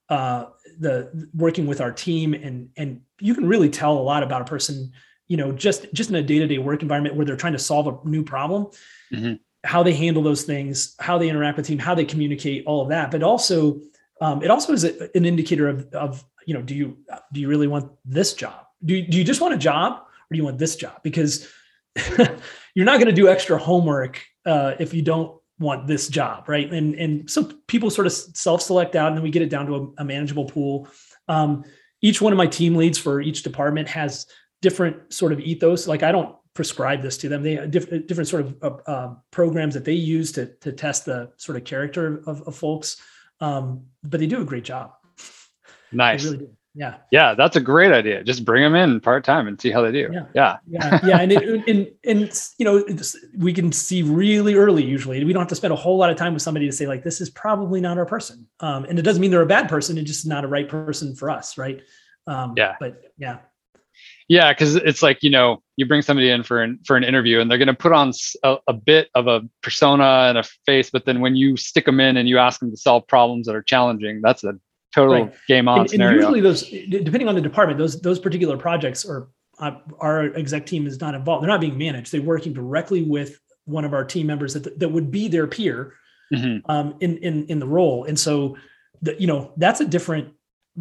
uh, 0.10 0.46
the 0.80 1.30
working 1.34 1.68
with 1.68 1.82
our 1.82 1.92
team, 1.92 2.34
and 2.34 2.70
and 2.78 3.02
you 3.20 3.34
can 3.34 3.48
really 3.48 3.70
tell 3.70 3.98
a 3.98 4.00
lot 4.02 4.24
about 4.24 4.42
a 4.42 4.46
person, 4.46 4.92
you 5.28 5.38
know, 5.38 5.52
just 5.52 5.92
just 5.94 6.10
in 6.10 6.16
a 6.16 6.24
day 6.24 6.40
to 6.40 6.48
day 6.48 6.58
work 6.58 6.82
environment 6.82 7.16
where 7.16 7.26
they're 7.26 7.36
trying 7.36 7.54
to 7.54 7.60
solve 7.60 7.88
a 7.88 8.08
new 8.08 8.24
problem, 8.24 8.68
Mhm. 9.13 9.40
how 9.63 9.84
they 9.84 9.94
handle 9.94 10.24
those 10.24 10.44
things, 10.44 10.96
how 11.00 11.18
they 11.18 11.30
interact 11.30 11.58
with 11.58 11.68
team, 11.68 11.80
how 11.80 11.96
they 11.96 12.06
communicate, 12.06 12.66
all 12.66 12.82
of 12.82 12.90
that. 12.90 13.12
But 13.12 13.24
also, 13.24 13.82
um, 14.22 14.44
it 14.44 14.50
also 14.52 14.74
is 14.74 14.84
a, 14.84 15.10
an 15.16 15.26
indicator 15.26 15.68
of 15.68 15.94
of 15.94 16.24
you 16.46 16.54
know, 16.54 16.62
do 16.62 16.76
you 16.76 16.98
do 17.34 17.42
you 17.42 17.48
really 17.48 17.68
want 17.68 17.92
this 18.06 18.34
job? 18.34 18.66
Do 18.86 18.96
you, 18.96 19.08
do 19.08 19.18
you 19.18 19.24
just 19.24 19.42
want 19.42 19.54
a 19.54 19.58
job, 19.58 19.94
or 19.94 20.28
do 20.32 20.38
you 20.38 20.44
want 20.44 20.60
this 20.60 20.76
job? 20.76 21.02
Because 21.04 21.48
you're 22.76 22.86
not 22.86 23.00
going 23.00 23.08
to 23.08 23.12
do 23.12 23.28
extra 23.28 23.58
homework 23.58 24.24
uh, 24.46 24.76
if 24.80 24.94
you 24.94 25.02
don't 25.02 25.37
want 25.60 25.88
this 25.88 26.08
job, 26.08 26.48
right? 26.48 26.72
And 26.72 26.96
and 26.96 27.30
so 27.30 27.52
people 27.67 27.89
sort 27.89 28.08
of 28.08 28.13
self-select 28.13 28.96
out, 28.96 29.10
and 29.10 29.17
then 29.17 29.24
we 29.24 29.32
get 29.32 29.41
it 29.41 29.50
down 29.50 29.65
to 29.67 29.76
a, 29.76 30.02
a 30.02 30.06
manageable 30.06 30.46
pool. 30.46 30.88
Um, 31.28 31.63
each 32.02 32.22
one 32.22 32.32
of 32.32 32.38
my 32.38 32.48
team 32.48 32.76
leads 32.76 32.98
for 32.98 33.22
each 33.22 33.43
department 33.43 33.88
has 33.88 34.28
different 34.62 35.12
sort 35.13 35.32
of 35.32 35.39
ethos. 35.39 35.88
Like 35.88 36.04
I 36.04 36.12
don't 36.12 36.36
prescribe 36.54 37.02
this 37.02 37.17
to 37.20 37.30
them; 37.30 37.43
they 37.43 37.56
have 37.56 37.72
diff- 37.72 38.08
different 38.08 38.28
sort 38.28 38.46
of 38.46 38.58
uh, 38.62 38.89
uh, 38.89 39.15
programs 39.32 39.74
that 39.74 39.86
they 39.86 39.93
use 39.93 40.32
to 40.34 40.48
to 40.62 40.72
test 40.72 41.06
the 41.06 41.32
sort 41.38 41.58
of 41.58 41.63
character 41.63 42.22
of, 42.28 42.41
of 42.48 42.56
folks. 42.56 43.02
Um, 43.39 43.86
but 44.04 44.20
they 44.20 44.28
do 44.28 44.41
a 44.41 44.46
great 44.46 44.63
job. 44.63 44.93
nice. 45.91 46.24
Really. 46.26 46.50
Yeah. 46.78 46.98
Yeah, 47.12 47.34
that's 47.34 47.56
a 47.56 47.60
great 47.60 47.92
idea. 47.92 48.24
Just 48.24 48.46
bring 48.46 48.62
them 48.62 48.76
in 48.76 49.00
part 49.00 49.24
time 49.24 49.48
and 49.48 49.60
see 49.60 49.72
how 49.72 49.82
they 49.82 49.92
do. 49.92 50.10
Yeah. 50.13 50.26
Yeah. 50.36 50.58
yeah 50.68 51.00
yeah 51.04 51.18
and 51.22 51.32
it, 51.32 51.68
and 51.68 51.88
and 52.06 52.42
you 52.60 52.66
know 52.66 52.86
we 53.38 53.52
can 53.52 53.72
see 53.72 54.04
really 54.04 54.54
early 54.54 54.84
usually 54.84 55.24
we 55.26 55.34
don't 55.34 55.42
have 55.42 55.50
to 55.50 55.56
spend 55.56 55.74
a 55.74 55.76
whole 55.76 55.98
lot 55.98 56.12
of 56.12 56.18
time 56.18 56.34
with 56.34 56.44
somebody 56.44 56.68
to 56.68 56.72
say 56.72 56.86
like 56.86 57.04
this 57.04 57.20
is 57.20 57.32
probably 57.32 57.82
not 57.82 57.98
our 57.98 58.06
person 58.06 58.48
um, 58.60 58.86
and 58.86 59.00
it 59.00 59.02
doesn't 59.02 59.22
mean 59.22 59.32
they're 59.32 59.42
a 59.42 59.46
bad 59.48 59.68
person 59.68 59.98
it's 59.98 60.08
just 60.08 60.28
not 60.28 60.46
a 60.46 60.48
right 60.48 60.70
person 60.70 61.16
for 61.16 61.32
us 61.32 61.58
right 61.58 61.82
um, 62.28 62.54
Yeah. 62.56 62.76
but 62.80 63.02
yeah 63.18 63.40
Yeah, 64.30 64.54
because 64.54 64.76
it's 64.76 65.02
like 65.02 65.24
you 65.24 65.32
know 65.32 65.63
you 65.78 65.86
bring 65.88 66.02
somebody 66.04 66.30
in 66.30 66.44
for 66.44 66.62
an 66.62 66.80
for 66.86 66.96
an 66.98 67.04
interview 67.04 67.40
and 67.40 67.50
they're 67.50 67.58
going 67.58 67.68
to 67.68 67.74
put 67.74 67.94
on 67.94 68.12
a 68.44 68.74
bit 68.74 69.10
of 69.16 69.28
a 69.28 69.42
persona 69.63 70.28
and 70.30 70.38
a 70.38 70.44
face, 70.66 70.90
but 70.92 71.06
then 71.06 71.22
when 71.22 71.36
you 71.36 71.58
stick 71.58 71.86
them 71.86 72.00
in 72.00 72.18
and 72.18 72.28
you 72.30 72.38
ask 72.38 72.60
them 72.60 72.70
to 72.72 72.78
solve 72.78 73.08
problems 73.08 73.48
that 73.48 73.56
are 73.56 73.63
challenging, 73.63 74.22
that's 74.22 74.44
a 74.44 74.54
total 74.93 75.13
Right. 75.26 75.34
game 75.47 75.67
on 75.67 75.82
and, 75.82 76.02
and 76.02 76.15
usually 76.15 76.41
those 76.41 76.62
depending 76.89 77.28
on 77.28 77.36
the 77.36 77.41
department 77.41 77.78
those 77.78 78.00
those 78.02 78.19
particular 78.19 78.58
projects 78.58 79.06
are 79.06 79.28
uh, 79.60 79.71
our 80.00 80.26
exec 80.36 80.65
team 80.65 80.88
is 80.88 81.02
not 81.02 81.13
involved 81.15 81.43
they're 81.43 81.50
not 81.50 81.62
being 81.62 81.78
managed 81.78 82.12
they're 82.12 82.21
working 82.21 82.54
directly 82.54 83.04
with 83.04 83.39
one 83.65 83.84
of 83.84 83.93
our 83.93 84.06
team 84.06 84.26
members 84.28 84.54
that, 84.54 84.80
that 84.80 84.89
would 84.89 85.12
be 85.12 85.28
their 85.28 85.47
peer 85.47 85.93
Mhm. 86.34 86.62
um, 86.69 86.95
in 87.00 87.17
in 87.19 87.45
in 87.47 87.60
the 87.60 87.67
role 87.67 88.04
and 88.06 88.19
so 88.19 88.58
the, 89.02 89.15
you 89.19 89.28
know 89.28 89.54
that's 89.58 89.80
a 89.82 89.86
different 89.86 90.34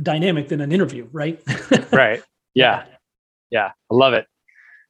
dynamic 0.02 0.48
than 0.48 0.60
an 0.60 0.72
interview 0.72 1.08
right 1.12 1.40
right. 1.92 2.22
Yeah. 2.54 2.84
Yeah. 3.50 3.70
I 3.90 3.94
love 3.94 4.12
it. 4.14 4.26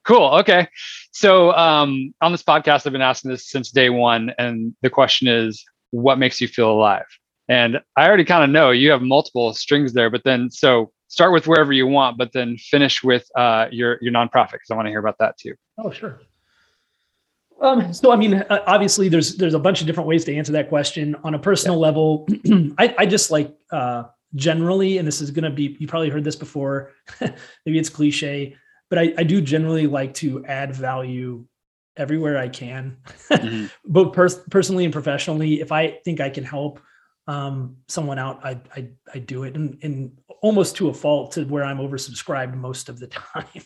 Cool. 0.04 0.28
Okay. 0.40 0.68
So 1.12 1.52
um, 1.52 2.14
on 2.20 2.30
this 2.32 2.42
podcast, 2.42 2.86
I've 2.86 2.92
been 2.92 3.02
asking 3.02 3.32
this 3.32 3.48
since 3.50 3.70
day 3.72 3.90
one, 3.90 4.32
and 4.38 4.74
the 4.82 4.88
question 4.90 5.26
is, 5.28 5.64
what 5.90 6.18
makes 6.18 6.40
you 6.40 6.46
feel 6.48 6.70
alive? 6.70 7.04
And 7.48 7.80
I 7.96 8.06
already 8.08 8.24
kind 8.24 8.42
of 8.44 8.50
know 8.50 8.70
you 8.70 8.90
have 8.90 9.02
multiple 9.02 9.52
strings 9.54 9.92
there, 9.92 10.10
but 10.10 10.22
then 10.24 10.50
so 10.50 10.90
start 11.08 11.32
with 11.32 11.46
wherever 11.46 11.72
you 11.72 11.86
want, 11.86 12.18
but 12.18 12.32
then 12.32 12.56
finish 12.56 13.02
with 13.04 13.26
uh, 13.36 13.66
your 13.70 13.98
your 14.00 14.12
nonprofit 14.12 14.52
because 14.52 14.70
I 14.70 14.74
want 14.74 14.86
to 14.86 14.90
hear 14.90 14.98
about 14.98 15.18
that 15.18 15.36
too. 15.38 15.54
Oh, 15.78 15.90
sure. 15.90 16.20
Um, 17.60 17.92
so, 17.94 18.12
I 18.12 18.16
mean, 18.16 18.34
uh, 18.34 18.62
obviously, 18.66 19.08
there's 19.08 19.36
there's 19.36 19.54
a 19.54 19.58
bunch 19.58 19.80
of 19.80 19.86
different 19.86 20.08
ways 20.08 20.24
to 20.26 20.34
answer 20.34 20.52
that 20.52 20.68
question. 20.68 21.16
On 21.24 21.34
a 21.34 21.38
personal 21.38 21.78
level, 21.78 22.26
I, 22.78 22.94
I 22.98 23.06
just 23.06 23.30
like 23.30 23.54
uh, 23.70 24.04
generally, 24.34 24.98
and 24.98 25.06
this 25.08 25.20
is 25.20 25.30
going 25.30 25.44
to 25.44 25.50
be 25.50 25.76
you 25.78 25.86
probably 25.86 26.10
heard 26.10 26.24
this 26.24 26.36
before. 26.36 26.92
maybe 27.20 27.78
it's 27.78 27.88
cliche, 27.88 28.56
but 28.90 28.98
I, 28.98 29.14
I 29.16 29.22
do 29.22 29.40
generally 29.40 29.86
like 29.86 30.12
to 30.14 30.44
add 30.44 30.74
value 30.74 31.46
everywhere 31.96 32.36
I 32.36 32.48
can, 32.48 32.98
Mhm. 33.30 33.70
both 33.86 34.12
pers- 34.12 34.42
personally 34.50 34.84
and 34.84 34.92
professionally. 34.92 35.60
If 35.62 35.72
I 35.72 35.98
think 36.04 36.20
I 36.20 36.28
can 36.28 36.44
help 36.44 36.78
um, 37.26 37.76
someone 37.88 38.18
out, 38.18 38.44
I, 38.44 38.60
I 38.74 38.88
I 39.14 39.18
do 39.18 39.44
it, 39.44 39.56
and, 39.56 39.78
and 39.82 40.16
almost 40.42 40.76
to 40.76 40.88
a 40.88 40.94
fault 40.94 41.32
to 41.32 41.44
where 41.44 41.64
I'm 41.64 41.78
oversubscribed 41.78 42.54
most 42.54 42.88
of 42.88 42.98
the 42.98 43.06
time. 43.34 43.62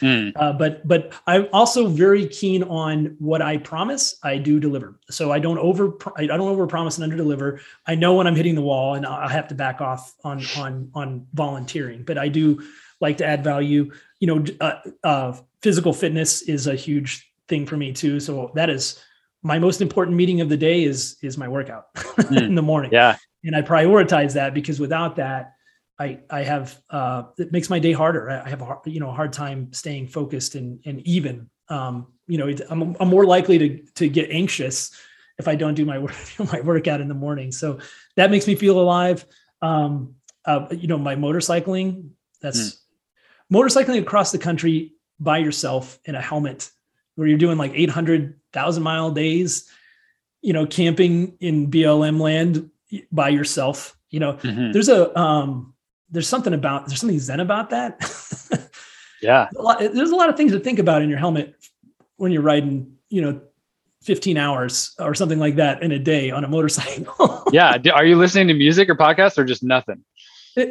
Mm. 0.00 0.32
Uh, 0.36 0.52
but 0.52 0.86
but 0.86 1.12
I'm 1.26 1.48
also 1.52 1.88
very 1.88 2.26
keen 2.28 2.62
on 2.62 3.16
what 3.18 3.42
I 3.42 3.56
promise. 3.56 4.16
I 4.22 4.38
do 4.38 4.60
deliver. 4.60 5.00
So 5.10 5.32
I 5.32 5.38
don't 5.38 5.58
over 5.58 5.96
I 6.16 6.26
don't 6.26 6.40
over 6.40 6.66
promise 6.66 6.96
and 6.96 7.04
under 7.04 7.16
deliver. 7.16 7.60
I 7.86 7.94
know 7.94 8.14
when 8.14 8.26
I'm 8.26 8.36
hitting 8.36 8.54
the 8.54 8.62
wall, 8.62 8.94
and 8.94 9.04
I 9.04 9.30
have 9.30 9.48
to 9.48 9.54
back 9.54 9.80
off 9.80 10.14
on 10.22 10.42
on 10.56 10.90
on 10.94 11.26
volunteering. 11.34 12.04
But 12.04 12.18
I 12.18 12.28
do 12.28 12.62
like 13.00 13.16
to 13.18 13.26
add 13.26 13.42
value. 13.42 13.90
You 14.20 14.26
know, 14.26 14.44
uh, 14.60 14.80
uh, 15.02 15.36
physical 15.62 15.92
fitness 15.92 16.42
is 16.42 16.66
a 16.66 16.74
huge 16.74 17.28
thing 17.48 17.66
for 17.66 17.76
me 17.76 17.92
too. 17.92 18.20
So 18.20 18.52
that 18.54 18.70
is 18.70 19.02
my 19.42 19.58
most 19.58 19.80
important 19.80 20.16
meeting 20.16 20.40
of 20.40 20.48
the 20.48 20.56
day 20.56 20.84
is 20.84 21.16
is 21.22 21.38
my 21.38 21.48
workout 21.48 21.86
in 22.30 22.54
the 22.54 22.62
morning 22.62 22.90
Yeah. 22.92 23.16
and 23.44 23.54
I 23.54 23.62
prioritize 23.62 24.34
that 24.34 24.54
because 24.54 24.80
without 24.80 25.16
that, 25.16 25.54
I 25.98 26.20
I 26.30 26.42
have 26.42 26.78
uh, 26.90 27.24
it 27.38 27.52
makes 27.52 27.70
my 27.70 27.78
day 27.78 27.92
harder. 27.92 28.30
I 28.30 28.48
have 28.48 28.62
a 28.62 28.64
har- 28.64 28.82
you 28.86 29.00
know 29.00 29.10
a 29.10 29.12
hard 29.12 29.32
time 29.32 29.72
staying 29.72 30.08
focused 30.08 30.54
and 30.54 30.80
and 30.86 31.00
even. 31.06 31.50
Um, 31.68 32.06
you 32.26 32.38
know, 32.38 32.48
I'm 32.70 32.96
I'm 33.00 33.08
more 33.08 33.24
likely 33.26 33.58
to 33.58 33.68
to 33.94 34.08
get 34.08 34.30
anxious 34.30 34.90
if 35.38 35.48
I 35.48 35.54
don't 35.54 35.74
do 35.74 35.84
my 35.84 35.98
work, 35.98 36.14
my 36.52 36.60
workout 36.60 37.00
in 37.00 37.08
the 37.08 37.14
morning. 37.14 37.52
So 37.52 37.78
that 38.16 38.30
makes 38.30 38.46
me 38.46 38.54
feel 38.54 38.78
alive. 38.80 39.24
Um, 39.62 40.14
uh, 40.44 40.66
you 40.70 40.86
know, 40.88 40.98
my 40.98 41.16
motorcycling. 41.16 42.10
That's 42.40 42.80
motorcycling 43.52 44.00
across 44.00 44.30
the 44.32 44.38
country 44.38 44.94
by 45.18 45.38
yourself 45.38 45.98
in 46.04 46.14
a 46.14 46.20
helmet, 46.22 46.70
where 47.16 47.26
you're 47.26 47.38
doing 47.38 47.58
like 47.58 47.72
800,000 48.54 48.82
mile 48.82 49.10
days. 49.10 49.68
You 50.40 50.52
know, 50.52 50.66
camping 50.66 51.36
in 51.40 51.68
BLM 51.70 52.20
land 52.20 52.70
by 53.10 53.28
yourself. 53.28 53.96
You 54.10 54.20
know, 54.20 54.34
Mhm. 54.34 54.72
there's 54.72 54.88
a 54.88 55.16
um 55.18 55.74
there's 56.10 56.28
something 56.28 56.54
about 56.54 56.86
there's 56.86 57.00
something 57.00 57.18
zen 57.18 57.40
about 57.40 57.68
that 57.70 58.00
Yeah. 59.20 59.48
a 59.54 59.60
lot, 59.60 59.78
there's 59.80 60.10
a 60.10 60.16
lot 60.16 60.30
of 60.30 60.36
things 60.38 60.52
to 60.52 60.60
think 60.60 60.78
about 60.78 61.02
in 61.02 61.10
your 61.10 61.18
helmet 61.18 61.54
when 62.16 62.32
you're 62.32 62.40
riding 62.40 62.94
you 63.10 63.20
know 63.20 63.40
15 64.04 64.38
hours 64.38 64.94
or 65.00 65.14
something 65.14 65.38
like 65.38 65.56
that 65.56 65.82
in 65.82 65.92
a 65.92 65.98
day 65.98 66.30
on 66.30 66.44
a 66.44 66.48
motorcycle 66.48 67.44
Yeah. 67.52 67.76
Are 67.92 68.06
you 68.06 68.16
listening 68.16 68.48
to 68.48 68.54
music 68.54 68.88
or 68.88 68.94
podcasts 68.94 69.36
or 69.36 69.44
just 69.44 69.62
nothing? 69.62 70.02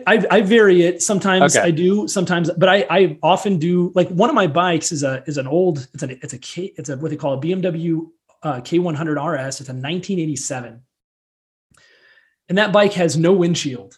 I, 0.08 0.26
I 0.32 0.42
vary 0.42 0.82
it. 0.84 1.02
Sometimes 1.02 1.56
Okay. 1.56 1.68
i 1.68 1.72
do 1.72 2.08
sometimes 2.08 2.50
but 2.58 2.70
I, 2.70 2.86
I 2.90 3.18
often 3.24 3.58
do 3.58 3.92
like 3.96 4.10
one 4.10 4.30
of 4.30 4.36
my 4.36 4.48
bikes 4.48 4.92
is 4.92 5.04
a 5.04 5.24
is 5.28 5.38
an 5.38 5.48
old 5.48 5.88
it's 5.94 6.04
an 6.04 6.12
it's 6.24 6.34
a 6.34 6.38
K, 6.40 6.74
it's 6.78 6.90
a 6.90 6.98
what 6.98 7.10
they 7.12 7.18
call 7.18 7.34
a 7.34 7.42
bmw 7.42 8.08
uh, 8.44 8.56
k100 8.62 9.16
rs 9.18 9.60
it's 9.62 9.70
a 9.70 9.74
1987 9.74 10.82
and 12.50 12.58
that 12.58 12.72
bike 12.72 12.94
has 12.94 13.18
no 13.18 13.34
windshield. 13.34 13.98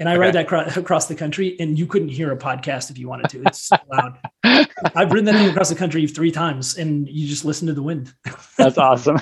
And 0.00 0.08
i 0.08 0.16
ride 0.16 0.32
that 0.34 0.48
cro- 0.48 0.66
across 0.76 1.06
the 1.06 1.14
country 1.14 1.56
and 1.60 1.78
you 1.78 1.86
couldn't 1.86 2.08
hear 2.08 2.32
a 2.32 2.36
podcast 2.36 2.90
if 2.90 2.98
you 2.98 3.08
wanted 3.08 3.28
to. 3.30 3.42
It's 3.46 3.60
so 3.68 3.76
loud. 3.92 4.18
I've 4.96 5.12
ridden 5.12 5.24
that 5.26 5.36
thing 5.36 5.48
across 5.50 5.68
the 5.68 5.76
country 5.76 6.04
three 6.08 6.32
times 6.32 6.76
and 6.76 7.08
you 7.08 7.28
just 7.28 7.44
listen 7.44 7.68
to 7.68 7.74
the 7.74 7.82
wind. 7.82 8.12
That's 8.58 8.76
awesome. 8.76 9.18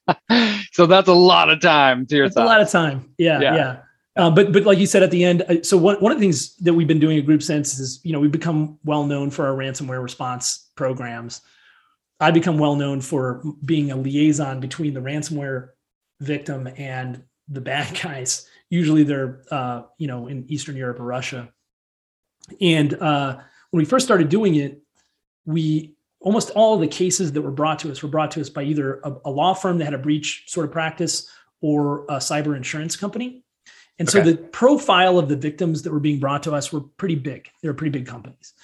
so 0.72 0.86
that's 0.86 1.06
a 1.08 1.12
lot 1.14 1.50
of 1.50 1.60
time 1.60 2.04
to 2.06 2.24
it's 2.24 2.36
a 2.36 2.44
lot 2.44 2.60
of 2.60 2.68
time. 2.68 3.14
Yeah 3.16 3.40
Yeah. 3.40 3.54
yeah, 3.54 3.76
Uh, 4.18 4.28
but 4.28 4.52
but 4.52 4.64
like 4.64 4.78
you 4.78 4.86
said 4.86 5.02
at 5.02 5.12
the 5.12 5.22
end 5.24 5.42
uh, 5.42 5.62
so 5.62 5.76
one, 5.76 5.96
one 5.96 6.10
of 6.10 6.18
the 6.18 6.22
things 6.22 6.56
that 6.56 6.74
we've 6.74 6.88
been 6.88 6.98
doing 6.98 7.18
at 7.18 7.24
GroupSense 7.24 7.78
is 7.78 8.00
you 8.02 8.12
know 8.12 8.18
we've 8.18 8.32
become 8.32 8.78
well 8.84 9.04
known 9.04 9.30
for 9.30 9.46
our 9.46 9.54
ransomware 9.54 10.02
response 10.02 10.70
programs. 10.74 11.40
I 12.20 12.32
become 12.32 12.58
well 12.58 12.74
known 12.74 13.00
for 13.00 13.42
being 13.64 13.92
a 13.92 13.96
liaison 13.96 14.58
between 14.58 14.92
the 14.92 15.00
ransomware 15.00 15.68
victim 16.20 16.68
and 16.76 17.22
the 17.48 17.60
bad 17.60 17.98
guys. 18.02 18.48
Usually 18.70 19.04
they're 19.04 19.42
uh, 19.52 19.82
you 19.98 20.08
know 20.08 20.26
in 20.26 20.44
eastern 20.50 20.76
europe 20.76 20.98
or 21.00 21.04
russia. 21.04 21.48
And 22.60 22.94
uh, 22.94 23.36
when 23.70 23.82
we 23.82 23.84
first 23.84 24.04
started 24.04 24.28
doing 24.28 24.56
it 24.56 24.82
we 25.48 25.94
almost 26.20 26.50
all 26.50 26.76
the 26.76 26.86
cases 26.86 27.32
that 27.32 27.40
were 27.40 27.50
brought 27.50 27.78
to 27.78 27.90
us 27.90 28.02
were 28.02 28.08
brought 28.08 28.30
to 28.32 28.40
us 28.40 28.50
by 28.50 28.62
either 28.62 29.00
a, 29.04 29.14
a 29.24 29.30
law 29.30 29.54
firm 29.54 29.78
that 29.78 29.84
had 29.84 29.94
a 29.94 29.98
breach 29.98 30.44
sort 30.46 30.66
of 30.66 30.72
practice 30.72 31.30
or 31.62 32.04
a 32.04 32.16
cyber 32.16 32.54
insurance 32.54 32.96
company 32.96 33.44
And 33.98 34.08
so 34.08 34.22
the 34.22 34.36
profile 34.36 35.18
of 35.18 35.28
the 35.28 35.36
victims 35.36 35.82
that 35.82 35.92
were 35.92 35.98
being 35.98 36.20
brought 36.20 36.44
to 36.44 36.54
us 36.54 36.72
were 36.72 36.82
pretty 36.82 37.16
big. 37.16 37.48
They 37.62 37.68
were 37.68 37.74
pretty 37.74 37.98
big 37.98 38.06
companies. 38.06 38.54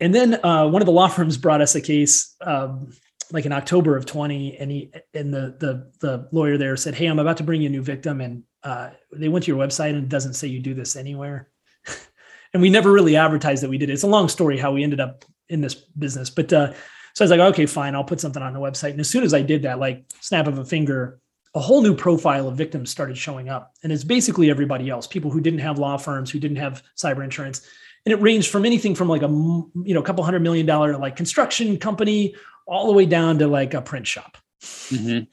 And 0.00 0.14
then 0.14 0.44
uh, 0.44 0.66
one 0.68 0.80
of 0.80 0.86
the 0.86 0.92
law 0.92 1.08
firms 1.08 1.36
brought 1.36 1.60
us 1.60 1.74
a 1.74 1.80
case 1.80 2.34
um, 2.40 2.90
like 3.32 3.46
in 3.46 3.52
October 3.52 3.96
of 3.96 4.06
20, 4.06 4.58
and 4.58 4.70
he 4.70 4.92
and 5.12 5.32
the 5.32 5.56
the 5.58 5.90
the 6.00 6.28
lawyer 6.32 6.58
there 6.58 6.76
said, 6.76 6.94
"Hey, 6.94 7.06
I'm 7.06 7.18
about 7.18 7.38
to 7.38 7.42
bring 7.42 7.62
you 7.62 7.68
a 7.68 7.72
new 7.72 7.82
victim, 7.82 8.20
and 8.20 8.42
uh, 8.62 8.90
they 9.12 9.28
went 9.28 9.44
to 9.44 9.50
your 9.50 9.64
website 9.64 9.90
and 9.90 9.98
it 9.98 10.08
doesn't 10.08 10.34
say 10.34 10.48
you 10.48 10.60
do 10.60 10.74
this 10.74 10.96
anywhere." 10.96 11.48
and 12.52 12.62
we 12.62 12.70
never 12.70 12.92
really 12.92 13.16
advertised 13.16 13.62
that 13.62 13.70
we 13.70 13.78
did 13.78 13.90
it. 13.90 13.94
It's 13.94 14.02
a 14.02 14.08
long 14.08 14.28
story 14.28 14.58
how 14.58 14.72
we 14.72 14.82
ended 14.84 15.00
up 15.00 15.24
in 15.48 15.60
this 15.60 15.74
business, 15.74 16.30
but 16.30 16.52
uh, 16.52 16.72
so 17.14 17.22
I 17.22 17.24
was 17.24 17.30
like, 17.30 17.40
"Okay, 17.40 17.66
fine, 17.66 17.94
I'll 17.94 18.04
put 18.04 18.20
something 18.20 18.42
on 18.42 18.52
the 18.52 18.60
website." 18.60 18.90
And 18.90 19.00
as 19.00 19.08
soon 19.08 19.24
as 19.24 19.34
I 19.34 19.42
did 19.42 19.62
that, 19.62 19.78
like 19.78 20.04
snap 20.20 20.46
of 20.46 20.58
a 20.58 20.64
finger, 20.64 21.20
a 21.54 21.60
whole 21.60 21.82
new 21.82 21.94
profile 21.94 22.48
of 22.48 22.56
victims 22.56 22.90
started 22.90 23.16
showing 23.16 23.48
up, 23.48 23.74
and 23.82 23.92
it's 23.92 24.04
basically 24.04 24.50
everybody 24.50 24.90
else, 24.90 25.06
people 25.06 25.30
who 25.30 25.40
didn't 25.40 25.60
have 25.60 25.78
law 25.78 25.96
firms, 25.96 26.30
who 26.30 26.38
didn't 26.40 26.56
have 26.56 26.82
cyber 26.96 27.22
insurance. 27.22 27.62
And 28.06 28.12
it 28.12 28.20
ranged 28.20 28.50
from 28.50 28.64
anything 28.66 28.94
from 28.94 29.08
like 29.08 29.22
a 29.22 29.28
you 29.28 29.94
know 29.94 30.00
a 30.00 30.02
couple 30.04 30.24
hundred 30.24 30.40
million 30.42 30.66
dollar 30.66 30.96
like 30.98 31.16
construction 31.16 31.78
company 31.78 32.34
all 32.66 32.86
the 32.86 32.92
way 32.92 33.06
down 33.06 33.38
to 33.38 33.46
like 33.46 33.72
a 33.74 33.80
print 33.82 34.06
shop. 34.06 34.36
Mhm. 34.62 35.26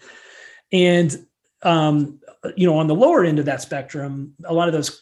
and 0.73 1.25
um, 1.63 2.19
you 2.57 2.65
know 2.67 2.77
on 2.77 2.87
the 2.87 2.95
lower 2.95 3.23
end 3.23 3.39
of 3.39 3.45
that 3.45 3.61
spectrum 3.61 4.33
a 4.43 4.53
lot 4.53 4.67
of 4.67 4.73
those 4.73 4.99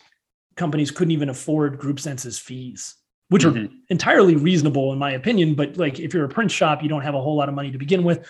companies 0.55 0.91
couldn't 0.91 1.12
even 1.12 1.29
afford 1.29 1.79
GroupSense's 1.79 2.38
fees 2.38 2.95
which 3.29 3.45
are 3.45 3.51
Mhm. 3.51 3.71
entirely 3.89 4.36
reasonable 4.36 4.91
in 4.93 4.99
my 4.99 5.12
opinion. 5.12 5.53
But 5.55 5.77
like 5.77 5.99
if 5.99 6.13
you're 6.13 6.25
a 6.25 6.29
print 6.29 6.51
shop 6.51 6.82
you 6.84 6.89
don't 6.89 7.01
have 7.03 7.15
a 7.15 7.21
whole 7.21 7.36
lot 7.36 7.49
of 7.49 7.55
money 7.55 7.71
to 7.71 7.77
begin 7.77 8.03
with. 8.03 8.25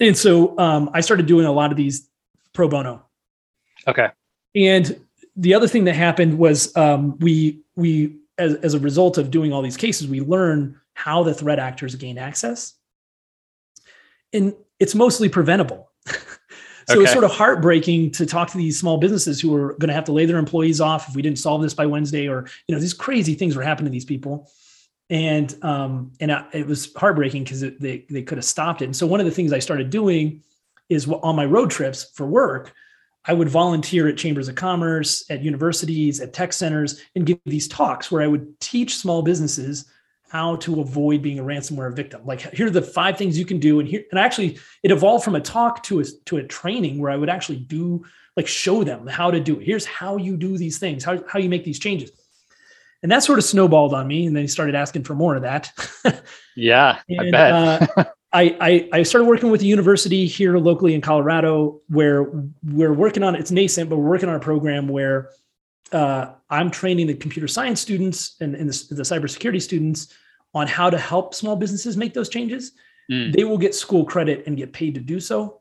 And 0.00 0.16
so 0.16 0.58
um, 0.58 0.90
i 0.94 1.00
started 1.00 1.26
doing 1.26 1.46
a 1.46 1.52
lot 1.52 1.70
of 1.70 1.76
these 1.76 2.08
pro 2.52 2.68
bono 2.68 3.04
Okay. 3.86 4.08
and 4.54 5.00
the 5.36 5.54
other 5.54 5.68
thing 5.68 5.84
that 5.84 5.94
happened 5.94 6.38
was 6.38 6.76
um, 6.76 7.18
we 7.18 7.62
we 7.76 8.16
as, 8.38 8.54
as 8.56 8.74
a 8.74 8.78
result 8.78 9.18
of 9.18 9.30
doing 9.30 9.52
all 9.52 9.62
these 9.62 9.76
cases, 9.76 10.08
we 10.08 10.20
learn 10.20 10.78
how 10.94 11.22
the 11.22 11.34
threat 11.34 11.58
actors 11.58 11.94
gain 11.94 12.18
access, 12.18 12.74
and 14.32 14.54
it's 14.78 14.94
mostly 14.94 15.28
preventable. 15.28 15.90
so 16.88 17.00
it's 17.00 17.12
sort 17.12 17.24
of 17.24 17.30
heartbreaking 17.30 18.10
to 18.12 18.26
talk 18.26 18.50
to 18.50 18.58
these 18.58 18.78
small 18.78 18.98
businesses 18.98 19.40
who 19.40 19.54
are 19.54 19.74
going 19.74 19.88
to 19.88 19.94
have 19.94 20.04
to 20.04 20.12
lay 20.12 20.26
their 20.26 20.38
employees 20.38 20.80
off 20.80 21.08
if 21.08 21.14
we 21.14 21.22
didn't 21.22 21.38
solve 21.38 21.62
this 21.62 21.74
by 21.74 21.86
Wednesday, 21.86 22.28
or 22.28 22.46
you 22.66 22.74
know 22.74 22.80
these 22.80 22.94
crazy 22.94 23.34
things 23.34 23.56
were 23.56 23.62
happening 23.62 23.86
to 23.86 23.92
these 23.92 24.04
people, 24.04 24.50
and 25.08 25.54
um, 25.62 26.12
and 26.20 26.32
I, 26.32 26.44
it 26.52 26.66
was 26.66 26.92
heartbreaking 26.94 27.44
because 27.44 27.60
they 27.60 28.04
they 28.10 28.22
could 28.22 28.38
have 28.38 28.44
stopped 28.44 28.82
it. 28.82 28.86
And 28.86 28.96
so 28.96 29.06
one 29.06 29.20
of 29.20 29.26
the 29.26 29.32
things 29.32 29.52
I 29.52 29.58
started 29.58 29.90
doing 29.90 30.42
is 30.90 31.08
on 31.08 31.36
my 31.36 31.46
road 31.46 31.70
trips 31.70 32.10
for 32.14 32.26
work. 32.26 32.72
I 33.24 33.32
would 33.32 33.48
volunteer 33.48 34.08
at 34.08 34.16
chambers 34.16 34.48
of 34.48 34.56
commerce, 34.56 35.24
at 35.30 35.42
universities, 35.42 36.20
at 36.20 36.32
tech 36.32 36.52
centers, 36.52 37.00
and 37.14 37.26
give 37.26 37.38
these 37.46 37.68
talks 37.68 38.10
where 38.10 38.22
I 38.22 38.26
would 38.26 38.58
teach 38.60 38.96
small 38.96 39.22
businesses 39.22 39.86
how 40.30 40.56
to 40.56 40.80
avoid 40.80 41.22
being 41.22 41.38
a 41.38 41.44
ransomware 41.44 41.94
victim. 41.94 42.22
Like, 42.24 42.40
here 42.54 42.66
are 42.66 42.70
the 42.70 42.82
five 42.82 43.18
things 43.18 43.38
you 43.38 43.44
can 43.44 43.58
do. 43.58 43.80
And 43.80 43.88
here, 43.88 44.04
and 44.10 44.18
actually, 44.18 44.58
it 44.82 44.90
evolved 44.90 45.24
from 45.24 45.34
a 45.34 45.40
talk 45.40 45.82
to 45.84 46.00
a 46.00 46.04
to 46.26 46.38
a 46.38 46.44
training 46.44 46.98
where 46.98 47.10
I 47.10 47.16
would 47.16 47.28
actually 47.28 47.58
do 47.58 48.04
like 48.36 48.46
show 48.46 48.84
them 48.84 49.06
how 49.06 49.30
to 49.30 49.40
do 49.40 49.58
it. 49.58 49.66
Here's 49.66 49.84
how 49.84 50.16
you 50.16 50.36
do 50.36 50.56
these 50.56 50.78
things, 50.78 51.04
how 51.04 51.22
how 51.28 51.38
you 51.38 51.48
make 51.48 51.64
these 51.64 51.78
changes. 51.78 52.10
And 53.02 53.10
that 53.10 53.22
sort 53.22 53.38
of 53.38 53.44
snowballed 53.44 53.94
on 53.94 54.06
me, 54.06 54.26
and 54.26 54.36
then 54.36 54.42
he 54.42 54.48
started 54.48 54.74
asking 54.74 55.04
for 55.04 55.14
more 55.14 55.34
of 55.36 55.42
that. 55.42 55.72
Yeah, 56.56 56.98
I 57.18 57.30
bet. 57.30 57.52
uh, 57.96 58.04
I, 58.32 58.56
I 58.60 58.88
I 59.00 59.02
started 59.02 59.26
working 59.26 59.50
with 59.50 59.62
a 59.62 59.66
university 59.66 60.26
here 60.26 60.56
locally 60.58 60.94
in 60.94 61.00
Colorado 61.00 61.80
where 61.88 62.30
we're 62.62 62.92
working 62.92 63.22
on 63.22 63.34
it's 63.34 63.50
nascent, 63.50 63.90
but 63.90 63.96
we're 63.96 64.08
working 64.08 64.28
on 64.28 64.36
a 64.36 64.40
program 64.40 64.88
where 64.88 65.30
uh, 65.92 66.32
I'm 66.48 66.70
training 66.70 67.08
the 67.08 67.14
computer 67.14 67.48
science 67.48 67.80
students 67.80 68.36
and, 68.40 68.54
and 68.54 68.68
the, 68.68 68.94
the 68.94 69.02
cybersecurity 69.02 69.60
students 69.60 70.14
on 70.54 70.66
how 70.66 70.90
to 70.90 70.98
help 70.98 71.34
small 71.34 71.56
businesses 71.56 71.96
make 71.96 72.14
those 72.14 72.28
changes. 72.28 72.72
Mm. 73.10 73.32
They 73.32 73.44
will 73.44 73.58
get 73.58 73.74
school 73.74 74.04
credit 74.04 74.44
and 74.46 74.56
get 74.56 74.72
paid 74.72 74.94
to 74.94 75.00
do 75.00 75.18
so. 75.18 75.60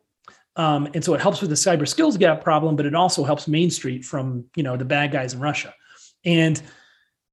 Um, 0.55 0.89
and 0.93 1.03
so 1.03 1.13
it 1.13 1.21
helps 1.21 1.41
with 1.41 1.49
the 1.49 1.55
cyber 1.55 1.87
skills 1.87 2.17
gap 2.17 2.43
problem, 2.43 2.75
but 2.75 2.85
it 2.85 2.93
also 2.93 3.23
helps 3.23 3.47
Main 3.47 3.71
Street 3.71 4.05
from 4.05 4.45
you 4.55 4.61
know 4.61 4.77
the 4.77 4.85
bad 4.85 5.11
guys 5.11 5.33
in 5.33 5.39
Russia. 5.39 5.73
And 6.25 6.61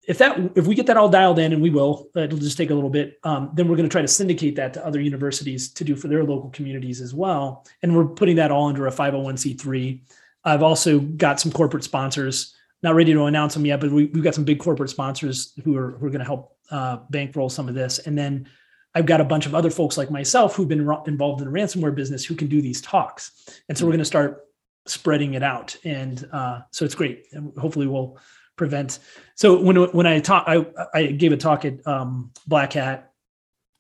if 0.07 0.19
that 0.19 0.39
if 0.55 0.67
we 0.67 0.75
get 0.75 0.87
that 0.87 0.97
all 0.97 1.09
dialed 1.09 1.39
in, 1.39 1.53
and 1.53 1.61
we 1.61 1.71
will, 1.71 2.09
it'll 2.15 2.39
just 2.39 2.57
take 2.57 2.71
a 2.71 2.75
little 2.75 2.91
bit. 2.91 3.19
Um, 3.25 3.51
then 3.55 3.69
we're 3.69 3.77
going 3.77 3.89
to 3.89 3.93
try 3.93 4.03
to 4.03 4.09
syndicate 4.09 4.55
that 4.57 4.73
to 4.75 4.87
other 4.87 5.01
universities 5.01 5.69
to 5.75 5.85
do 5.85 5.97
for 5.97 6.09
their 6.09 6.25
local 6.25 6.51
communities 6.51 7.01
as 7.01 7.13
well. 7.13 7.67
And 7.83 7.97
we're 7.97 8.07
putting 8.07 8.37
that 8.37 8.51
all 8.51 8.69
under 8.69 8.87
a 8.87 8.93
501c3. 8.93 10.03
I've 10.45 10.63
also 10.63 11.01
got 11.01 11.41
some 11.41 11.51
corporate 11.51 11.85
sponsors. 11.85 12.55
Not 12.83 12.95
ready 12.95 13.13
to 13.15 13.25
announce 13.25 13.55
them 13.55 13.67
yet, 13.67 13.81
but 13.81 13.91
we, 13.91 14.07
we've 14.07 14.23
got 14.23 14.35
some 14.35 14.45
big 14.45 14.61
corporate 14.61 14.91
sponsors 14.91 15.53
who 15.65 15.77
are 15.77 15.93
who 15.93 16.07
are 16.07 16.11
going 16.11 16.21
to 16.21 16.25
help 16.25 16.57
uh, 16.71 16.99
bankroll 17.11 17.49
some 17.49 17.69
of 17.69 17.75
this. 17.75 17.99
And 17.99 18.17
then 18.17 18.49
I've 18.95 19.07
got 19.07 19.21
a 19.21 19.25
bunch 19.25 19.47
of 19.47 19.55
other 19.55 19.71
folks 19.71 19.99
like 19.99 20.11
myself 20.11 20.55
who've 20.55 20.69
been 20.69 20.87
ro- 20.87 21.03
involved 21.07 21.43
in 21.43 21.53
the 21.53 21.59
ransomware 21.59 21.95
business 21.95 22.25
who 22.25 22.35
can 22.35 22.49
do 22.49 22.63
these 22.63 22.81
talks. 22.81 23.33
And 23.69 23.77
so 23.77 23.85
we're 23.85 23.93
going 23.93 23.99
to 23.99 24.05
start 24.05 24.47
spreading 24.87 25.35
it 25.35 25.43
out. 25.43 25.77
And 25.85 26.27
uh, 26.33 26.61
so 26.71 26.85
it's 26.85 26.95
great. 26.95 27.27
And 27.33 27.53
hopefully 27.59 27.87
we'll 27.87 28.19
prevent. 28.57 28.99
So 29.35 29.61
when 29.61 29.77
when 29.77 30.07
I 30.07 30.21
talk, 30.21 30.45
I, 30.47 30.67
I 30.95 31.07
gave 31.07 31.33
a 31.33 31.37
talk 31.37 31.65
at 31.65 31.87
um, 31.87 32.33
Black 32.47 32.73
Hat 32.73 33.13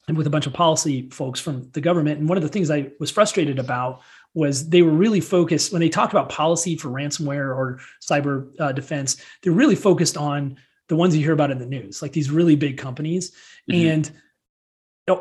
and 0.08 0.16
with 0.16 0.26
a 0.26 0.30
bunch 0.30 0.46
of 0.46 0.52
policy 0.52 1.08
folks 1.10 1.40
from 1.40 1.68
the 1.72 1.80
government. 1.80 2.20
And 2.20 2.28
one 2.28 2.38
of 2.38 2.42
the 2.42 2.48
things 2.48 2.70
I 2.70 2.90
was 3.00 3.10
frustrated 3.10 3.58
about 3.58 4.02
was 4.34 4.68
they 4.68 4.82
were 4.82 4.92
really 4.92 5.20
focused 5.20 5.72
when 5.72 5.80
they 5.80 5.88
talked 5.88 6.12
about 6.12 6.28
policy 6.28 6.76
for 6.76 6.88
ransomware 6.88 7.56
or 7.56 7.80
cyber 8.00 8.48
uh, 8.60 8.72
defense. 8.72 9.16
They're 9.42 9.52
really 9.52 9.74
focused 9.74 10.16
on 10.16 10.58
the 10.88 10.96
ones 10.96 11.16
you 11.16 11.24
hear 11.24 11.32
about 11.32 11.50
in 11.50 11.58
the 11.58 11.66
news, 11.66 12.02
like 12.02 12.12
these 12.12 12.30
really 12.30 12.54
big 12.54 12.78
companies. 12.78 13.32
Mhm. 13.68 13.92
And 13.92 14.10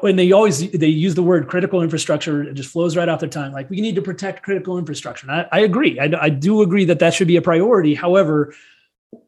when 0.01 0.15
they 0.15 0.31
always 0.31 0.69
they 0.71 0.87
use 0.87 1.15
the 1.15 1.23
word 1.23 1.47
critical 1.47 1.81
infrastructure, 1.81 2.43
it 2.43 2.53
just 2.55 2.71
flows 2.71 2.97
right 2.97 3.07
off 3.07 3.19
their 3.19 3.29
tongue. 3.29 3.53
Like 3.53 3.69
we 3.69 3.81
need 3.81 3.95
to 3.95 4.01
protect 4.01 4.43
critical 4.43 4.77
infrastructure. 4.77 5.27
And 5.27 5.41
I, 5.41 5.47
I 5.51 5.59
agree. 5.61 5.99
I, 5.99 6.11
I 6.19 6.29
do 6.29 6.61
agree 6.61 6.85
that 6.85 6.99
that 6.99 7.13
should 7.13 7.27
be 7.27 7.37
a 7.37 7.41
priority. 7.41 7.95
However, 7.95 8.53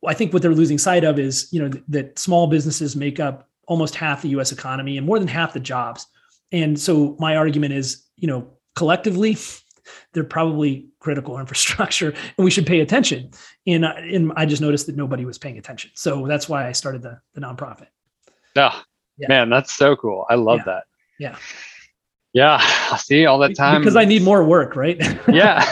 I 0.06 0.14
think 0.14 0.34
what 0.34 0.42
they're 0.42 0.54
losing 0.54 0.78
sight 0.78 1.04
of 1.04 1.20
is, 1.20 1.48
you 1.52 1.62
know, 1.62 1.70
th- 1.70 1.84
that 1.90 2.20
small 2.20 2.48
businesses 2.48 2.96
make 2.96 3.20
up 3.20 3.50
almost 3.68 3.96
half 3.96 4.22
the 4.22 4.30
U.S. 4.30 4.52
economy 4.52 4.98
and 4.98 5.06
more 5.06 5.20
than 5.20 5.28
half 5.28 5.54
the 5.54 5.60
jobs. 5.60 6.06
And 6.52 6.80
so 6.80 7.16
my 7.20 7.36
argument 7.36 7.74
is, 7.74 8.04
you 8.16 8.28
know, 8.28 8.48
collectively, 8.76 9.38
they're 10.14 10.24
probably 10.24 10.88
critical 11.00 11.38
infrastructure, 11.44 12.10
and 12.38 12.46
we 12.46 12.52
should 12.52 12.66
pay 12.66 12.80
attention. 12.82 13.32
And, 13.66 13.86
I- 13.86 14.00
and 14.00 14.32
I 14.36 14.46
just 14.46 14.62
noticed 14.62 14.86
that 14.88 14.96
nobody 14.96 15.26
was 15.26 15.38
paying 15.38 15.58
attention, 15.58 15.92
so 15.96 16.26
that's 16.28 16.48
why 16.48 16.68
I 16.68 16.72
started 16.72 17.02
the 17.02 17.20
the 17.34 17.42
nonprofit. 17.42 17.88
Oh, 18.56 18.82
Yeah. 19.18 19.28
man, 19.30 19.50
that's 19.50 19.74
so 19.74 19.96
cool. 19.96 20.26
I 20.30 20.36
love 20.36 20.60
Yeah. 20.60 20.64
that. 20.66 20.84
Yeah. 21.20 21.36
Yeah. 22.34 22.58
I 22.92 22.98
See 22.98 23.26
all 23.26 23.40
that 23.40 23.56
time. 23.56 23.82
because 23.82 23.96
I 23.96 24.06
need 24.06 24.22
more 24.24 24.44
work, 24.44 24.76
right? 24.76 24.98
yeah. 25.28 25.64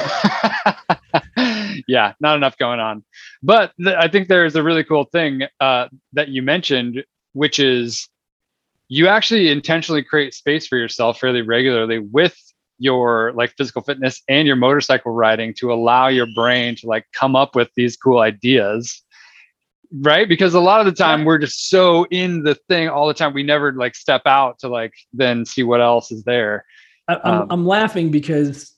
Yeah. 1.87 2.13
Not 2.19 2.35
enough 2.37 2.57
going 2.57 2.79
on. 2.79 3.03
But 3.43 3.71
th- 3.77 3.95
I 3.97 4.07
think 4.07 4.27
there's 4.27 4.55
a 4.55 4.63
really 4.63 4.83
cool 4.83 5.05
thing 5.05 5.43
uh, 5.59 5.87
that 6.13 6.29
you 6.29 6.41
mentioned, 6.41 7.03
which 7.33 7.59
is 7.59 8.07
you 8.87 9.07
actually 9.07 9.49
intentionally 9.49 10.03
create 10.03 10.33
space 10.33 10.67
for 10.67 10.77
yourself 10.77 11.19
fairly 11.19 11.41
regularly 11.41 11.99
with 11.99 12.35
your 12.77 13.31
like 13.33 13.53
physical 13.57 13.81
fitness 13.81 14.21
and 14.27 14.47
your 14.47 14.55
motorcycle 14.55 15.11
riding 15.11 15.53
to 15.53 15.71
allow 15.71 16.07
your 16.07 16.27
brain 16.35 16.75
to 16.75 16.87
like 16.87 17.05
come 17.13 17.35
up 17.35 17.55
with 17.55 17.69
these 17.75 17.95
cool 17.95 18.19
ideas 18.19 19.01
right 20.01 20.27
because 20.27 20.53
a 20.53 20.59
lot 20.59 20.81
of 20.81 20.85
the 20.85 20.91
time 20.91 21.23
we're 21.23 21.37
just 21.37 21.69
so 21.69 22.05
in 22.11 22.43
the 22.43 22.55
thing 22.67 22.89
all 22.89 23.07
the 23.07 23.13
time 23.13 23.33
we 23.33 23.43
never 23.43 23.71
like 23.71 23.95
step 23.95 24.23
out 24.25 24.59
to 24.59 24.67
like 24.67 24.91
then 25.13 25.45
see 25.45 25.63
what 25.63 25.79
else 25.79 26.11
is 26.11 26.23
there 26.23 26.65
I, 27.07 27.15
I'm, 27.15 27.41
Um, 27.41 27.47
I'm 27.49 27.65
laughing 27.65 28.11
because 28.11 28.74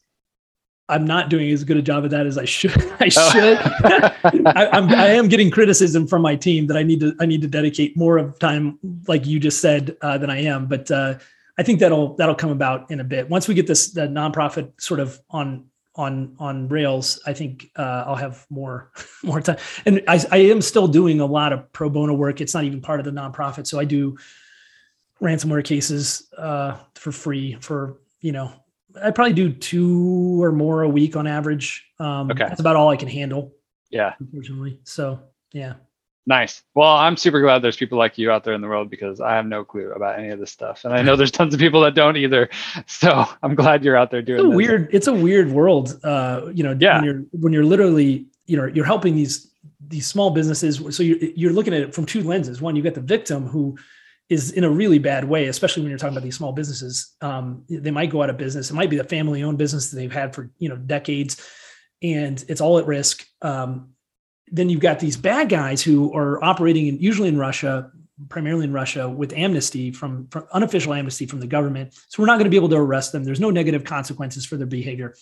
I'm 0.89 1.03
not 1.05 1.29
doing 1.29 1.51
as 1.51 1.63
good 1.65 1.75
a 1.77 1.81
job 1.81 2.05
of 2.05 2.11
that 2.11 2.25
as 2.25 2.37
I 2.37 2.45
should. 2.45 2.71
I 2.99 3.09
Oh. 3.17 3.29
should. 3.31 3.57
I, 4.47 4.69
I'm, 4.71 4.89
I 4.89 5.09
am 5.09 5.27
getting 5.27 5.51
criticism 5.51 6.07
from 6.07 6.21
my 6.21 6.35
team 6.35 6.67
that 6.67 6.77
I 6.77 6.83
need 6.83 6.99
to 7.01 7.13
I 7.19 7.25
need 7.25 7.41
to 7.41 7.47
dedicate 7.47 7.97
more 7.97 8.17
of 8.17 8.39
time, 8.39 8.79
like 9.07 9.25
you 9.25 9.39
just 9.39 9.59
said, 9.61 9.97
uh, 10.01 10.17
than 10.17 10.29
I 10.29 10.43
am. 10.43 10.67
But 10.67 10.89
uh, 10.89 11.15
I 11.57 11.63
think 11.63 11.79
that'll 11.79 12.15
that'll 12.15 12.35
come 12.35 12.51
about 12.51 12.89
in 12.91 12.99
a 12.99 13.03
bit. 13.03 13.29
Once 13.29 13.47
we 13.47 13.53
get 13.53 13.67
this 13.67 13.91
the 13.91 14.01
nonprofit 14.07 14.71
sort 14.79 14.99
of 14.99 15.19
on 15.29 15.65
on 15.95 16.35
on 16.39 16.69
rails, 16.69 17.19
I 17.25 17.33
think 17.33 17.69
uh, 17.75 18.03
I'll 18.07 18.15
have 18.15 18.45
more 18.49 18.91
more 19.23 19.41
time. 19.41 19.57
And 19.85 20.03
I, 20.07 20.23
I 20.31 20.37
am 20.37 20.61
still 20.61 20.87
doing 20.87 21.19
a 21.19 21.25
lot 21.25 21.51
of 21.53 21.69
pro 21.73 21.89
bono 21.89 22.13
work. 22.13 22.39
It's 22.39 22.53
not 22.53 22.63
even 22.63 22.79
part 22.81 22.99
of 22.99 23.05
the 23.05 23.11
nonprofit, 23.11 23.67
so 23.67 23.79
I 23.79 23.83
do 23.85 24.15
ransomware 25.21 25.63
cases 25.63 26.29
uh, 26.37 26.77
for 26.95 27.11
free 27.11 27.57
for 27.59 27.97
you 28.21 28.31
know 28.31 28.53
I 29.03 29.11
probably 29.11 29.33
do 29.33 29.51
two 29.51 30.41
or 30.43 30.51
more 30.51 30.83
a 30.83 30.89
week 30.89 31.15
on 31.15 31.27
average. 31.27 31.85
Um, 31.99 32.31
Okay. 32.31 32.45
that's 32.47 32.59
about 32.59 32.75
all 32.75 32.89
I 32.89 32.95
can 32.97 33.07
handle, 33.07 33.53
yeah 33.89 34.13
unfortunately. 34.19 34.79
So 34.83 35.19
yeah. 35.53 35.73
Nice. 36.29 36.61
Well, 36.75 36.91
I'm 36.91 37.15
super 37.15 37.39
glad 37.39 37.61
there's 37.61 37.77
people 37.77 37.97
like 37.97 38.17
you 38.17 38.29
out 38.31 38.43
there 38.43 38.53
in 38.53 38.59
the 38.59 38.67
world 38.67 38.89
because 38.89 39.21
I 39.21 39.33
have 39.35 39.45
no 39.45 39.63
clue 39.63 39.91
about 39.93 40.19
any 40.19 40.27
of 40.27 40.39
this 40.39 40.51
stuff, 40.51 40.83
and 40.83 40.93
I 40.93 41.01
know 41.01 41.15
there's 41.15 41.31
tons 41.31 41.53
of 41.53 41.59
people 41.61 41.79
that 41.81 41.95
don't 41.95 42.17
either. 42.17 42.49
So 42.85 43.25
I'm 43.41 43.55
glad 43.55 43.83
you're 43.85 43.95
out 43.95 44.11
there 44.11 44.21
doing 44.21 44.45
It's 44.47 44.55
weird. 44.55 44.89
It's 44.91 45.07
a 45.07 45.13
weird 45.13 45.49
world. 45.51 45.97
Uh, 46.03 46.49
you 46.53 46.63
know, 46.63 46.75
Yeah. 46.77 46.97
when 46.97 47.05
you're 47.05 47.23
when 47.31 47.53
you're 47.53 47.63
literally 47.65 48.25
you 48.45 48.57
know 48.57 48.65
you're 48.65 48.85
helping 48.85 49.15
these 49.15 49.51
these 49.87 50.05
small 50.05 50.31
businesses 50.31 50.81
so 50.95 51.01
you're, 51.01 51.17
you're 51.17 51.53
looking 51.53 51.73
at 51.73 51.81
it 51.81 51.95
from 51.95 52.05
two 52.05 52.21
lenses 52.23 52.61
one 52.61 52.75
you 52.75 52.83
got 52.83 52.93
the 52.93 52.99
victim 53.01 53.47
who 53.47 53.77
is 54.29 54.51
in 54.51 54.63
a 54.63 54.69
really 54.69 54.99
bad 54.99 55.23
way 55.23 55.47
especially 55.47 55.81
when 55.83 55.89
you're 55.89 55.97
talking 55.97 56.15
about 56.15 56.23
these 56.23 56.35
small 56.35 56.51
businesses. 56.51 57.15
Um, 57.21 57.63
they 57.69 57.91
might 57.91 58.09
go 58.09 58.21
out 58.23 58.29
of 58.29 58.37
business. 58.37 58.69
It 58.69 58.73
might 58.73 58.89
be 58.89 58.97
a 58.97 59.03
family 59.03 59.43
owned 59.43 59.57
business 59.57 59.89
that 59.89 59.97
they've 59.97 60.11
had 60.11 60.35
for 60.35 60.49
you 60.57 60.69
know 60.69 60.77
decades 60.77 61.41
and 62.01 62.43
it's 62.47 62.61
all 62.61 62.77
at 62.77 62.85
risk. 62.85 63.25
Um, 63.41 63.89
then 64.49 64.69
you've 64.69 64.81
got 64.81 64.99
these 64.99 65.17
bad 65.17 65.49
guys 65.49 65.81
who 65.81 66.13
are 66.13 66.43
operating 66.43 66.87
in, 66.87 66.99
usually 66.99 67.27
in 67.27 67.37
russia 67.37 67.91
primarily 68.29 68.63
in 68.63 68.73
russia 68.73 69.07
with 69.07 69.33
amnesty 69.33 69.91
from, 69.91 70.27
from 70.29 70.47
unofficial 70.51 70.93
amnesty 70.93 71.25
from 71.25 71.39
the 71.39 71.47
government. 71.47 71.93
So 72.09 72.21
we're 72.21 72.27
not 72.27 72.35
going 72.35 72.45
to 72.45 72.49
be 72.49 72.55
able 72.57 72.69
to 72.69 72.77
arrest 72.77 73.11
them. 73.11 73.23
There's 73.23 73.39
no 73.39 73.51
negative 73.51 73.83
consequences 73.83 74.45
for 74.45 74.57
their 74.57 74.67
behavior. 74.67 75.15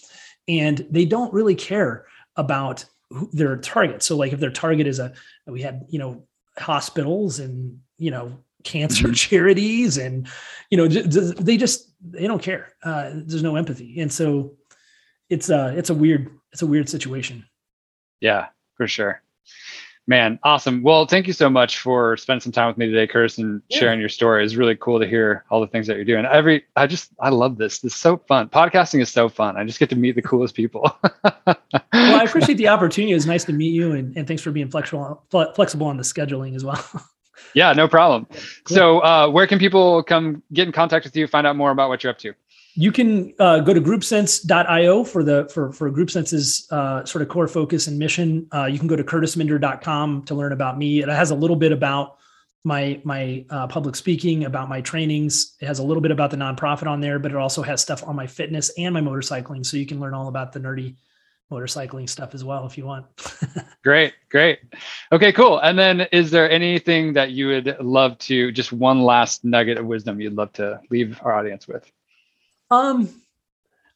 And 0.47 0.85
they 0.89 1.05
don't 1.05 1.33
really 1.33 1.55
care 1.55 2.05
about 2.37 2.85
their 3.33 3.57
target. 3.57 4.03
So 4.03 4.15
like 4.15 4.33
if 4.33 4.39
their 4.39 4.51
target 4.51 4.87
is 4.87 4.99
a, 4.99 5.13
we 5.45 5.61
had, 5.61 5.85
you 5.89 5.99
know, 5.99 6.23
hospitals 6.57 7.39
and, 7.39 7.79
you 7.97 8.11
know, 8.11 8.37
cancer 8.65 9.11
charities 9.13 9.97
and, 9.97 10.27
you 10.69 10.77
know, 10.77 10.87
they 10.87 11.55
just, 11.55 11.93
they 12.01 12.27
don't 12.27 12.41
care. 12.41 12.73
Uh, 12.83 13.11
there's 13.13 13.43
no 13.43 13.55
empathy. 13.55 14.01
And 14.01 14.11
so 14.11 14.57
it's 15.29 15.49
a, 15.49 15.73
it's 15.77 15.89
a 15.89 15.93
weird, 15.93 16.29
it's 16.51 16.61
a 16.61 16.67
weird 16.67 16.89
situation. 16.89 17.45
Yeah, 18.19 18.47
for 18.75 18.87
sure. 18.87 19.21
Man, 20.07 20.37
awesome. 20.43 20.83
Well, 20.83 21.07
thank 21.07 21.25
you 21.25 21.33
so 21.33 21.49
much 21.49 21.79
for 21.79 22.15
spending 22.17 22.41
some 22.41 22.51
time 22.51 22.67
with 22.67 22.77
me 22.77 22.85
today, 22.85 23.11
Kurtis, 23.11 23.39
and 23.39 23.59
yeah. 23.69 23.79
sharing 23.79 23.99
your 23.99 24.09
story. 24.09 24.45
It's 24.45 24.53
really 24.53 24.75
cool 24.75 24.99
to 24.99 25.07
hear 25.07 25.43
all 25.49 25.59
the 25.59 25.67
things 25.67 25.87
that 25.87 25.95
you're 25.95 26.05
doing. 26.05 26.25
Every, 26.25 26.63
I 26.75 26.85
just, 26.85 27.09
I 27.19 27.29
love 27.29 27.57
this. 27.57 27.79
This 27.79 27.93
is 27.93 27.99
so 27.99 28.17
fun. 28.17 28.49
Podcasting 28.49 29.01
is 29.01 29.09
so 29.09 29.29
fun. 29.29 29.57
I 29.57 29.63
just 29.63 29.79
get 29.79 29.89
to 29.89 29.95
meet 29.95 30.13
the 30.13 30.21
coolest 30.21 30.53
people. 30.53 30.95
well, 31.03 31.57
I 31.91 32.23
appreciate 32.23 32.59
the 32.59 32.67
opportunity. 32.67 33.13
It's 33.13 33.25
nice 33.25 33.45
to 33.45 33.53
meet 33.53 33.73
you, 33.73 33.93
and, 33.93 34.15
and 34.15 34.27
thanks 34.27 34.43
for 34.43 34.51
being 34.51 34.69
flexible, 34.69 35.23
flexible 35.31 35.87
on 35.87 35.97
the 35.97 36.03
scheduling 36.03 36.55
as 36.55 36.63
well. 36.63 36.83
yeah, 37.53 37.73
no 37.73 37.87
problem. 37.87 38.27
So, 38.67 38.99
uh, 38.99 39.29
where 39.29 39.47
can 39.47 39.59
people 39.59 40.03
come 40.03 40.43
get 40.53 40.67
in 40.67 40.71
contact 40.71 41.05
with 41.05 41.15
you, 41.15 41.27
find 41.27 41.45
out 41.45 41.55
more 41.55 41.71
about 41.71 41.89
what 41.89 42.03
you're 42.03 42.11
up 42.11 42.19
to? 42.19 42.33
you 42.77 42.91
can 42.91 43.33
uh, 43.39 43.61
go 43.61 43.73
to 43.73 43.79
groupsense.io 43.81 45.03
for 45.05 45.23
the 45.23 45.49
for 45.53 45.71
for 45.71 45.89
groupsense's 45.89 46.67
uh, 46.71 47.05
sort 47.05 47.21
of 47.21 47.29
core 47.29 47.47
focus 47.47 47.87
and 47.87 47.97
mission 47.97 48.47
uh, 48.53 48.65
you 48.65 48.77
can 48.77 48.87
go 48.87 48.95
to 48.95 49.03
kurtisminder.com 49.03 50.23
to 50.23 50.35
learn 50.35 50.51
about 50.51 50.77
me 50.77 51.01
it 51.01 51.09
has 51.09 51.31
a 51.31 51.35
little 51.35 51.55
bit 51.55 51.71
about 51.71 52.17
my 52.63 52.99
my 53.03 53.45
uh, 53.49 53.67
public 53.67 53.95
speaking 53.95 54.43
about 54.43 54.67
my 54.67 54.81
trainings 54.81 55.55
it 55.61 55.67
has 55.67 55.79
a 55.79 55.83
little 55.83 56.01
bit 56.01 56.11
about 56.11 56.31
the 56.31 56.37
nonprofit 56.37 56.87
on 56.87 56.99
there 56.99 57.17
but 57.17 57.31
it 57.31 57.37
also 57.37 57.61
has 57.61 57.81
stuff 57.81 58.03
on 58.05 58.15
my 58.15 58.27
fitness 58.27 58.69
and 58.77 58.93
my 58.93 59.01
motorcycling 59.01 59.65
so 59.65 59.77
you 59.77 59.85
can 59.85 59.99
learn 59.99 60.13
all 60.13 60.27
about 60.27 60.51
the 60.51 60.59
nerdy 60.59 60.95
motorcycling 61.51 62.09
stuff 62.09 62.33
as 62.33 62.43
well 62.43 62.65
if 62.65 62.77
you 62.77 62.85
want 62.85 63.05
great 63.83 64.13
great 64.29 64.59
okay 65.11 65.31
cool 65.31 65.59
and 65.59 65.77
then 65.77 66.01
is 66.11 66.31
there 66.31 66.49
anything 66.49 67.13
that 67.13 67.31
you 67.31 67.47
would 67.47 67.77
love 67.79 68.17
to 68.17 68.51
just 68.51 68.73
one 68.73 69.01
last 69.01 69.45
nugget 69.45 69.77
of 69.77 69.85
wisdom 69.85 70.19
you'd 70.19 70.33
love 70.33 70.51
to 70.51 70.79
leave 70.89 71.19
our 71.23 71.35
audience 71.35 71.67
with 71.67 71.91
um, 72.71 73.09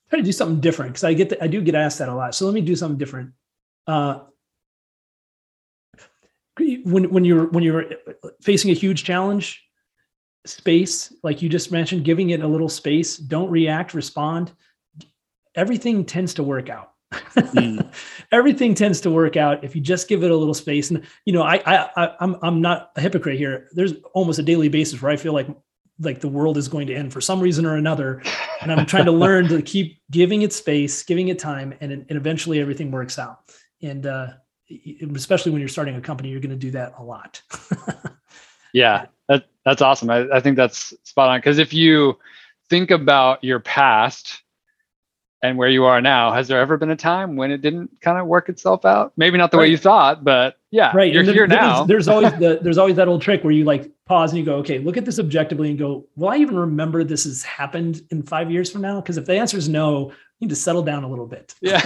try 0.09 0.19
to 0.19 0.25
do 0.25 0.31
something 0.31 0.59
different 0.59 0.91
because 0.91 1.03
I 1.03 1.13
get 1.13 1.29
the, 1.29 1.43
I 1.43 1.47
do 1.47 1.62
get 1.62 1.75
asked 1.75 1.99
that 1.99 2.09
a 2.09 2.15
lot. 2.15 2.35
So 2.35 2.45
let 2.45 2.53
me 2.53 2.62
do 2.62 2.75
something 2.75 2.97
different. 2.97 3.33
Uh, 3.88 4.21
when 6.57 7.09
when 7.09 7.23
you're 7.23 7.47
when 7.47 7.63
you're 7.63 7.85
facing 8.41 8.71
a 8.71 8.73
huge 8.73 9.03
challenge, 9.03 9.63
space 10.45 11.13
like 11.23 11.41
you 11.41 11.49
just 11.49 11.71
mentioned, 11.71 12.03
giving 12.03 12.31
it 12.31 12.41
a 12.41 12.47
little 12.47 12.69
space. 12.69 13.17
Don't 13.17 13.49
react, 13.49 13.93
respond. 13.93 14.51
Everything 15.55 16.05
tends 16.05 16.33
to 16.35 16.43
work 16.43 16.69
out. 16.69 16.93
Mm. 17.12 17.93
Everything 18.32 18.76
tends 18.76 19.02
to 19.02 19.10
work 19.10 19.38
out 19.38 19.63
if 19.63 19.76
you 19.76 19.82
just 19.82 20.08
give 20.08 20.24
it 20.24 20.32
a 20.32 20.36
little 20.36 20.54
space. 20.54 20.91
And 20.91 21.06
you 21.26 21.34
know, 21.34 21.43
I 21.43 21.62
I 21.65 22.15
I'm 22.19 22.38
I'm 22.41 22.62
not 22.62 22.91
a 22.95 23.02
hypocrite 23.02 23.38
here. 23.38 23.67
There's 23.72 23.93
almost 24.13 24.39
a 24.39 24.43
daily 24.43 24.69
basis 24.69 25.02
where 25.02 25.12
I 25.12 25.15
feel 25.15 25.34
like 25.34 25.48
like 26.00 26.22
the 26.22 26.28
world 26.28 26.58
is 26.58 26.67
going 26.67 26.88
to 26.88 26.95
end 26.95 27.12
for 27.12 27.22
some 27.22 27.39
reason 27.39 27.65
or 27.65 27.76
another 27.76 28.22
and 28.62 28.72
i'm 28.72 28.86
trying 28.86 29.06
to 29.06 29.12
learn 29.26 29.48
to 29.48 29.62
keep 29.62 30.02
giving 30.12 30.41
it 30.41 30.54
space 30.54 31.04
giving 31.04 31.28
it 31.28 31.38
time 31.38 31.74
and, 31.82 31.91
and 31.91 32.12
eventually 32.12 32.60
everything 32.60 32.89
works 32.91 33.19
out 33.19 33.52
and 33.82 34.06
uh, 34.06 34.28
especially 35.15 35.52
when 35.52 35.60
you're 35.60 35.67
starting 35.67 35.95
a 35.95 36.02
company 36.02 36.30
you're 36.30 36.39
going 36.39 36.50
to 36.50 36.56
do 36.56 36.72
that 36.72 36.93
a 37.00 37.04
lot 37.04 37.41
yeah 38.74 39.06
that, 39.28 39.48
that's 39.65 39.82
awesome 39.82 40.10
I, 40.10 40.28
I 40.32 40.39
think 40.39 40.56
that's 40.56 40.93
spot 41.04 41.30
on 41.30 41.39
because 41.39 41.58
if 41.58 41.74
you 41.74 42.17
think 42.69 42.91
about 42.91 43.43
your 43.43 43.60
past 43.60 44.41
and 45.41 45.58
where 45.58 45.69
you 45.69 45.86
are 45.86 46.02
now 46.02 46.32
has 46.32 46.47
there 46.47 46.60
ever 46.60 46.78
been 46.78 46.89
a 46.89 46.95
time 46.95 47.36
when 47.36 47.52
it 47.52 47.62
didn't 47.62 47.89
kind 48.02 48.17
of 48.17 48.28
work 48.28 48.49
itself 48.49 48.86
out? 48.86 49.13
Maybe 49.17 49.38
not 49.38 49.52
the 49.52 49.58
right. 49.58 49.63
way 49.63 49.69
you 49.69 49.78
thought 49.78 50.23
but 50.23 50.58
yeah 50.71 50.91
right 50.95 51.12
you're 51.12 51.23
here 51.23 51.47
now. 51.47 51.84
there's 51.84 52.08
always 52.08 52.32
the, 52.34 52.60
there's 52.63 52.78
always 52.78 52.95
that 52.95 53.08
old 53.08 53.21
trick 53.21 53.43
where 53.43 53.52
you 53.52 53.63
like 53.63 53.91
pause 54.06 54.32
and 54.32 54.39
you 54.39 54.45
go 54.45 54.56
okay 54.58 54.80
look 54.80 54.97
at 54.97 55.06
this 55.06 55.19
objectively 55.19 55.69
and 55.69 55.80
go 55.80 56.06
will 56.15 56.30
i 56.30 56.38
even 56.38 56.58
remember 56.58 57.04
this 57.04 57.23
has 57.23 57.43
happened 57.43 58.02
in 58.12 58.23
five 58.23 58.52
years 58.52 58.71
from 58.71 58.82
now? 58.82 59.02
Because 59.02 59.17
if 59.17 59.25
the 59.25 59.38
answer 59.38 59.58
is 59.58 59.69
no 59.69 60.12
you 60.39 60.47
need 60.47 60.49
to 60.49 60.56
settle 60.56 60.84
down 60.84 61.04
a 61.04 61.10
little 61.10 61.28
bit. 61.28 61.56
Yeah. 61.62 61.82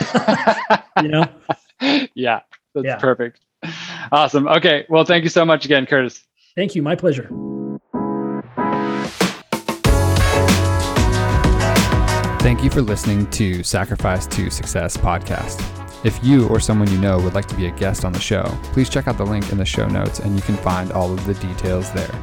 You 1.01 1.07
know? 1.09 1.27
Yeah 2.13 2.41
that's 2.75 2.85
yeah. 2.85 2.97
perfect. 2.97 3.39
Awesome. 4.11 4.47
Okay 4.47 4.85
well 4.89 5.05
thank 5.05 5.23
you 5.23 5.29
so 5.29 5.43
much 5.43 5.65
again 5.65 5.85
Kurtis. 5.85 6.21
Thank 6.55 6.75
you 6.75 6.81
my 6.81 6.95
pleasure 6.95 7.29
Thank 12.43 12.61
you 12.61 12.69
for 12.69 12.81
listening 12.81 13.29
to 13.31 13.63
Sacrifice 13.63 14.27
to 14.27 14.49
Success 14.49 14.97
podcast. 14.97 15.63
If 16.05 16.21
you 16.21 16.45
or 16.49 16.59
someone 16.59 16.91
you 16.91 16.97
know 16.97 17.17
would 17.21 17.33
like 17.33 17.45
to 17.45 17.55
be 17.55 17.67
a 17.67 17.71
guest 17.71 18.03
on 18.03 18.11
the 18.11 18.19
show, 18.19 18.43
please 18.73 18.89
check 18.89 19.07
out 19.07 19.17
the 19.17 19.25
link 19.25 19.49
in 19.53 19.57
the 19.57 19.63
show 19.63 19.87
notes 19.87 20.19
and 20.19 20.35
you 20.35 20.41
can 20.41 20.57
find 20.57 20.91
all 20.91 21.13
of 21.13 21.25
the 21.25 21.35
details 21.35 21.89
there. 21.93 22.13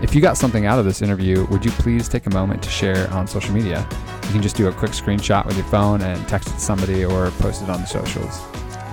If 0.00 0.14
you 0.14 0.20
got 0.20 0.36
something 0.36 0.66
out 0.66 0.78
of 0.78 0.84
this 0.84 1.02
interview, 1.02 1.44
would 1.46 1.64
you 1.64 1.72
please 1.72 2.08
take 2.08 2.26
a 2.26 2.30
moment 2.30 2.62
to 2.62 2.70
share 2.70 3.10
on 3.10 3.26
social 3.26 3.52
media? 3.52 3.84
You 4.26 4.30
can 4.30 4.42
just 4.42 4.54
do 4.54 4.68
a 4.68 4.72
quick 4.72 4.92
screenshot 4.92 5.44
with 5.44 5.56
your 5.56 5.66
phone 5.66 6.02
and 6.02 6.28
text 6.28 6.50
it 6.50 6.52
to 6.52 6.60
somebody 6.60 7.04
or 7.04 7.32
post 7.32 7.60
it 7.60 7.68
on 7.68 7.80
the 7.80 7.86
socials. 7.88 8.40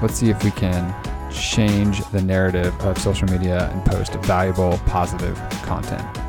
Let's 0.01 0.15
see 0.15 0.32
if 0.32 0.43
we 0.43 0.49
can 0.49 0.95
change 1.32 2.04
the 2.10 2.23
narrative 2.23 2.73
of 2.82 2.97
social 2.97 3.28
media 3.28 3.69
and 3.69 3.86
post 3.86 4.15
valuable, 4.15 4.80
positive 4.88 5.38
content 5.62 6.25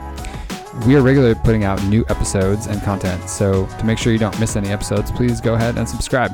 we 0.84 0.96
are 0.96 1.02
regularly 1.02 1.34
putting 1.34 1.64
out 1.64 1.82
new 1.84 2.04
episodes 2.08 2.66
and 2.66 2.82
content. 2.82 3.28
So 3.28 3.66
to 3.66 3.84
make 3.84 3.98
sure 3.98 4.12
you 4.12 4.18
don't 4.18 4.38
miss 4.38 4.56
any 4.56 4.68
episodes, 4.68 5.10
please 5.10 5.40
go 5.40 5.54
ahead 5.54 5.78
and 5.78 5.88
subscribe. 5.88 6.32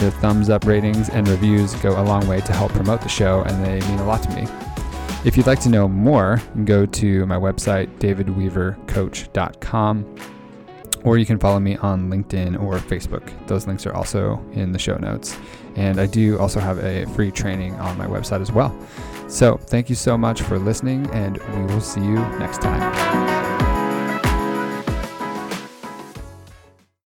Your 0.00 0.10
thumbs 0.10 0.50
up 0.50 0.66
ratings 0.66 1.08
and 1.08 1.26
reviews 1.28 1.74
go 1.76 2.00
a 2.00 2.02
long 2.02 2.26
way 2.26 2.40
to 2.42 2.52
help 2.52 2.72
promote 2.72 3.00
the 3.00 3.08
show, 3.08 3.42
and 3.42 3.64
they 3.64 3.80
mean 3.88 3.98
a 3.98 4.06
lot 4.06 4.22
to 4.24 4.30
me. 4.30 4.46
If 5.24 5.36
you'd 5.36 5.46
like 5.46 5.60
to 5.60 5.68
know 5.68 5.88
more, 5.88 6.42
go 6.64 6.86
to 6.86 7.26
my 7.26 7.36
website, 7.36 7.96
davidweavercoach.com, 7.98 10.16
or 11.04 11.18
you 11.18 11.26
can 11.26 11.38
follow 11.38 11.60
me 11.60 11.76
on 11.76 12.10
LinkedIn 12.10 12.62
or 12.62 12.78
Facebook. 12.78 13.32
Those 13.46 13.66
links 13.66 13.86
are 13.86 13.94
also 13.94 14.44
in 14.52 14.72
the 14.72 14.78
show 14.78 14.96
notes. 14.96 15.38
And 15.76 16.00
I 16.00 16.06
do 16.06 16.38
also 16.38 16.60
have 16.60 16.84
a 16.84 17.06
free 17.06 17.30
training 17.30 17.74
on 17.76 17.96
my 17.96 18.06
website 18.06 18.40
as 18.40 18.52
well. 18.52 18.76
So, 19.28 19.56
thank 19.56 19.88
you 19.88 19.96
so 19.96 20.18
much 20.18 20.42
for 20.42 20.58
listening, 20.58 21.08
and 21.10 21.38
we 21.38 21.74
will 21.74 21.80
see 21.80 22.00
you 22.00 22.16
next 22.38 22.60
time. 22.60 23.55